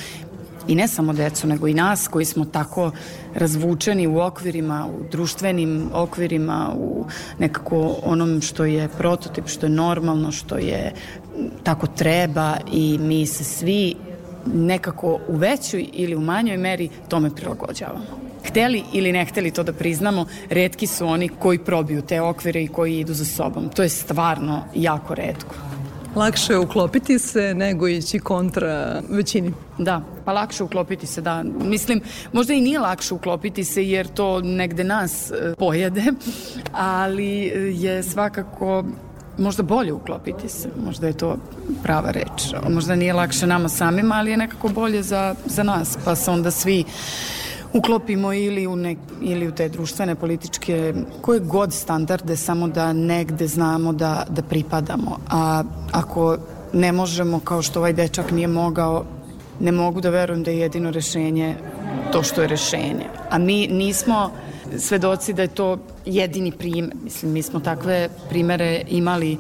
i 0.69 0.75
ne 0.75 0.89
samo 0.89 1.13
decu, 1.13 1.47
nego 1.47 1.69
i 1.69 1.75
nas 1.75 2.09
koji 2.09 2.25
smo 2.25 2.45
tako 2.45 2.91
razvučeni 3.35 4.07
u 4.07 4.19
okvirima, 4.19 4.87
u 4.87 5.05
društvenim 5.11 5.91
okvirima, 5.93 6.73
u 6.77 7.07
nekako 7.39 7.97
onom 8.05 8.41
što 8.41 8.65
je 8.65 8.89
prototip, 8.89 9.49
što 9.49 9.67
je 9.67 9.71
normalno, 9.71 10.33
što 10.33 10.57
je 10.57 10.93
tako 11.63 11.87
treba 11.87 12.57
i 12.73 12.99
mi 12.99 13.27
se 13.27 13.45
svi 13.45 13.95
nekako 14.55 15.19
u 15.29 15.37
većoj 15.37 15.89
ili 15.93 16.17
u 16.17 16.21
manjoj 16.21 16.57
meri 16.57 16.89
tome 17.09 17.35
prilagođavamo. 17.35 18.23
Hteli 18.45 18.83
ili 18.93 19.13
ne 19.13 19.25
hteli 19.25 19.51
to 19.51 19.63
da 19.63 19.73
priznamo, 19.73 20.27
redki 20.51 20.87
su 20.87 21.07
oni 21.07 21.29
koji 21.29 21.59
probiju 21.59 22.03
te 22.03 22.21
okvire 22.21 22.63
i 22.63 22.69
koji 22.69 22.99
idu 22.99 23.15
za 23.15 23.25
sobom. 23.25 23.69
To 23.69 23.83
je 23.83 23.89
stvarno 23.89 24.65
jako 24.75 25.15
redko. 25.15 25.72
Lakše 26.17 26.53
je 26.53 26.59
uklopiti 26.59 27.19
se 27.19 27.55
nego 27.55 27.89
ići 27.89 28.19
kontra 28.19 29.03
većini. 29.09 29.53
Da, 29.79 30.03
pa 30.25 30.33
lakše 30.33 30.65
uklopiti 30.65 31.07
se, 31.07 31.21
da. 31.21 31.43
Mislim, 31.43 32.01
možda 32.33 32.55
i 32.55 32.61
nije 32.61 32.79
lakše 32.79 33.15
uklopiti 33.15 33.65
se 33.65 33.89
jer 33.89 34.09
to 34.09 34.41
negde 34.41 34.85
nas 34.85 35.31
e, 35.31 35.55
pojede, 35.59 36.05
ali 36.73 37.53
je 37.75 38.03
svakako 38.03 38.85
možda 39.39 39.63
bolje 39.63 39.93
uklopiti 39.93 40.49
se, 40.49 40.69
možda 40.87 41.07
je 41.07 41.13
to 41.13 41.37
prava 41.83 42.11
reč. 42.11 42.55
Možda 42.69 42.95
nije 42.95 43.13
lakše 43.13 43.47
nama 43.47 43.69
samima, 43.69 44.15
ali 44.15 44.31
je 44.31 44.37
nekako 44.37 44.69
bolje 44.69 45.03
za, 45.03 45.35
za 45.47 45.63
nas, 45.63 45.99
pa 46.05 46.17
se 46.17 46.31
onda 46.31 46.51
svi 46.51 46.85
uklopimo 47.73 48.33
ili 48.33 48.67
u, 48.67 48.77
nek, 48.77 48.99
ili 49.21 49.49
u 49.49 49.53
te 49.53 49.69
društvene, 49.69 50.15
političke, 50.15 50.95
koje 51.21 51.41
god 51.41 51.73
standarde, 51.73 52.37
samo 52.37 52.69
da 52.69 52.93
negde 52.93 53.47
znamo 53.47 53.93
da, 53.93 54.27
da 54.29 54.43
pripadamo. 54.43 55.19
A 55.31 55.63
ako 55.93 56.37
ne 56.73 56.93
možemo, 56.93 57.41
kao 57.41 57.63
što 57.63 57.79
ovaj 57.81 57.93
dečak 57.93 58.31
nije 58.31 58.49
mogao, 58.49 59.05
ne 59.61 59.73
mogu 59.73 60.01
da 60.01 60.11
verujem 60.11 60.43
da 60.43 60.51
je 60.51 60.59
jedino 60.59 60.91
rešenje 60.91 61.57
to 62.13 62.23
što 62.23 62.43
je 62.43 62.49
rešenje. 62.49 63.07
A 63.31 63.39
mi 63.39 63.67
nismo 63.67 64.31
svedoci 64.79 65.33
da 65.33 65.43
je 65.43 65.49
to 65.49 65.79
jedini 66.05 66.53
primer. 66.53 66.95
Mislim, 67.05 67.33
mi 67.33 67.43
smo 67.43 67.61
takve 67.61 68.09
primere 68.29 68.83
imali 68.89 69.37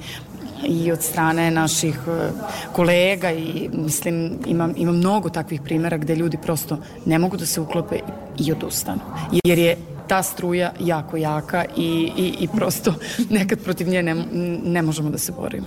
i 0.66 0.92
od 0.92 1.02
strane 1.02 1.50
naših 1.50 1.98
e, 2.08 2.30
kolega 2.72 3.30
i 3.30 3.70
mislim 3.72 4.38
ima, 4.46 4.70
ima 4.76 4.92
mnogo 4.92 5.28
takvih 5.28 5.60
primera 5.60 5.96
gde 5.96 6.16
ljudi 6.16 6.36
prosto 6.42 6.78
ne 7.06 7.18
mogu 7.18 7.36
da 7.36 7.46
se 7.46 7.60
uklope 7.60 7.98
i 8.38 8.52
odustanu. 8.52 9.00
Jer 9.44 9.58
je 9.58 9.76
ta 10.08 10.22
struja 10.22 10.72
jako 10.80 11.16
jaka 11.16 11.64
i, 11.76 12.12
i, 12.16 12.34
i 12.40 12.48
prosto 12.56 12.94
nekad 13.38 13.58
protiv 13.58 13.88
nje 13.88 14.02
ne, 14.02 14.14
ne 14.64 14.82
možemo 14.82 15.10
da 15.10 15.18
se 15.18 15.32
borimo. 15.32 15.66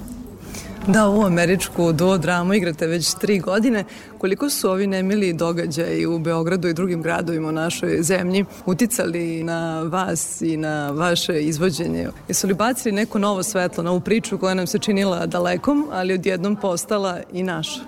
Da, 0.87 1.09
u 1.09 1.23
američku 1.23 1.93
duodramu 1.93 2.53
igrate 2.53 2.87
već 2.87 3.13
tri 3.13 3.39
godine. 3.39 3.83
Koliko 4.17 4.49
su 4.49 4.69
ovi 4.69 4.87
nemili 4.87 5.33
događaji 5.33 6.05
u 6.05 6.19
Beogradu 6.19 6.67
i 6.67 6.73
drugim 6.73 7.01
gradovima 7.01 7.49
u 7.49 7.51
našoj 7.51 8.03
zemlji 8.03 8.45
uticali 8.65 9.43
na 9.43 9.81
vas 9.81 10.41
i 10.41 10.57
na 10.57 10.91
vaše 10.91 11.41
izvođenje? 11.41 12.07
Jesu 12.27 12.47
li 12.47 12.53
bacili 12.53 12.95
neko 12.95 13.19
novo 13.19 13.43
svetlo 13.43 13.83
na 13.83 13.91
ovu 13.91 13.99
priču 13.99 14.37
koja 14.37 14.53
nam 14.53 14.67
se 14.67 14.79
činila 14.79 15.25
dalekom, 15.25 15.87
ali 15.91 16.13
odjednom 16.13 16.55
postala 16.55 17.19
i 17.33 17.43
naša? 17.43 17.79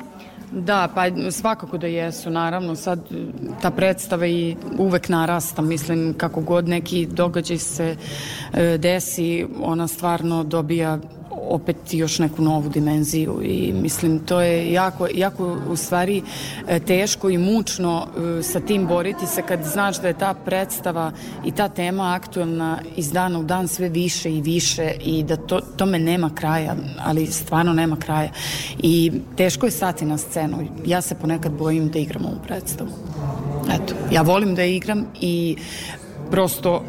Da, 0.51 0.89
pa 0.95 1.31
svakako 1.31 1.77
da 1.77 1.87
jesu, 1.87 2.29
naravno, 2.29 2.75
sad 2.75 2.99
ta 3.61 3.71
predstava 3.71 4.27
i 4.27 4.55
uvek 4.77 5.09
narasta, 5.09 5.61
mislim, 5.61 6.13
kako 6.17 6.41
god 6.41 6.67
neki 6.67 7.05
događaj 7.05 7.57
se 7.57 7.95
e, 8.53 8.77
desi, 8.77 9.45
ona 9.61 9.87
stvarno 9.87 10.43
dobija 10.43 10.99
opet 11.41 11.75
još 11.91 12.19
neku 12.19 12.41
novu 12.41 12.69
dimenziju 12.69 13.41
i 13.43 13.73
mislim 13.73 14.19
to 14.19 14.41
je 14.41 14.73
jako, 14.73 15.07
jako 15.13 15.57
u 15.69 15.75
stvari 15.75 16.21
e, 16.67 16.79
teško 16.79 17.29
i 17.29 17.37
mučno 17.37 18.07
e, 18.39 18.43
sa 18.43 18.59
tim 18.59 18.87
boriti 18.87 19.27
se 19.27 19.41
kad 19.41 19.63
znaš 19.63 20.01
da 20.01 20.07
je 20.07 20.17
ta 20.17 20.33
predstava 20.33 21.11
i 21.45 21.51
ta 21.51 21.69
tema 21.69 22.13
aktuelna 22.13 22.79
iz 22.95 23.11
dana 23.11 23.39
u 23.39 23.43
dan 23.43 23.67
sve 23.67 23.89
više 23.89 24.31
i 24.31 24.41
više 24.41 24.91
i 25.01 25.23
da 25.23 25.35
to, 25.35 25.59
tome 25.77 25.99
nema 25.99 26.29
kraja, 26.35 26.75
ali 26.99 27.25
stvarno 27.25 27.73
nema 27.73 27.95
kraja 27.95 28.29
i 28.79 29.11
teško 29.35 29.65
je 29.65 29.71
stati 29.71 30.05
na 30.05 30.17
scenu. 30.17 30.57
Ja 30.85 31.01
se 31.01 31.15
ponekad 31.15 31.51
bojim 31.51 31.89
da 31.89 31.99
igram 31.99 32.25
ovu 32.25 32.37
predstavu. 32.47 32.89
Eto, 33.71 33.93
ja 34.11 34.21
volim 34.21 34.55
da 34.55 34.63
igram 34.63 35.05
i 35.21 35.55
prosto 36.31 36.83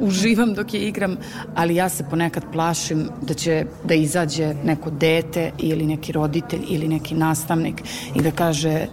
uživam 0.00 0.54
dok 0.54 0.74
je 0.74 0.80
igram, 0.80 1.16
ali 1.54 1.74
ja 1.74 1.88
se 1.88 2.04
ponekad 2.10 2.42
plašim 2.52 3.08
da 3.22 3.34
će 3.34 3.66
da 3.84 3.94
izađe 3.94 4.54
neko 4.64 4.90
dete 4.90 5.50
ili 5.58 5.86
neki 5.86 6.12
roditelj 6.12 6.60
ili 6.68 6.88
neki 6.88 7.14
nastavnik 7.14 7.82
i 8.14 8.22
da 8.22 8.30
kaže 8.30 8.86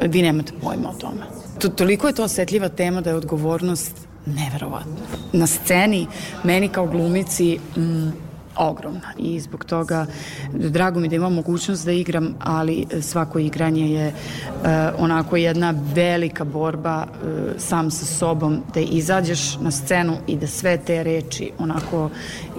vi 0.00 0.22
nemate 0.22 0.52
pojma 0.62 0.90
o 0.90 0.94
tome. 0.94 1.22
To, 1.58 1.68
toliko 1.68 2.06
je 2.06 2.14
to 2.14 2.24
osetljiva 2.24 2.68
tema 2.68 3.00
da 3.00 3.10
je 3.10 3.16
odgovornost 3.16 4.08
neverovatna. 4.26 4.92
Na 5.32 5.46
sceni, 5.46 6.06
meni 6.44 6.68
kao 6.68 6.86
glumici, 6.86 7.58
mm, 7.76 8.08
ogromna. 8.56 9.12
I 9.18 9.40
zbog 9.40 9.64
toga 9.64 10.06
drago 10.52 11.00
mi 11.00 11.08
da 11.08 11.16
imam 11.16 11.34
mogućnost 11.34 11.84
da 11.84 11.92
igram, 11.92 12.34
ali 12.40 12.86
svako 13.00 13.38
igranje 13.38 13.90
je 13.90 14.08
uh, 14.08 14.68
onako 14.98 15.36
jedna 15.36 15.74
velika 15.94 16.44
borba 16.44 17.06
uh, 17.06 17.28
sam 17.58 17.90
sa 17.90 18.06
sobom 18.06 18.62
da 18.74 18.80
izađeš 18.80 19.58
na 19.60 19.70
scenu 19.70 20.16
i 20.26 20.36
da 20.36 20.46
sve 20.46 20.78
te 20.78 21.02
reči 21.02 21.50
onako 21.58 22.10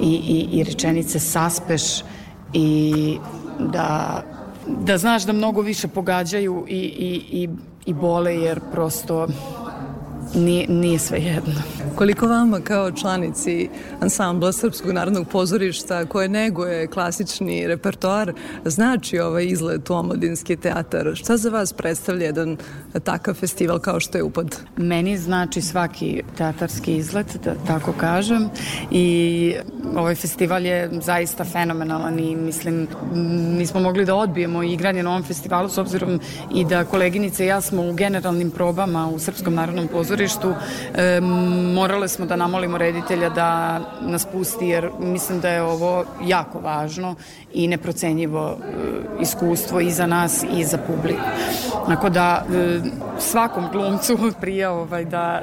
i, 0.01 0.13
i, 0.13 0.59
i 0.59 0.63
rečenice 0.63 1.19
saspeš 1.19 1.83
i 2.53 3.17
da 3.59 4.21
da 4.67 4.97
znaš 4.97 5.23
da 5.23 5.33
mnogo 5.33 5.61
više 5.61 5.87
pogađaju 5.87 6.65
i, 6.67 6.77
i, 6.77 7.41
i, 7.43 7.49
i 7.85 7.93
bole 7.93 8.35
jer 8.35 8.59
prosto 8.71 9.27
nije, 10.33 10.67
nije 10.67 10.99
sve 10.99 11.19
jedno. 11.19 11.53
Koliko 11.95 12.27
vama 12.27 12.59
kao 12.59 12.91
članici 12.91 13.69
ansambla 14.01 14.51
Srpskog 14.51 14.91
narodnog 14.91 15.27
pozorišta 15.27 16.05
koje 16.05 16.29
neguje 16.29 16.87
klasični 16.87 17.67
repertoar 17.67 18.33
znači 18.65 19.19
ovaj 19.19 19.45
izlet 19.45 19.89
u 19.89 19.93
omladinski 19.93 20.55
teatar? 20.55 21.11
Šta 21.15 21.37
za 21.37 21.49
vas 21.49 21.73
predstavlja 21.73 22.25
jedan 22.25 22.57
takav 23.03 23.33
festival 23.33 23.79
kao 23.79 23.99
što 23.99 24.17
je 24.17 24.23
Upad? 24.23 24.59
Meni 24.77 25.17
znači 25.17 25.61
svaki 25.61 26.23
teatarski 26.37 26.95
izlet, 26.95 27.37
da 27.43 27.53
tako 27.67 27.93
kažem 27.93 28.49
i 28.91 29.55
ovaj 29.95 30.15
festival 30.15 30.65
je 30.65 30.89
zaista 31.01 31.43
fenomenalan 31.43 32.19
i 32.19 32.35
mislim 32.35 32.87
mi 33.57 33.65
smo 33.65 33.79
mogli 33.79 34.05
da 34.05 34.15
odbijemo 34.15 34.63
igranje 34.63 35.03
na 35.03 35.09
ovom 35.09 35.23
festivalu 35.23 35.69
s 35.69 35.77
obzirom 35.77 36.19
i 36.55 36.65
da 36.65 36.85
koleginice 36.85 37.43
i 37.43 37.47
ja 37.47 37.61
smo 37.61 37.89
u 37.89 37.93
generalnim 37.93 38.51
probama 38.51 39.07
u 39.07 39.19
Srpskom 39.19 39.53
narodnom 39.53 39.87
pozorištu 39.87 40.14
e, 40.95 41.19
morale 41.75 42.07
smo 42.07 42.25
da 42.25 42.35
namolimo 42.35 42.77
reditelja 42.77 43.29
da 43.29 43.79
nas 44.01 44.25
pusti 44.25 44.67
jer 44.67 44.89
mislim 44.99 45.39
da 45.39 45.49
je 45.49 45.61
ovo 45.61 46.05
jako 46.25 46.59
važno 46.59 47.15
i 47.53 47.67
neprocenjivo 47.67 48.57
e, 48.59 49.21
iskustvo 49.21 49.79
i 49.79 49.91
za 49.91 50.07
nas 50.07 50.45
i 50.57 50.63
za 50.63 50.77
publiku. 50.77 51.21
Tako 51.87 52.09
da 52.09 52.45
e, 52.53 52.79
svakom 53.19 53.65
glumcu 53.71 54.17
prija 54.41 54.71
ovaj, 54.71 55.05
da 55.05 55.41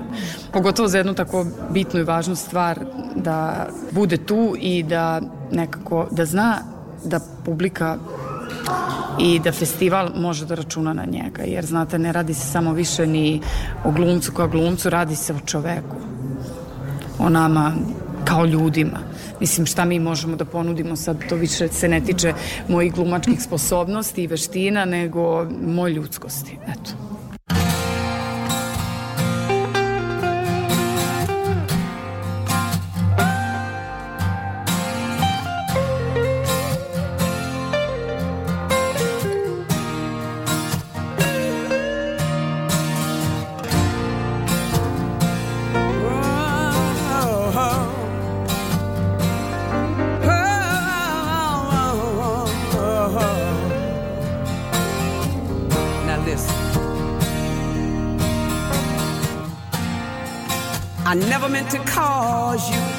pogotovo 0.52 0.88
za 0.88 0.98
jednu 0.98 1.14
tako 1.14 1.46
bitnu 1.70 2.00
i 2.00 2.04
važnu 2.04 2.36
stvar 2.36 2.80
da 3.16 3.66
bude 3.90 4.16
tu 4.16 4.54
i 4.58 4.82
da 4.82 5.20
nekako 5.50 6.06
da 6.10 6.24
zna 6.24 6.58
da 7.04 7.20
publika 7.44 7.96
i 9.20 9.38
da 9.38 9.52
festival 9.52 10.10
može 10.16 10.46
da 10.46 10.54
računa 10.54 10.92
na 10.92 11.04
njega, 11.04 11.42
jer 11.42 11.66
znate, 11.66 11.98
ne 11.98 12.12
radi 12.12 12.34
se 12.34 12.46
samo 12.46 12.72
više 12.72 13.06
ni 13.06 13.40
o 13.84 13.90
glumcu 13.90 14.32
kao 14.32 14.48
glumcu, 14.48 14.90
radi 14.90 15.16
se 15.16 15.34
o 15.34 15.40
čoveku, 15.46 15.96
o 17.18 17.28
nama 17.28 17.72
kao 18.24 18.46
ljudima. 18.46 18.98
Mislim, 19.40 19.66
šta 19.66 19.84
mi 19.84 19.98
možemo 20.00 20.36
da 20.36 20.44
ponudimo 20.44 20.96
sad, 20.96 21.16
to 21.28 21.36
više 21.36 21.68
se 21.68 21.88
ne 21.88 22.00
tiče 22.00 22.32
mojih 22.68 22.94
glumačkih 22.94 23.42
sposobnosti 23.42 24.22
i 24.22 24.26
veština, 24.26 24.84
nego 24.84 25.46
moj 25.66 25.90
ljudskosti. 25.90 26.58
Eto. 26.66 26.90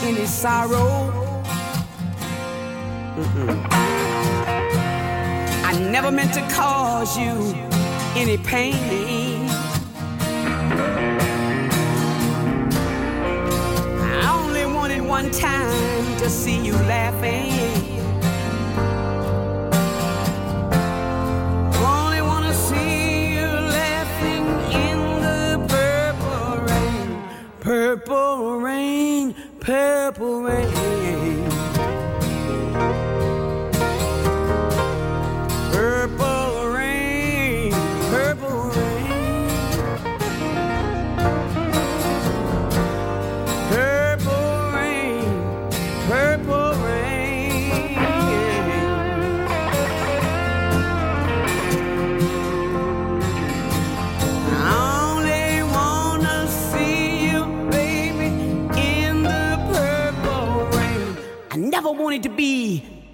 any 0.04 0.26
sorrow. 0.26 1.12
Mm-mm. 3.16 3.68
I 5.64 5.72
never 5.92 6.12
meant 6.12 6.34
to 6.34 6.42
cause 6.54 7.18
you 7.18 7.32
any 8.16 8.38
pain. 8.38 9.48
I 14.22 14.42
only 14.44 14.66
wanted 14.66 15.02
one 15.02 15.32
time 15.32 16.18
to 16.18 16.30
see 16.30 16.58
you 16.66 16.74
laughing. 16.74 17.53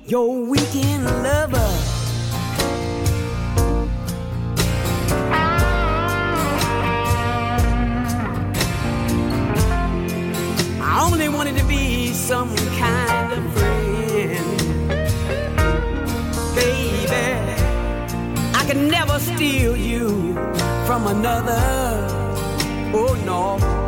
your 0.10 0.44
weekend 0.44 1.06
lover. 1.06 1.72
I 10.81 11.07
only 11.11 11.30
wanted 11.30 11.57
to 11.57 11.64
be 11.65 12.11
some 12.14 12.56
kind 12.56 13.34
of 13.34 13.53
friend, 13.53 14.57
baby. 16.56 17.53
I 18.56 18.65
can 18.68 18.88
never 18.88 19.19
steal 19.19 19.77
you 19.77 20.34
from 20.88 21.06
another. 21.06 21.61
Oh 22.95 23.14
no. 23.26 23.79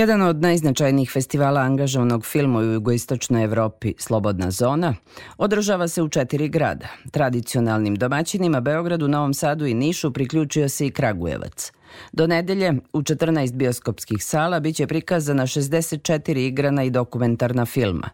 Jedan 0.00 0.22
od 0.22 0.42
najznačajnijih 0.42 1.10
festivala 1.10 1.60
angažovanog 1.60 2.24
filma 2.24 2.58
u 2.58 2.62
jugoistočnoj 2.62 3.44
Evropi, 3.44 3.94
Slobodna 3.98 4.50
zona, 4.50 4.94
održava 5.38 5.88
se 5.88 6.02
u 6.02 6.08
četiri 6.08 6.48
grada. 6.48 6.88
Tradicionalnim 7.10 7.94
domaćinima 7.94 8.60
Beogradu, 8.60 9.08
Novom 9.08 9.34
Sadu 9.34 9.66
i 9.66 9.74
Nišu 9.74 10.12
priključio 10.12 10.68
se 10.68 10.86
i 10.86 10.90
Kragujevac. 10.90 11.72
Do 12.12 12.26
nedelje 12.26 12.74
u 12.92 13.02
14 13.02 13.54
bioskopskih 13.54 14.24
sala 14.24 14.60
biće 14.60 14.86
prikazana 14.86 15.46
64 15.46 16.38
igrana 16.38 16.84
i 16.84 16.90
dokumentarna 16.90 17.66
filma. 17.66 18.10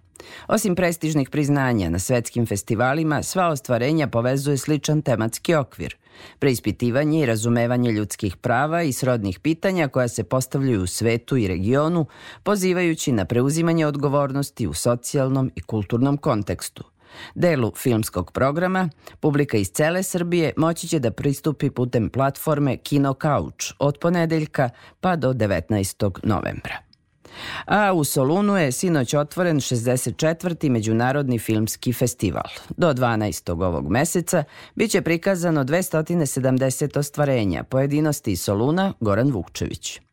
Osim 0.48 0.74
prestižnih 0.74 1.30
priznanja 1.30 1.90
na 1.90 1.98
svetskim 1.98 2.46
festivalima, 2.46 3.22
sva 3.22 3.48
ostvarenja 3.48 4.06
povezuje 4.08 4.56
sličan 4.56 5.02
tematski 5.02 5.54
okvir– 5.54 5.96
preispitivanje 6.38 7.20
i 7.20 7.26
razumevanje 7.26 7.92
ljudskih 7.92 8.36
prava 8.36 8.82
i 8.82 8.92
srodnih 8.92 9.40
pitanja 9.40 9.88
koja 9.88 10.08
se 10.08 10.24
postavljaju 10.24 10.82
u 10.82 10.86
svetu 10.86 11.36
i 11.36 11.48
regionu, 11.48 12.06
pozivajući 12.42 13.12
na 13.12 13.24
preuzimanje 13.24 13.86
odgovornosti 13.86 14.66
u 14.66 14.74
socijalnom 14.74 15.50
i 15.54 15.60
kulturnom 15.60 16.16
kontekstu. 16.16 16.84
Delu 17.34 17.72
filmskog 17.76 18.32
programa, 18.32 18.88
publika 19.20 19.56
iz 19.56 19.70
cele 19.70 20.02
Srbije 20.02 20.52
moći 20.56 20.88
će 20.88 20.98
da 20.98 21.10
pristupi 21.10 21.70
putem 21.70 22.08
platforme 22.08 22.76
Kino 22.76 23.14
Couch 23.22 23.74
od 23.78 23.98
ponedeljka 23.98 24.70
pa 25.00 25.16
do 25.16 25.32
19. 25.32 26.10
novembra. 26.22 26.86
A 27.64 27.92
u 27.92 28.04
Solunu 28.04 28.56
je 28.56 28.72
sinoć 28.72 29.14
otvoren 29.14 29.56
64. 29.56 30.68
Međunarodni 30.68 31.38
filmski 31.38 31.92
festival. 31.92 32.48
Do 32.76 32.92
12. 32.92 33.64
ovog 33.64 33.90
meseca 33.90 34.44
biće 34.74 35.02
prikazano 35.02 35.64
270 35.64 36.98
ostvarenja. 36.98 37.62
Pojedinosti 37.62 38.32
iz 38.32 38.40
Soluna, 38.40 38.92
Goran 39.00 39.30
Vukčević. 39.30 40.05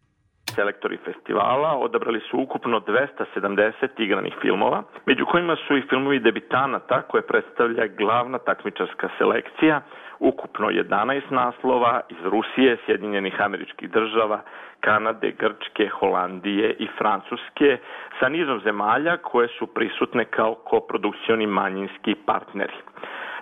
Selektori 0.55 0.97
festivala 0.97 1.77
odabrali 1.77 2.19
su 2.19 2.38
ukupno 2.38 2.80
270 2.80 3.88
igranih 3.97 4.34
filmova, 4.41 4.84
među 5.05 5.25
kojima 5.25 5.55
su 5.55 5.77
i 5.77 5.81
filmovi 5.89 6.19
debitanata 6.19 7.01
koje 7.01 7.27
predstavlja 7.27 7.88
glavna 7.88 8.38
takmičarska 8.38 9.09
selekcija, 9.17 9.81
ukupno 10.19 10.67
11 10.67 11.21
naslova 11.30 12.01
iz 12.09 12.25
Rusije, 12.25 12.77
Sjedinjenih 12.85 13.41
američkih 13.41 13.89
država, 13.89 14.41
Kanade, 14.80 15.31
Grčke, 15.31 15.89
Holandije 15.89 16.75
i 16.80 16.88
Francuske 16.97 17.77
sa 18.19 18.30
nizom 18.30 18.59
zemalja 18.63 19.17
koje 19.17 19.47
su 19.47 19.67
prisutne 19.67 20.25
kao 20.25 20.55
koprodukcioni 20.55 21.47
manjinski 21.47 22.15
partneri. 22.25 22.73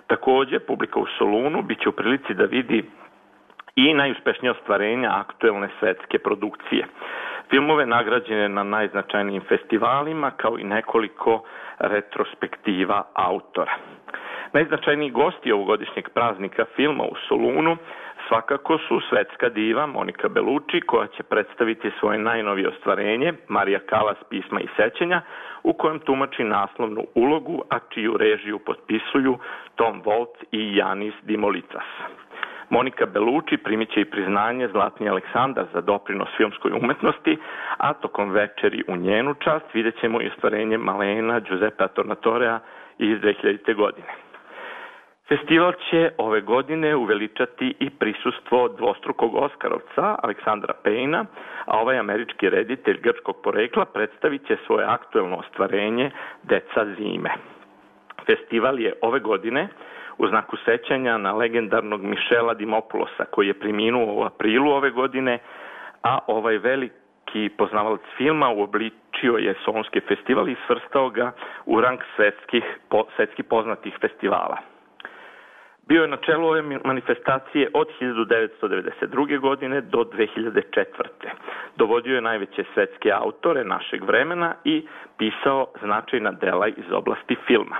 Takođe, 0.06 0.58
publika 0.58 1.00
u 1.00 1.06
Solunu 1.18 1.62
biće 1.62 1.88
u 1.88 1.92
prilici 1.92 2.34
da 2.34 2.44
vidi 2.44 2.84
i 3.76 3.94
najuspešnije 3.94 4.50
ostvarenja 4.50 5.10
aktuelne 5.12 5.68
svetske 5.80 6.18
produkcije. 6.18 6.86
Filmove 7.50 7.86
nagrađene 7.86 8.48
na 8.48 8.62
najznačajnijim 8.62 9.42
festivalima 9.48 10.30
kao 10.30 10.58
i 10.58 10.64
nekoliko 10.64 11.42
retrospektiva 11.78 13.02
autora. 13.14 13.72
Najznačajniji 14.52 15.10
gosti 15.10 15.52
ovogodišnjeg 15.52 16.08
praznika 16.08 16.64
filma 16.76 17.04
u 17.04 17.14
Solunu 17.28 17.76
svakako 18.28 18.78
su 18.78 19.00
svetska 19.10 19.48
diva 19.48 19.86
Monika 19.86 20.28
Belucci 20.28 20.80
koja 20.80 21.06
će 21.06 21.22
predstaviti 21.22 21.90
svoje 22.00 22.18
najnovije 22.18 22.68
ostvarenje 22.68 23.32
Marija 23.48 23.78
Kalas 23.78 24.16
pisma 24.30 24.60
i 24.60 24.68
sećenja 24.76 25.20
u 25.62 25.72
kojem 25.72 25.98
tumači 25.98 26.44
naslovnu 26.44 27.04
ulogu, 27.14 27.62
a 27.70 27.78
čiju 27.78 28.16
režiju 28.16 28.58
potpisuju 28.58 29.38
Tom 29.74 30.02
Volt 30.04 30.36
i 30.52 30.76
Janis 30.76 31.14
Dimolicas. 31.22 31.84
Monika 32.72 33.06
Belucci 33.06 33.56
primit 33.56 33.90
će 33.90 34.00
i 34.00 34.10
priznanje 34.10 34.68
Zlatni 34.68 35.08
Aleksandar 35.08 35.64
za 35.72 35.80
doprinos 35.80 36.28
filmskoj 36.36 36.72
umetnosti, 36.82 37.38
a 37.76 37.92
tokom 37.92 38.30
večeri 38.30 38.82
u 38.88 38.96
njenu 38.96 39.34
čast 39.34 39.74
vidjet 39.74 40.00
ćemo 40.00 40.22
i 40.22 40.28
ostvarenje 40.28 40.78
Malena 40.78 41.40
Giuseppe 41.40 41.88
Tornatorea 41.94 42.60
iz 42.98 43.18
2000. 43.18 43.74
godine. 43.76 44.08
Festival 45.28 45.72
će 45.90 46.10
ove 46.18 46.40
godine 46.40 46.96
uveličati 46.96 47.74
i 47.80 47.90
prisustvo 47.90 48.68
dvostrukog 48.68 49.34
Oskarovca 49.34 50.16
Aleksandra 50.22 50.74
Pejna, 50.84 51.24
a 51.64 51.78
ovaj 51.78 51.98
američki 51.98 52.50
reditelj 52.50 53.00
grčkog 53.00 53.36
porekla 53.42 53.84
predstavit 53.84 54.46
će 54.46 54.56
svoje 54.66 54.86
aktuelno 54.86 55.36
ostvarenje 55.36 56.10
Deca 56.42 56.86
zime. 56.98 57.30
Festival 58.26 58.80
je 58.80 58.92
ove 59.02 59.20
godine 59.20 59.68
u 60.18 60.28
znaku 60.28 60.56
sećanja 60.64 61.18
na 61.18 61.32
legendarnog 61.32 62.02
Mišela 62.02 62.54
Dimopulosa 62.54 63.24
koji 63.30 63.46
je 63.46 63.60
preminuo 63.60 64.14
u 64.14 64.24
aprilu 64.24 64.70
ove 64.70 64.90
godine, 64.90 65.38
a 66.02 66.18
ovaj 66.26 66.58
veliki 66.58 67.48
poznavalac 67.58 68.00
filma 68.16 68.50
uobličio 68.50 69.36
je 69.36 69.54
Solonski 69.64 70.00
festival 70.00 70.48
i 70.48 70.56
svrstao 70.66 71.08
ga 71.08 71.32
u 71.66 71.80
rang 71.80 72.00
svetskih, 72.16 72.64
po, 72.88 73.04
svetski 73.16 73.42
poznatih 73.42 73.94
festivala. 74.00 74.71
Bio 75.88 76.02
je 76.02 76.08
na 76.08 76.16
čelu 76.16 76.48
ove 76.48 76.62
manifestacije 76.84 77.70
od 77.74 77.88
1992. 78.00 79.40
godine 79.40 79.80
do 79.80 79.98
2004. 79.98 80.84
Dovodio 81.76 82.14
je 82.14 82.20
najveće 82.20 82.64
svetske 82.74 83.10
autore 83.12 83.64
našeg 83.64 84.04
vremena 84.04 84.54
i 84.64 84.86
pisao 85.18 85.66
značajna 85.82 86.30
dela 86.30 86.68
iz 86.68 86.92
oblasti 86.92 87.36
filma. 87.46 87.76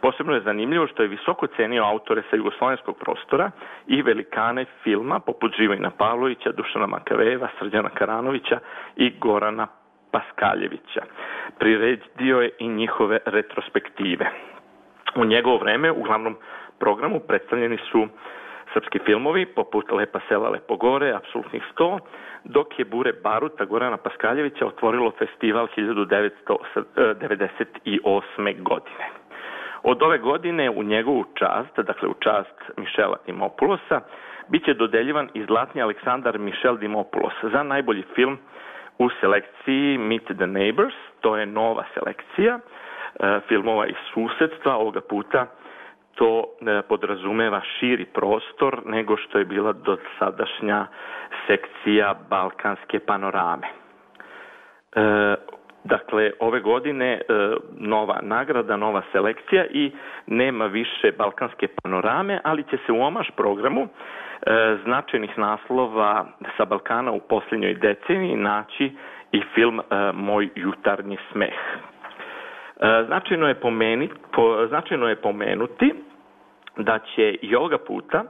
Posebno 0.00 0.34
je 0.34 0.40
zanimljivo 0.40 0.86
što 0.86 1.02
je 1.02 1.08
visoko 1.08 1.46
cenio 1.46 1.84
autore 1.84 2.22
sa 2.30 2.36
jugoslovenskog 2.36 2.98
prostora 2.98 3.50
i 3.86 4.02
velikane 4.02 4.64
filma 4.82 5.20
poput 5.20 5.52
Živojna 5.56 5.90
Pavlovića, 5.90 6.52
Dušana 6.52 6.86
Makaveva, 6.86 7.48
Srđana 7.58 7.88
Karanovića 7.88 8.58
i 8.96 9.12
Gorana 9.18 9.66
Paskaljevića. 10.10 11.02
Priredio 11.58 12.40
je 12.40 12.50
i 12.58 12.68
njihove 12.68 13.18
retrospektive. 13.24 14.26
U 15.16 15.24
njegovo 15.24 15.58
vreme, 15.58 15.90
uglavnom 15.92 16.36
programu 16.78 17.20
predstavljeni 17.20 17.78
su 17.90 18.08
srpski 18.72 18.98
filmovi 18.98 19.46
poput 19.46 19.90
Lepa 19.90 20.20
sela 20.28 20.50
Lepogore, 20.50 21.12
Apsolutnih 21.12 21.62
100, 21.78 21.98
dok 22.44 22.78
je 22.78 22.84
Bure 22.84 23.12
Baruta 23.12 23.64
Gorana 23.64 23.96
Paskaljevića 23.96 24.66
otvorilo 24.66 25.12
festival 25.18 25.66
1998. 25.76 28.62
godine. 28.62 29.10
Od 29.82 30.02
ove 30.02 30.18
godine 30.18 30.70
u 30.70 30.82
njegovu 30.82 31.24
čast, 31.34 31.76
dakle 31.76 32.08
u 32.08 32.14
čast 32.14 32.62
Mišela 32.76 33.16
Dimopulosa, 33.26 34.00
biće 34.48 34.74
dodeljivan 34.74 35.28
i 35.34 35.44
zlatni 35.44 35.82
Aleksandar 35.82 36.38
Mišel 36.38 36.76
Dimopoulos 36.76 37.34
za 37.42 37.62
najbolji 37.62 38.02
film 38.14 38.38
u 38.98 39.08
selekciji 39.20 39.98
Meet 39.98 40.24
the 40.24 40.46
Neighbors, 40.46 40.94
to 41.20 41.36
je 41.36 41.46
nova 41.46 41.84
selekcija 41.94 42.58
e, 42.58 42.60
filmova 43.48 43.86
iz 43.86 43.96
susedstva, 44.14 44.76
ovoga 44.76 45.00
puta 45.00 45.46
to 46.16 46.44
e, 46.44 46.82
podrazumeva 46.88 47.60
širi 47.78 48.04
prostor 48.04 48.80
nego 48.86 49.16
što 49.16 49.38
je 49.38 49.44
bila 49.44 49.72
do 49.72 49.96
sadašnja 50.18 50.86
sekcija 51.46 52.14
Balkanske 52.30 52.98
panorame. 52.98 53.66
E, 54.96 55.34
dakle, 55.84 56.30
ove 56.40 56.60
godine 56.60 57.12
e, 57.12 57.20
nova 57.78 58.18
nagrada, 58.22 58.76
nova 58.76 59.02
selekcija 59.12 59.64
i 59.70 59.92
nema 60.26 60.66
više 60.66 61.12
Balkanske 61.18 61.68
panorame, 61.82 62.40
ali 62.44 62.62
će 62.62 62.76
se 62.86 62.92
u 62.92 63.02
omaš 63.02 63.30
programu 63.36 63.82
e, 63.82 63.88
značajnih 64.84 65.38
naslova 65.38 66.26
sa 66.56 66.64
Balkana 66.64 67.12
u 67.12 67.20
posljednjoj 67.20 67.74
deceniji 67.74 68.36
naći 68.36 68.92
i 69.32 69.42
film 69.54 69.80
Moj 70.14 70.48
jutarnji 70.54 71.16
smeh. 71.32 71.54
Značajno 73.06 73.48
je, 73.48 73.54
pomeni, 73.54 74.08
po, 74.32 74.66
značajno 74.68 75.08
je 75.08 75.16
pomenuti 75.16 75.94
da 76.76 76.98
će 76.98 77.36
i 77.42 77.54
ovoga 77.54 77.78
puta 77.78 78.24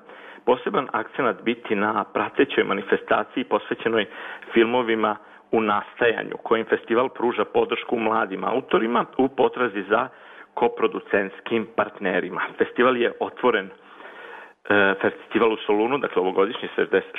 poseban 0.44 0.88
akcenat 0.92 1.42
biti 1.42 1.74
na 1.74 2.04
pratećoj 2.04 2.64
manifestaciji 2.64 3.44
posvećenoj 3.44 4.06
filmovima 4.52 5.16
u 5.52 5.60
nastajanju, 5.60 6.36
kojim 6.42 6.66
festival 6.66 7.08
pruža 7.08 7.44
podršku 7.44 7.98
mladim 7.98 8.44
autorima 8.44 9.04
u 9.18 9.28
potrazi 9.28 9.82
za 9.88 10.08
koproducentskim 10.54 11.66
partnerima. 11.76 12.40
Festival 12.58 12.96
je 12.96 13.12
otvoren 13.20 13.66
e, 13.66 14.94
festival 15.02 15.52
u 15.52 15.56
Solunu, 15.56 15.98
dakle 15.98 16.22
ovogodišnji 16.22 16.68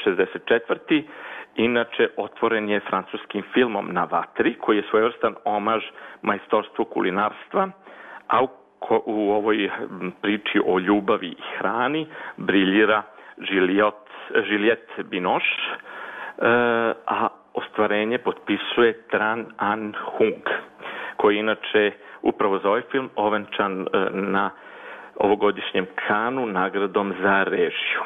64. 0.05 1.03
Inače, 1.55 2.09
otvoren 2.17 2.69
je 2.69 2.79
francuskim 2.79 3.43
filmom 3.53 3.87
Na 3.91 4.07
vatri, 4.11 4.53
koji 4.53 4.77
je 4.77 4.83
svojevrstan 4.89 5.35
omaž 5.45 5.83
majstorstvu 6.21 6.85
kulinarstva, 6.85 7.69
a 8.27 8.43
u 8.43 8.47
u 9.05 9.31
ovoj 9.31 9.69
priči 10.21 10.59
o 10.65 10.79
ljubavi 10.79 11.27
i 11.27 11.43
hrani 11.57 12.07
briljira 12.37 13.03
Žilijet 14.43 14.89
Binoš, 15.03 15.43
e, 15.43 16.43
a 17.05 17.27
ostvarenje 17.53 18.17
potpisuje 18.17 19.01
Tran 19.11 19.45
An 19.57 19.93
Hung, 20.17 20.43
koji 21.17 21.37
inače 21.37 21.91
upravo 22.21 22.59
za 22.59 22.69
ovaj 22.69 22.81
film 22.91 23.09
ovenčan 23.15 23.81
e, 23.81 23.85
na 24.11 24.49
ovogodišnjem 25.15 25.85
kanu 26.07 26.45
nagradom 26.45 27.13
za 27.21 27.43
režiju. 27.43 28.01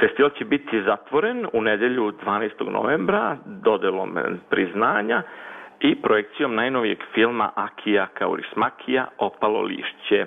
Festival 0.00 0.30
će 0.30 0.44
biti 0.44 0.82
zatvoren 0.82 1.46
u 1.52 1.62
nedelju 1.62 2.12
12. 2.26 2.70
novembra 2.70 3.36
dodelom 3.44 4.18
priznanja 4.50 5.22
i 5.82 5.94
projekcijom 6.02 6.54
najnovijeg 6.54 6.98
filma 7.14 7.50
Akija 7.54 8.06
Kaurismakija 8.06 9.06
Opalo 9.18 9.60
lišće. 9.60 10.18
E, 10.18 10.26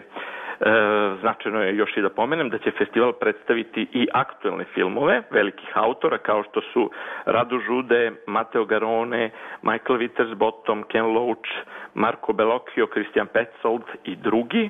značajno 1.22 1.64
je 1.64 1.76
još 1.76 1.98
i 1.98 2.02
da 2.02 2.10
pomenem 2.10 2.50
da 2.50 2.58
će 2.58 2.72
festival 2.72 3.14
predstaviti 3.14 3.88
i 3.94 4.08
aktuelne 4.14 4.66
filmove 4.74 5.22
velikih 5.32 5.70
autora 5.74 6.18
kao 6.18 6.44
što 6.44 6.62
su 6.62 6.92
Radu 7.26 7.60
Žude, 7.60 8.12
Mateo 8.28 8.66
Garone, 8.66 9.32
Michael 9.62 9.98
Wittersbottom, 9.98 10.84
Ken 10.84 11.06
Loach, 11.06 11.50
Marko 11.94 12.34
Bellocchio, 12.34 12.88
Christian 12.88 13.28
Petzold 13.28 13.84
i 14.04 14.16
drugi, 14.16 14.70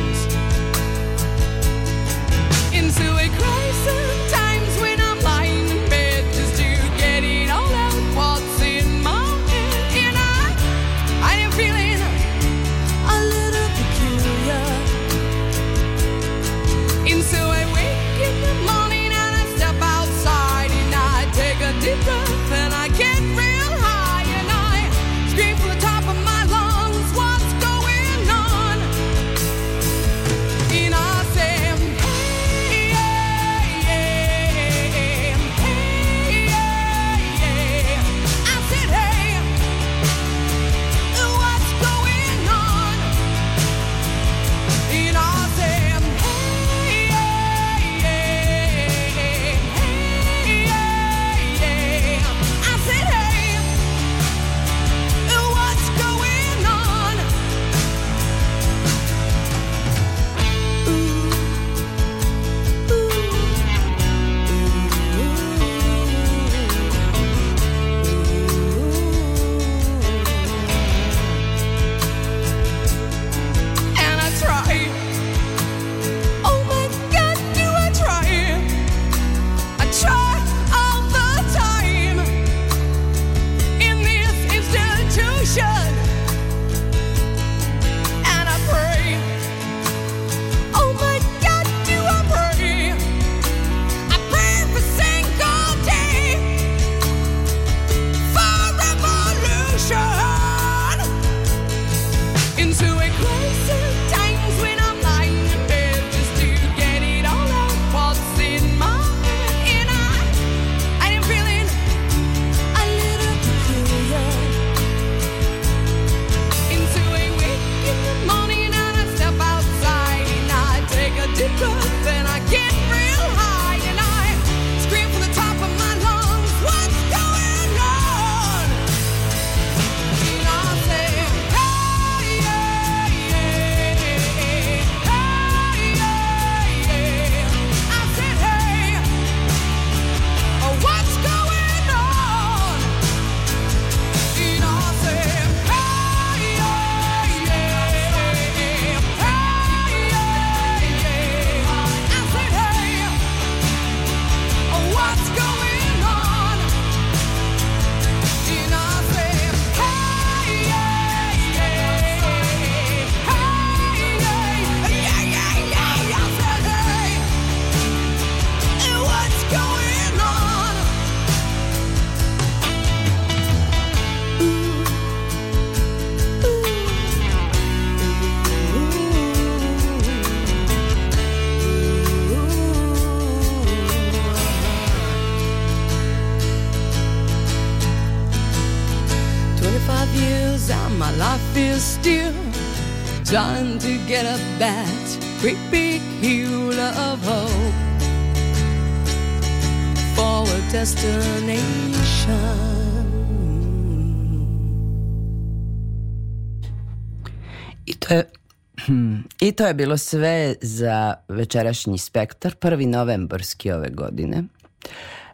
To 209.55 209.67
je 209.67 209.73
bilo 209.73 209.97
sve 209.97 210.55
za 210.61 211.13
večerašnji 211.27 211.97
spektar, 211.97 212.55
prvi 212.55 212.85
novembrski 212.85 213.71
ove 213.71 213.89
godine. 213.89 214.43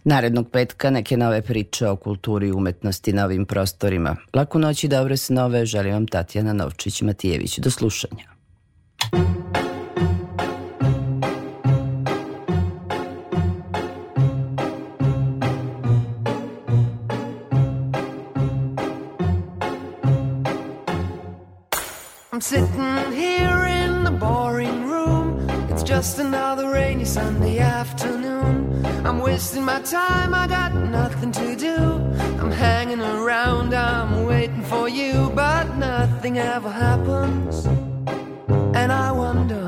Narednog 0.03 0.49
petka 0.51 0.89
neke 0.89 1.17
nove 1.17 1.41
priče 1.41 1.87
o 1.87 1.95
kulturi 1.95 2.47
i 2.47 2.51
umetnosti 2.51 3.13
na 3.13 3.25
ovim 3.25 3.45
prostorima. 3.45 4.15
Laku 4.33 4.59
noć 4.59 4.83
i 4.83 4.87
dobre 4.87 5.17
snove, 5.17 5.65
želim 5.65 5.93
vam 5.93 6.07
Tatjana 6.07 6.53
Novčić-Matijević. 6.53 7.59
Do 7.59 7.71
slušanja. 7.71 8.23
I'm 22.37 22.41
sitting 22.41 22.96
just 25.97 26.19
another 26.19 26.69
rainy 26.69 27.03
Sunday 27.03 27.57
afternoon. 27.57 28.85
I'm 29.03 29.17
wasting 29.17 29.63
my 29.63 29.81
time, 29.81 30.31
I 30.31 30.45
got 30.45 30.71
nothing 30.75 31.31
to 31.31 31.55
do. 31.55 31.75
I'm 32.39 32.51
hanging 32.51 33.01
around, 33.01 33.73
I'm 33.73 34.27
waiting 34.27 34.61
for 34.61 34.87
you, 34.87 35.31
but 35.33 35.75
nothing 35.75 36.37
ever 36.37 36.69
happens. 36.69 37.65
And 38.79 38.91
I 38.91 39.11
wonder. 39.11 39.67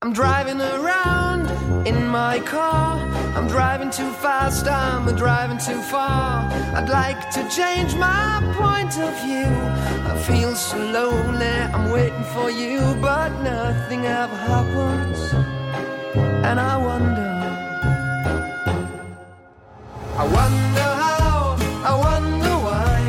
I'm 0.00 0.12
driving 0.12 0.60
around 0.60 1.50
in 1.88 2.06
my 2.06 2.38
car. 2.54 3.00
I'm 3.36 3.48
driving 3.48 3.90
too 3.90 4.12
fast, 4.24 4.68
I'm 4.68 5.04
driving 5.16 5.58
too 5.58 5.82
far. 5.82 6.48
I'd 6.76 6.88
like 6.88 7.30
to 7.32 7.42
change 7.48 7.96
my 7.96 8.28
point 8.56 8.96
of 9.06 9.12
view. 9.24 9.99
Feel 10.26 10.54
so 10.54 10.78
lonely, 10.78 11.46
I'm 11.74 11.90
waiting 11.90 12.24
for 12.34 12.50
you, 12.50 12.80
but 13.00 13.30
nothing 13.42 14.04
ever 14.04 14.36
happens. 14.36 15.32
And 16.48 16.60
I 16.60 16.76
wonder. 16.76 17.30
I 20.16 20.24
wonder 20.38 20.88
how, 21.04 21.56
I 21.84 21.94
wonder 22.08 22.54
why. 22.66 23.00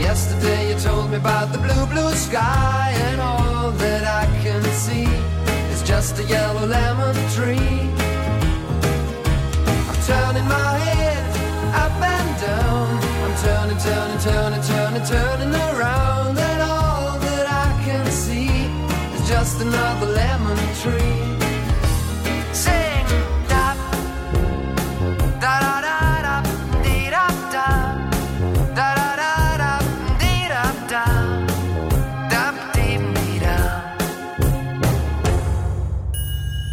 Yesterday 0.00 0.74
you 0.74 0.78
told 0.78 1.10
me 1.10 1.16
about 1.16 1.52
the 1.52 1.58
blue, 1.58 1.86
blue 1.86 2.12
sky, 2.14 2.92
and 3.06 3.20
all 3.20 3.70
that 3.72 4.04
I 4.04 4.26
can 4.42 4.62
see 4.84 5.08
is 5.72 5.82
just 5.82 6.18
a 6.18 6.24
yellow 6.24 6.66
lemon 6.66 7.16
tree. 7.30 7.80
I'm 9.88 10.00
turning 10.06 10.46
my 10.46 10.76
head 10.88 11.24
up 11.82 11.96
and 12.14 12.30
down. 12.40 12.88
I'm 13.24 13.34
turning, 13.42 13.78
turning, 13.78 14.18
turning, 14.18 14.62
turning, 14.62 15.04
turning 15.06 15.54
around, 15.54 15.71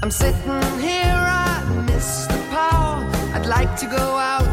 I'm 0.01 0.11
sitting 0.11 0.79
here, 0.79 1.03
I 1.03 1.61
miss 1.85 2.25
the 2.27 2.37
power. 2.51 3.05
I'd 3.33 3.45
like 3.45 3.75
to 3.79 3.85
go 3.85 3.97
out, 3.97 4.47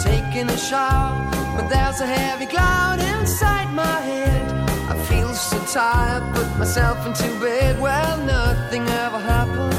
taking 0.00 0.50
a 0.50 0.56
shower, 0.56 1.30
but 1.56 1.68
there's 1.68 2.00
a 2.00 2.06
heavy 2.06 2.46
cloud 2.46 2.98
inside 2.98 3.72
my 3.72 4.00
head. 4.00 4.50
I 4.90 4.96
feel 5.04 5.32
so 5.34 5.58
tired, 5.72 6.24
put 6.34 6.58
myself 6.58 7.06
into 7.06 7.28
bed. 7.40 7.80
Well, 7.80 8.18
nothing 8.24 8.88
ever 8.88 9.20
happens, 9.20 9.74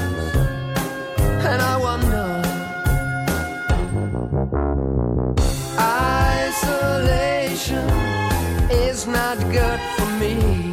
and 1.51 1.61
I 1.61 1.75
wonder. 1.77 2.41
Isolation 6.47 7.89
is 8.71 9.05
not 9.05 9.37
good 9.51 9.79
for 9.97 10.05
me. 10.21 10.72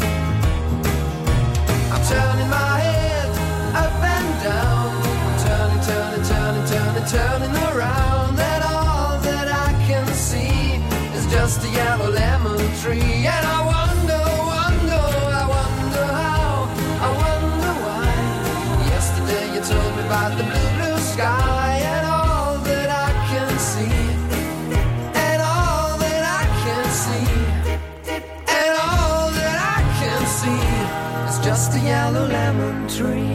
Yellow 31.91 32.25
lemon 32.27 32.87
tree. 32.87 33.30